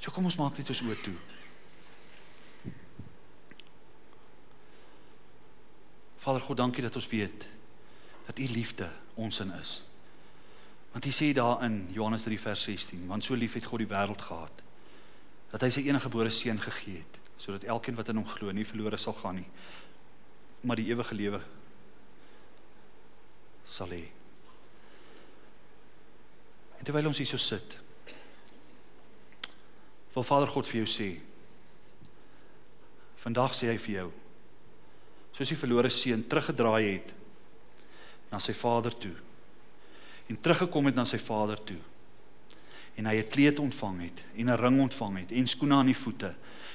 So 0.00 0.12
kom 0.12 0.24
ons 0.24 0.38
maak 0.40 0.56
dit 0.56 0.68
ons 0.72 0.80
oë 0.80 0.96
toe. 1.04 1.16
Vader 6.24 6.40
God, 6.40 6.56
dankie 6.56 6.84
dat 6.84 6.96
ons 6.96 7.10
weet 7.12 7.44
dat 8.24 8.40
u 8.40 8.46
liefde 8.48 8.88
ons 9.20 9.42
in 9.44 9.52
is. 9.60 9.74
Want 10.94 11.04
hy 11.04 11.12
sê 11.12 11.28
daar 11.36 11.60
in 11.66 11.82
Johannes 11.92 12.24
3 12.24 12.40
vers 12.40 12.64
16, 12.64 13.04
want 13.10 13.26
so 13.26 13.36
lief 13.36 13.58
het 13.58 13.68
God 13.68 13.84
die 13.84 13.90
wêreld 13.90 14.24
gehad 14.24 14.64
dat 15.52 15.62
hy 15.62 15.68
sy 15.70 15.84
enige 15.84 16.08
gebore 16.08 16.32
seun 16.32 16.58
gegee 16.58 17.02
het 17.02 17.23
sodat 17.36 17.64
elkeen 17.64 17.96
wat 17.96 18.08
in 18.08 18.16
hom 18.16 18.28
glo 18.28 18.52
nie 18.52 18.64
verlore 18.64 18.96
sal 18.96 19.16
gaan 19.18 19.36
nie 19.42 19.48
maar 20.64 20.80
die 20.80 20.88
ewige 20.88 21.14
lewe 21.14 21.40
sal 23.64 23.90
hê. 23.92 24.04
En 26.78 26.84
terwyl 26.84 27.08
ons 27.08 27.20
hier 27.20 27.28
so 27.28 27.40
sit 27.40 27.78
wil 30.14 30.26
Vader 30.26 30.50
God 30.50 30.68
vir 30.70 30.84
jou 30.84 30.90
sê 30.90 31.08
vandag 33.24 33.56
sê 33.56 33.70
hy 33.72 33.78
vir 33.80 33.94
jou 33.98 34.10
soos 35.34 35.50
die 35.50 35.58
verlore 35.58 35.90
seun 35.90 36.22
teruggedraai 36.30 36.84
het 36.86 37.14
na 38.30 38.38
sy 38.42 38.54
vader 38.54 38.94
toe 38.94 39.14
en 40.30 40.38
teruggekom 40.40 40.90
het 40.90 40.98
na 40.98 41.06
sy 41.08 41.18
vader 41.18 41.60
toe 41.66 41.80
en 42.94 43.08
hy 43.10 43.16
'n 43.18 43.28
kleed 43.28 43.58
ontvang 43.58 44.00
het 44.06 44.22
en 44.36 44.50
'n 44.50 44.60
ring 44.60 44.80
ontvang 44.80 45.18
het 45.18 45.32
en 45.32 45.48
skoene 45.48 45.74
aan 45.74 45.90
die 45.90 46.02
voete 46.04 46.34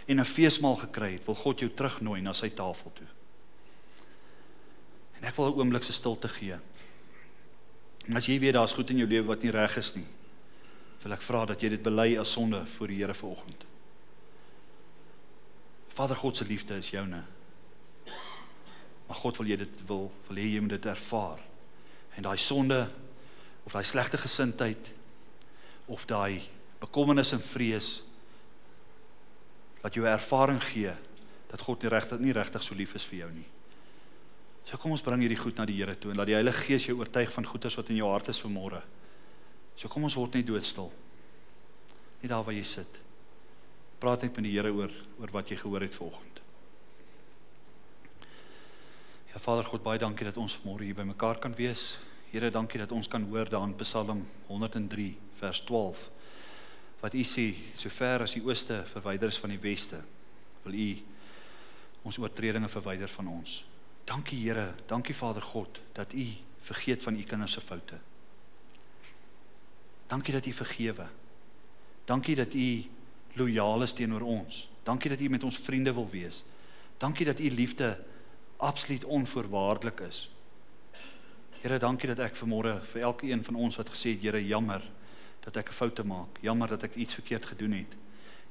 en 0.09 0.19
'n 0.19 0.25
feesmaal 0.25 0.75
gekry 0.75 1.11
het, 1.13 1.25
wil 1.25 1.35
God 1.35 1.59
jou 1.59 1.69
terugnooi 1.69 2.21
na 2.21 2.33
sy 2.33 2.49
tafel 2.49 2.91
toe. 2.93 3.07
En 5.21 5.23
ek 5.23 5.35
wil 5.35 5.51
'n 5.53 5.59
oomblik 5.59 5.83
se 5.83 5.93
stilte 5.93 6.27
gee. 6.27 6.57
En 8.07 8.15
as 8.15 8.25
jy 8.25 8.39
weet 8.39 8.53
daar's 8.53 8.71
goed 8.71 8.89
in 8.89 8.97
jou 8.97 9.07
lewe 9.07 9.27
wat 9.27 9.41
nie 9.41 9.51
reg 9.51 9.77
is 9.77 9.95
nie, 9.95 10.07
wil 11.03 11.11
ek 11.11 11.21
vra 11.21 11.45
dat 11.45 11.61
jy 11.61 11.69
dit 11.69 11.83
bely 11.83 12.17
as 12.17 12.31
sonde 12.31 12.65
voor 12.65 12.87
die 12.87 12.97
Here 12.97 13.13
vanoggend. 13.13 13.65
Vader 15.87 16.15
God 16.15 16.37
se 16.37 16.45
liefde 16.45 16.77
is 16.77 16.89
joune. 16.89 17.23
Maar 19.07 19.17
God 19.17 19.37
wil 19.37 19.47
jy 19.47 19.55
dit 19.55 19.85
wil 19.87 20.11
wil 20.27 20.37
hê 20.37 20.53
jy 20.53 20.59
moet 20.59 20.69
dit 20.69 20.85
ervaar. 20.85 21.39
En 22.15 22.23
daai 22.23 22.37
sonde 22.37 22.89
of 23.63 23.71
daai 23.71 23.83
slegte 23.83 24.17
gesindheid 24.17 24.91
of 25.85 26.05
daai 26.05 26.41
bekommernis 26.79 27.31
en 27.31 27.41
vrees 27.41 28.01
dat 29.81 29.95
jou 29.95 30.05
ervaring 30.07 30.59
gee 30.63 30.91
dat 31.49 31.61
God 31.65 31.81
nie 31.81 31.89
regtig 31.89 32.19
nie 32.21 32.35
regtig 32.35 32.63
so 32.63 32.75
lief 32.77 32.93
is 32.95 33.05
vir 33.09 33.23
jou 33.23 33.29
nie. 33.33 33.47
So 34.69 34.77
kom 34.77 34.93
ons 34.93 35.01
bring 35.01 35.23
hierdie 35.23 35.39
goed 35.39 35.57
na 35.57 35.65
die 35.65 35.79
Here 35.79 35.95
toe 35.97 36.11
en 36.11 36.19
laat 36.19 36.29
die 36.29 36.37
Heilige 36.37 36.67
Gees 36.67 36.85
jou 36.85 36.99
oortuig 36.99 37.31
van 37.33 37.47
goeders 37.49 37.77
wat 37.79 37.89
in 37.89 37.97
jou 37.97 38.09
hart 38.11 38.29
is 38.29 38.41
vanmôre. 38.43 38.83
So 39.79 39.89
kom 39.89 40.05
ons 40.05 40.17
word 40.19 40.35
net 40.37 40.45
doodstil. 40.45 40.91
Net 42.21 42.29
daar 42.29 42.43
waar 42.45 42.53
jy 42.53 42.65
sit. 42.67 42.99
Praat 43.99 44.27
net 44.27 44.35
met 44.37 44.45
die 44.45 44.53
Here 44.53 44.73
oor 44.75 44.93
oor 45.19 45.33
wat 45.33 45.49
jy 45.49 45.57
gehoor 45.57 45.87
het 45.87 45.95
vanoggend. 45.95 46.43
Ja 49.33 49.41
Vader 49.41 49.65
God, 49.65 49.83
baie 49.85 50.01
dankie 50.01 50.27
dat 50.27 50.37
ons 50.41 50.59
môre 50.65 50.85
hier 50.85 50.97
bymekaar 50.97 51.41
kan 51.41 51.53
wees. 51.57 51.97
Here, 52.29 52.51
dankie 52.53 52.77
dat 52.81 52.91
ons 52.93 53.07
kan 53.09 53.23
hoor 53.25 53.49
daarin 53.49 53.73
Psalm 53.81 54.21
103 54.47 55.09
vers 55.39 55.61
12 55.65 56.09
wat 56.99 57.15
U 57.15 57.23
sê, 57.23 57.53
sover 57.79 58.25
as 58.25 58.35
die 58.35 58.43
ooste 58.43 58.81
verwyder 58.91 59.31
is 59.31 59.39
van 59.39 59.53
die 59.53 59.61
weste, 59.61 60.01
wil 60.65 60.75
U 60.75 60.89
ons 62.09 62.19
oortredinge 62.19 62.69
verwyder 62.71 63.11
van 63.11 63.31
ons. 63.31 63.61
Dankie 64.09 64.39
Here, 64.41 64.71
dankie 64.89 65.15
Vader 65.15 65.43
God 65.45 65.79
dat 65.95 66.13
U 66.13 66.25
vergeet 66.65 67.03
van 67.03 67.15
U 67.15 67.23
kinders 67.23 67.55
se 67.55 67.61
foute. 67.61 67.99
Dankie 70.09 70.33
dat 70.33 70.45
U 70.45 70.53
vergewe. 70.53 71.07
Dankie 72.05 72.35
dat 72.35 72.53
U 72.53 72.69
lojaal 73.37 73.85
is 73.85 73.93
teenoor 73.93 74.25
ons. 74.25 74.65
Dankie 74.83 75.09
dat 75.09 75.21
U 75.21 75.29
met 75.29 75.43
ons 75.43 75.59
vriende 75.63 75.93
wil 75.93 76.09
wees. 76.09 76.43
Dankie 76.97 77.25
dat 77.25 77.39
U 77.39 77.51
liefde 77.51 77.93
absoluut 78.57 79.05
onvoorwaardelik 79.05 79.99
is. 80.09 80.29
Here, 81.61 81.77
dankie 81.79 82.07
dat 82.11 82.19
ek 82.23 82.39
vanmôre 82.39 82.79
vir 82.91 83.03
elkeen 83.07 83.43
van 83.43 83.55
ons 83.59 83.77
wat 83.79 83.91
gesê 83.91 84.15
het, 84.15 84.23
Here, 84.23 84.41
jammer 84.43 84.83
dat 85.39 85.55
ek 85.55 85.69
'n 85.69 85.73
fout 85.73 86.03
maak. 86.03 86.37
Jammer 86.41 86.67
dat 86.67 86.83
ek 86.83 86.95
iets 86.95 87.13
verkeerd 87.13 87.45
gedoen 87.45 87.71
het. 87.71 87.95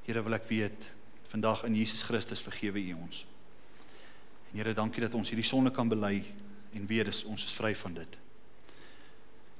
Here, 0.04 0.22
wil 0.22 0.34
ek 0.34 0.48
weet 0.48 0.90
vandag 1.28 1.64
in 1.64 1.74
Jesus 1.74 2.02
Christus 2.02 2.40
vergewe 2.40 2.80
U 2.80 2.92
ons. 2.92 3.26
En 4.52 4.56
Here, 4.56 4.72
dankie 4.72 5.00
dat 5.00 5.14
ons 5.14 5.28
hierdie 5.28 5.46
sonde 5.48 5.70
kan 5.70 5.88
bely 5.88 6.24
en 6.72 6.86
weet 6.86 7.04
dis 7.04 7.24
ons 7.24 7.44
is 7.44 7.52
vry 7.52 7.74
van 7.76 7.94
dit. 7.94 8.18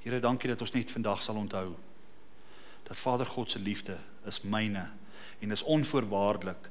Here, 0.03 0.21
dankie 0.21 0.49
dat 0.49 0.61
ons 0.61 0.73
net 0.73 0.91
vandag 0.91 1.23
sal 1.23 1.37
onthou 1.37 1.77
dat 2.89 2.97
Vader 2.97 3.27
God 3.27 3.51
se 3.51 3.59
liefde 3.59 3.99
is 4.27 4.41
myne 4.41 4.91
en 5.39 5.51
is 5.51 5.63
onvoorwaardelik. 5.63 6.71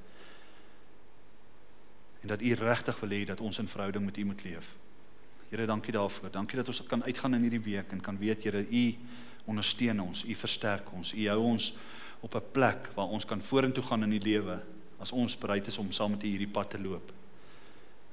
En 2.22 2.28
dat 2.28 2.42
U 2.42 2.54
regtig 2.54 3.00
wil 3.00 3.10
hê 3.10 3.26
dat 3.26 3.42
ons 3.42 3.60
in 3.60 3.68
verhouding 3.68 4.06
met 4.06 4.18
U 4.18 4.26
moet 4.26 4.44
leef. 4.44 4.76
Here, 5.50 5.66
dankie 5.66 5.92
daarvoor. 5.92 6.32
Dankie 6.32 6.58
dat 6.58 6.68
ons 6.68 6.84
kan 6.84 7.04
uitgaan 7.04 7.34
in 7.34 7.42
hierdie 7.42 7.62
week 7.62 7.92
en 7.92 8.02
kan 8.02 8.18
weet 8.18 8.44
Here, 8.44 8.66
U 8.66 8.96
ondersteun 9.48 10.00
ons, 10.04 10.24
U 10.28 10.36
versterk 10.36 10.92
ons. 10.94 11.14
U 11.14 11.28
hou 11.32 11.40
ons 11.42 11.74
op 12.22 12.36
'n 12.36 12.52
plek 12.52 12.90
waar 12.96 13.08
ons 13.08 13.26
kan 13.26 13.42
vorentoe 13.42 13.84
gaan 13.84 14.04
in 14.04 14.10
die 14.10 14.24
lewe 14.24 14.60
as 15.00 15.12
ons 15.12 15.38
bereid 15.38 15.68
is 15.68 15.78
om 15.78 15.92
saam 15.92 16.12
met 16.12 16.24
U 16.24 16.28
hierdie 16.28 16.52
pad 16.52 16.70
te 16.70 16.82
loop. 16.82 17.12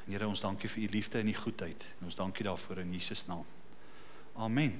En 0.06 0.12
Here, 0.12 0.26
ons 0.26 0.40
dankie 0.40 0.68
vir 0.68 0.82
U 0.82 0.86
liefde 0.86 1.18
en 1.18 1.28
U 1.28 1.34
goedheid. 1.34 1.86
En 2.00 2.06
ons 2.06 2.16
dankie 2.16 2.44
daarvoor 2.44 2.78
in 2.78 2.92
Jesus 2.92 3.26
naam. 3.26 3.44
Amen. 4.36 4.72